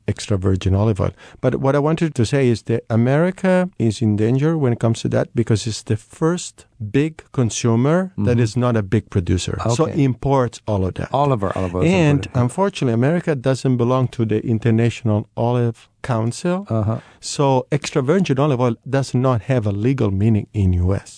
extra 0.08 0.36
virgin 0.38 0.74
olive 0.74 1.00
oil. 1.00 1.12
But 1.40 1.52
what 1.56 1.74
I 1.76 1.78
wanted 1.78 2.14
to 2.14 2.24
say 2.24 2.48
is 2.48 2.62
that 2.62 2.80
America 2.90 3.68
is 3.78 4.02
in 4.02 4.16
danger 4.16 4.56
when 4.62 4.72
it 4.72 4.80
comes 4.80 5.00
to 5.02 5.08
that 5.10 5.26
because 5.34 5.66
it's 5.68 5.82
the 5.82 5.96
first 5.96 6.66
big 6.90 7.12
consumer 7.32 8.12
that 8.26 8.38
is 8.38 8.56
not 8.56 8.76
a 8.76 8.82
big 8.82 9.04
producer. 9.10 9.54
So 9.76 9.86
Mm-hmm. 9.88 10.00
Imports 10.00 10.60
all 10.66 10.84
of 10.86 10.94
that. 10.94 11.08
all 11.12 11.30
of 11.32 11.42
our 11.42 11.52
olive 11.58 11.74
oil. 11.74 11.82
And 11.84 12.18
imported. 12.26 12.40
unfortunately, 12.44 12.94
America 12.94 13.34
doesn't 13.34 13.76
belong 13.76 14.08
to 14.16 14.24
the 14.24 14.38
International 14.54 15.28
Olive 15.36 15.88
Council. 16.02 16.66
uh-huh. 16.68 17.00
So 17.20 17.66
extra 17.72 18.00
virgin 18.02 18.38
olive 18.38 18.60
oil 18.60 18.76
does 18.88 19.14
not 19.14 19.38
have 19.42 19.66
a 19.66 19.72
legal 19.72 20.10
meaning 20.10 20.46
in 20.52 20.72
U.S. 20.86 21.17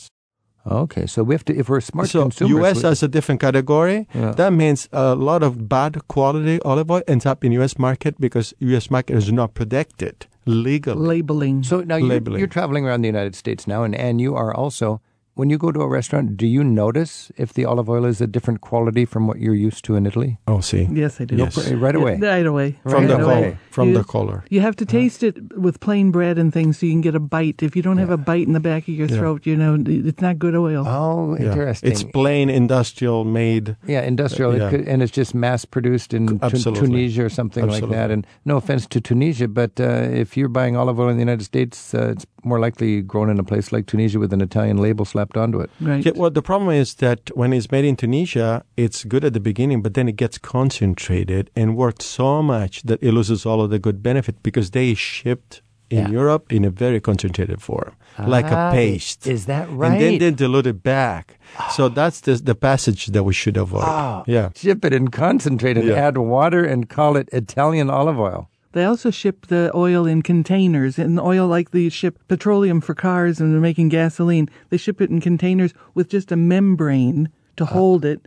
Okay, 0.67 1.07
so 1.07 1.23
we 1.23 1.35
have 1.35 1.45
to, 1.47 1.57
if 1.57 1.69
we're 1.69 1.81
smart 1.81 2.09
so 2.09 2.23
consumers. 2.23 2.51
U.S. 2.51 2.77
we- 2.77 2.83
has 2.83 3.03
a 3.03 3.09
different 3.09 3.41
category. 3.41 4.07
Yeah. 4.15 4.33
That 4.33 4.53
means 4.53 4.89
a 4.93 5.15
lot 5.15 5.43
of 5.43 5.69
bad 5.69 6.07
quality 6.09 6.61
olive 6.63 6.91
oil 6.91 7.03
ends 7.09 7.25
up 7.27 7.45
in 7.45 7.53
U.S. 7.53 7.79
market 7.79 8.21
because 8.21 8.53
U.S. 8.59 8.91
market 8.91 9.17
is 9.17 9.33
not 9.33 9.55
protected 9.55 10.27
legally. 10.47 11.01
Labeling. 11.07 11.63
So 11.63 11.81
now 11.83 11.97
you're, 11.97 12.39
you're 12.39 12.47
traveling 12.47 12.87
around 12.87 13.03
the 13.03 13.09
United 13.09 13.35
States 13.35 13.67
now, 13.67 13.83
and, 13.85 13.95
and 13.95 14.21
you 14.21 14.35
are 14.35 14.55
also 14.55 15.01
When 15.35 15.49
you 15.49 15.59
go 15.59 15.71
to 15.73 15.81
a 15.81 15.89
restaurant, 15.89 16.37
do 16.37 16.47
you 16.47 16.63
notice 16.63 17.31
if 17.37 17.55
the 17.55 17.65
olive 17.65 17.89
oil 17.89 18.05
is 18.05 18.21
a 18.21 18.27
different 18.27 18.61
quality 18.61 19.05
from 19.07 19.27
what 19.27 19.39
you're 19.39 19.55
used 19.55 19.85
to 19.87 19.95
in 19.95 20.05
Italy? 20.05 20.39
Oh, 20.47 20.61
see. 20.61 20.89
Yes, 20.93 21.21
I 21.21 21.25
do. 21.25 21.37
Yes. 21.37 21.57
Right 21.71 21.95
away. 21.95 22.19
Yeah, 22.21 22.29
right 22.29 22.47
away. 22.47 22.79
From 22.83 22.93
right 22.93 23.07
the 23.07 23.15
away. 23.15 23.25
color. 23.25 23.59
From 23.71 23.89
You- 23.89 23.95
the 23.99 24.05
color. 24.05 24.45
You 24.51 24.61
have 24.61 24.77
to 24.77 24.85
taste 24.85 25.23
it 25.23 25.57
with 25.57 25.81
plain 25.81 26.11
bread 26.11 26.37
and 26.37 26.53
things 26.53 26.79
so 26.79 26.87
you 26.87 26.93
can 26.93 27.01
get 27.01 27.15
a 27.15 27.21
bite. 27.21 27.63
If 27.63 27.75
you 27.77 27.81
don't 27.83 27.99
have 27.99 28.11
a 28.11 28.17
bite 28.19 28.47
in 28.49 28.53
the 28.53 28.61
back 28.61 28.83
of 28.83 28.89
your 28.95 29.07
Yeah. 29.09 29.17
throat, 29.17 29.47
you 29.47 29.57
know, 29.57 29.79
it's 29.87 30.21
not 30.21 30.39
good 30.39 30.55
oil. 30.57 30.85
Oh, 30.87 31.37
Yeah. 31.39 31.47
interesting. 31.47 31.91
It's 31.93 32.03
plain 32.03 32.51
industrial 32.51 33.25
made. 33.25 33.77
yeah, 33.87 34.03
industrial, 34.03 34.57
Yeah. 34.57 34.67
It 34.67 34.71
could, 34.71 34.89
and 34.89 35.03
it's 35.03 35.13
just 35.13 35.35
mass 35.35 35.65
produced 35.65 36.13
in 36.13 36.27
Tu- 36.41 36.73
Tunisia 36.73 37.25
or 37.25 37.29
something 37.31 37.67
like 37.67 37.89
that. 37.89 38.11
And 38.11 38.27
no 38.45 38.57
offense 38.57 38.87
to 38.89 39.01
Tunisia, 39.01 39.49
but 39.49 39.81
uh, 39.81 40.09
if 40.13 40.37
you're 40.37 40.49
buying 40.49 40.77
olive 40.77 40.99
oil 41.01 41.09
in 41.09 41.17
the 41.17 41.23
United 41.23 41.45
States, 41.45 41.95
uh, 41.95 42.11
it's 42.13 42.27
more 42.45 42.59
likely 42.59 43.03
grown 43.03 43.31
in 43.31 43.39
a 43.39 43.45
place 43.45 43.73
like 43.73 43.87
Tunisia 43.87 44.19
with 44.19 44.33
an 44.33 44.41
Italian 44.41 44.79
label 44.79 45.05
slapped 45.05 45.37
onto 45.37 45.61
it. 45.61 45.71
Right. 45.81 46.05
Yeah, 46.05 46.13
well, 46.17 46.31
the 46.31 46.43
problem 46.43 46.71
is 46.71 46.95
that 46.97 47.31
when 47.37 47.53
it's 47.53 47.71
made 47.71 47.85
in 47.85 47.97
Tunisia, 47.97 48.65
it's 48.77 49.05
good 49.05 49.25
at 49.25 49.33
the 49.33 49.41
beginning, 49.41 49.83
but 49.83 49.95
then 49.95 50.09
it 50.09 50.17
gets 50.17 50.39
concentrated 50.39 51.51
and 51.57 51.77
worked 51.77 52.03
so 52.03 52.43
much 52.43 52.83
that 52.85 53.03
it 53.03 53.13
loses 53.13 53.45
all 53.47 53.61
of 53.61 53.71
the 53.71 53.79
good 53.79 54.03
benefit 54.03 54.43
because 54.43 54.71
they 54.71 54.95
shipped 54.95 55.63
in 55.91 55.99
Yeah. 55.99 56.11
Europe 56.11 56.53
in 56.53 56.65
a 56.65 56.71
very 56.71 57.01
concentrated 57.01 57.61
form, 57.61 57.95
like 58.19 58.47
Ah, 58.47 58.69
a 58.71 58.73
paste. 58.73 59.27
Is 59.27 59.47
that 59.47 59.69
right? 59.71 59.91
And 59.93 60.01
then 60.01 60.11
right? 60.13 60.21
they 60.21 60.31
dilute 60.31 60.67
it 60.69 60.83
back. 60.85 61.39
So 61.73 61.89
that's 61.89 62.21
the, 62.21 62.35
the 62.37 62.55
passage 62.55 63.07
that 63.07 63.25
we 63.25 63.33
should 63.33 63.57
avoid. 63.57 63.83
Ah. 63.85 64.23
Yeah. 64.27 64.51
Ship 64.55 64.85
it 64.85 64.93
and 64.93 65.11
concentrate 65.11 65.77
and 65.77 65.89
Yeah. 65.89 65.97
add 66.07 66.17
water 66.19 66.65
and 66.65 66.89
call 66.89 67.17
it 67.17 67.29
Italian 67.33 67.91
olive 67.91 68.21
oil. 68.21 68.49
They 68.73 68.85
also 68.85 69.11
ship 69.11 69.47
the 69.49 69.71
oil 69.75 70.07
in 70.07 70.23
containers, 70.23 70.99
and 70.99 71.19
oil 71.19 71.47
like 71.49 71.71
they 71.73 71.89
ship 71.89 72.19
petroleum 72.29 72.81
for 72.81 72.95
cars 72.95 73.41
and 73.41 73.53
they're 73.53 73.61
making 73.61 73.89
gasoline. 73.89 74.49
They 74.71 74.77
ship 74.77 75.01
it 75.01 75.11
in 75.11 75.21
containers 75.21 75.75
with 75.95 76.09
just 76.09 76.31
a 76.33 76.37
membrane 76.37 77.29
to 77.57 77.65
Uh-huh. 77.65 77.75
hold 77.75 78.05
it. 78.05 78.27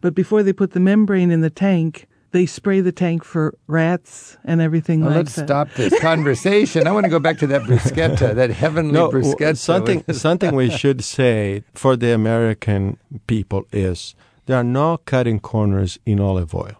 But 0.00 0.14
before 0.14 0.42
they 0.42 0.52
put 0.52 0.72
the 0.72 0.80
membrane 0.80 1.30
in 1.30 1.40
the 1.40 1.50
tank, 1.50 2.06
they 2.32 2.46
spray 2.46 2.80
the 2.82 2.92
tank 2.92 3.24
for 3.24 3.54
rats 3.66 4.36
and 4.44 4.60
everything 4.60 5.00
Well, 5.00 5.10
like 5.10 5.16
let's 5.18 5.34
that. 5.36 5.46
stop 5.48 5.68
this 5.74 5.98
conversation. 6.00 6.86
I 6.86 6.92
want 6.92 7.04
to 7.04 7.10
go 7.10 7.18
back 7.20 7.38
to 7.38 7.46
that 7.48 7.62
bruschetta, 7.68 8.34
that 8.34 8.50
heavenly 8.50 8.92
No, 8.92 9.08
bruschetta. 9.10 9.56
something 9.56 10.04
something 10.12 10.54
we 10.54 10.70
should 10.70 11.02
say 11.02 11.62
for 11.74 11.96
the 11.96 12.12
American 12.12 12.96
people 13.26 13.64
is 13.72 14.14
there 14.46 14.56
are 14.56 14.64
no 14.64 14.98
cutting 14.98 15.40
corners 15.40 15.98
in 16.04 16.20
olive 16.20 16.54
oil. 16.54 16.76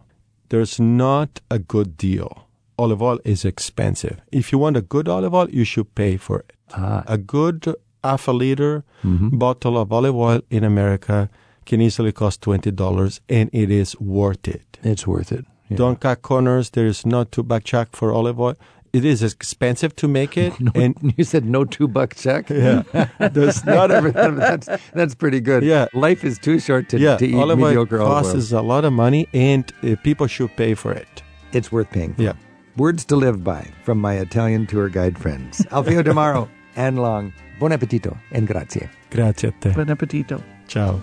There's 0.51 0.79
not 0.79 1.41
a 1.51 1.59
good 1.59 1.97
deal. 1.97 2.44
Olive 2.79 3.03
oil 3.03 3.19
is 3.25 3.45
expensive. 3.45 4.21
If 4.33 4.51
you 4.53 4.59
want 4.59 4.77
a 4.77 4.83
good 4.83 5.09
olive 5.09 5.35
oil, 5.35 5.49
you 5.51 5.65
should 5.65 5.95
pay 5.95 6.17
for 6.17 6.41
it. 6.41 6.53
Ah. 6.77 7.03
A 7.07 7.17
good 7.19 7.75
half 8.03 8.29
a 8.29 8.33
liter 8.33 8.83
Mm-hmm. 9.05 9.37
bottle 9.39 9.77
of 9.79 9.93
olive 9.93 10.17
oil 10.17 10.41
in 10.51 10.65
America 10.65 11.29
can 11.67 11.81
easily 11.81 12.11
cost 12.13 12.41
twenty 12.41 12.71
dollars, 12.71 13.21
and 13.29 13.51
it 13.53 13.71
is 13.71 13.95
worth 14.01 14.49
it. 14.49 14.79
It's 14.83 15.07
worth 15.07 15.31
it. 15.33 15.45
Yeah. 15.69 15.77
Don't 15.77 16.01
cut 16.01 16.23
corners. 16.23 16.71
There 16.71 16.87
is 16.87 17.05
no 17.07 17.25
two 17.25 17.43
buck 17.43 17.65
chuck 17.65 17.89
for 17.93 18.13
olive 18.13 18.41
oil. 18.41 18.55
It 18.95 19.05
is 19.05 19.23
expensive 19.23 19.95
to 19.97 20.09
make 20.09 20.37
it, 20.39 20.53
and 20.75 20.95
you 21.19 21.25
said 21.25 21.45
no 21.45 21.65
two 21.65 21.87
buck 21.89 22.15
check. 22.15 22.49
yeah, 22.51 22.83
there's 23.33 23.65
not 23.65 23.89
that's 23.89 24.69
that's 24.95 25.15
pretty 25.15 25.41
good. 25.41 25.63
Yeah. 25.63 25.87
life 25.95 26.25
is 26.25 26.39
too 26.39 26.59
short 26.61 26.89
to, 26.91 26.99
yeah, 26.99 27.17
to 27.19 27.27
eat 27.27 27.35
olive 27.35 27.59
oil 27.61 27.67
mediocre 27.69 28.01
olive 28.01 28.25
costs 28.25 28.53
oil. 28.53 28.61
a 28.61 28.63
lot 28.63 28.85
of 28.85 28.93
money, 28.93 29.27
and 29.35 29.65
uh, 29.83 29.97
people 30.03 30.27
should 30.27 30.55
pay 30.57 30.75
for 30.75 30.93
it. 30.93 31.23
It's 31.53 31.71
worth 31.73 31.91
paying. 31.91 32.15
For. 32.15 32.23
Yeah. 32.23 32.33
Words 32.77 33.05
to 33.07 33.15
live 33.17 33.45
by 33.45 33.71
from 33.85 34.01
my 34.01 34.15
Italian 34.15 34.67
tour 34.67 34.89
guide 34.89 35.17
friends, 35.17 35.65
Alfio 35.71 36.03
Di 36.03 36.11
Mauro 36.13 36.51
and 36.75 36.99
Long. 36.99 37.33
Buon 37.61 37.71
appetito 37.71 38.19
and 38.33 38.49
grazie. 38.49 38.91
Grazie 39.11 39.49
a 39.51 39.53
te. 39.61 39.71
Buon 39.71 39.91
appetito. 39.91 40.43
Ciao. 40.67 41.01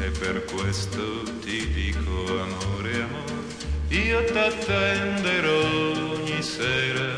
E 0.00 0.08
per 0.18 0.42
questo 0.46 1.22
ti 1.40 1.68
dico 1.74 2.40
amore, 2.40 3.02
amore, 3.02 3.44
io 3.88 4.24
t'attenderò 4.24 6.14
ogni 6.14 6.40
sera, 6.40 7.12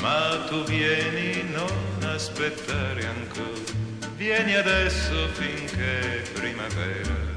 ma 0.00 0.44
tu 0.48 0.64
vieni, 0.64 1.48
non 1.52 2.02
aspettare 2.10 3.06
ancora, 3.06 3.78
vieni 4.16 4.56
adesso 4.56 5.28
finché 5.34 6.00
è 6.00 6.30
primavera. 6.32 7.33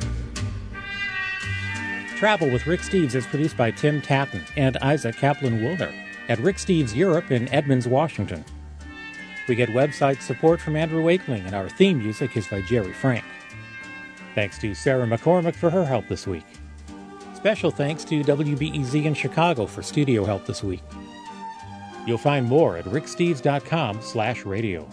Travel 2.18 2.50
with 2.50 2.66
Rick 2.66 2.82
Steves 2.82 3.14
is 3.14 3.28
produced 3.28 3.56
by 3.56 3.70
Tim 3.70 4.02
Tattan 4.02 4.44
and 4.56 4.76
Isaac 4.78 5.16
Kaplan 5.18 5.62
Woolner 5.62 5.94
at 6.30 6.40
Rick 6.40 6.56
Steves 6.56 6.96
Europe 6.96 7.30
in 7.30 7.48
Edmonds, 7.54 7.88
Washington. 7.88 8.44
We 9.48 9.54
get 9.54 9.70
website 9.70 10.20
support 10.24 10.60
from 10.60 10.76
Andrew 10.76 11.04
Wakeling, 11.04 11.46
and 11.46 11.54
our 11.54 11.70
theme 11.70 12.00
music 12.00 12.36
is 12.36 12.48
by 12.48 12.64
Jerry 12.64 12.92
Frank. 12.92 13.24
Thanks 14.34 14.58
to 14.58 14.74
Sarah 14.74 15.06
McCormick 15.06 15.56
for 15.56 15.70
her 15.70 15.86
help 15.86 16.08
this 16.08 16.26
week. 16.26 16.46
Special 17.36 17.70
thanks 17.70 18.04
to 18.06 18.24
WBEZ 18.24 19.06
in 19.06 19.14
Chicago 19.14 19.68
for 19.68 19.84
studio 19.84 20.26
help 20.26 20.48
this 20.48 20.64
week. 20.64 20.82
You'll 22.08 22.18
find 22.18 22.48
more 22.48 22.78
at 22.78 22.86
ricksteves.com 22.86 24.02
slash 24.02 24.44
radio. 24.44 24.90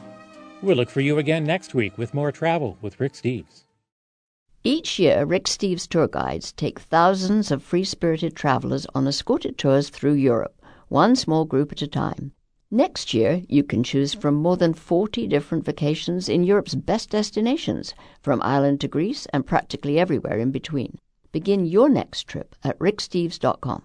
We'll 0.60 0.76
look 0.76 0.90
for 0.90 1.00
you 1.00 1.16
again 1.16 1.44
next 1.44 1.74
week 1.74 1.96
with 1.96 2.12
more 2.12 2.30
travel 2.30 2.76
with 2.82 3.00
Rick 3.00 3.14
Steves. 3.14 3.63
Each 4.66 4.98
year, 4.98 5.26
Rick 5.26 5.44
Steves 5.44 5.86
tour 5.86 6.08
guides 6.08 6.50
take 6.50 6.80
thousands 6.80 7.50
of 7.50 7.62
free 7.62 7.84
spirited 7.84 8.34
travelers 8.34 8.86
on 8.94 9.06
escorted 9.06 9.58
tours 9.58 9.90
through 9.90 10.14
Europe, 10.14 10.58
one 10.88 11.16
small 11.16 11.44
group 11.44 11.70
at 11.72 11.82
a 11.82 11.86
time. 11.86 12.32
Next 12.70 13.12
year, 13.12 13.42
you 13.46 13.62
can 13.62 13.82
choose 13.82 14.14
from 14.14 14.36
more 14.36 14.56
than 14.56 14.72
40 14.72 15.26
different 15.26 15.66
vacations 15.66 16.30
in 16.30 16.44
Europe's 16.44 16.74
best 16.74 17.10
destinations, 17.10 17.92
from 18.22 18.40
Ireland 18.40 18.80
to 18.80 18.88
Greece 18.88 19.26
and 19.34 19.46
practically 19.46 19.98
everywhere 19.98 20.38
in 20.38 20.50
between. 20.50 20.96
Begin 21.30 21.66
your 21.66 21.90
next 21.90 22.26
trip 22.26 22.54
at 22.64 22.78
ricksteves.com. 22.78 23.82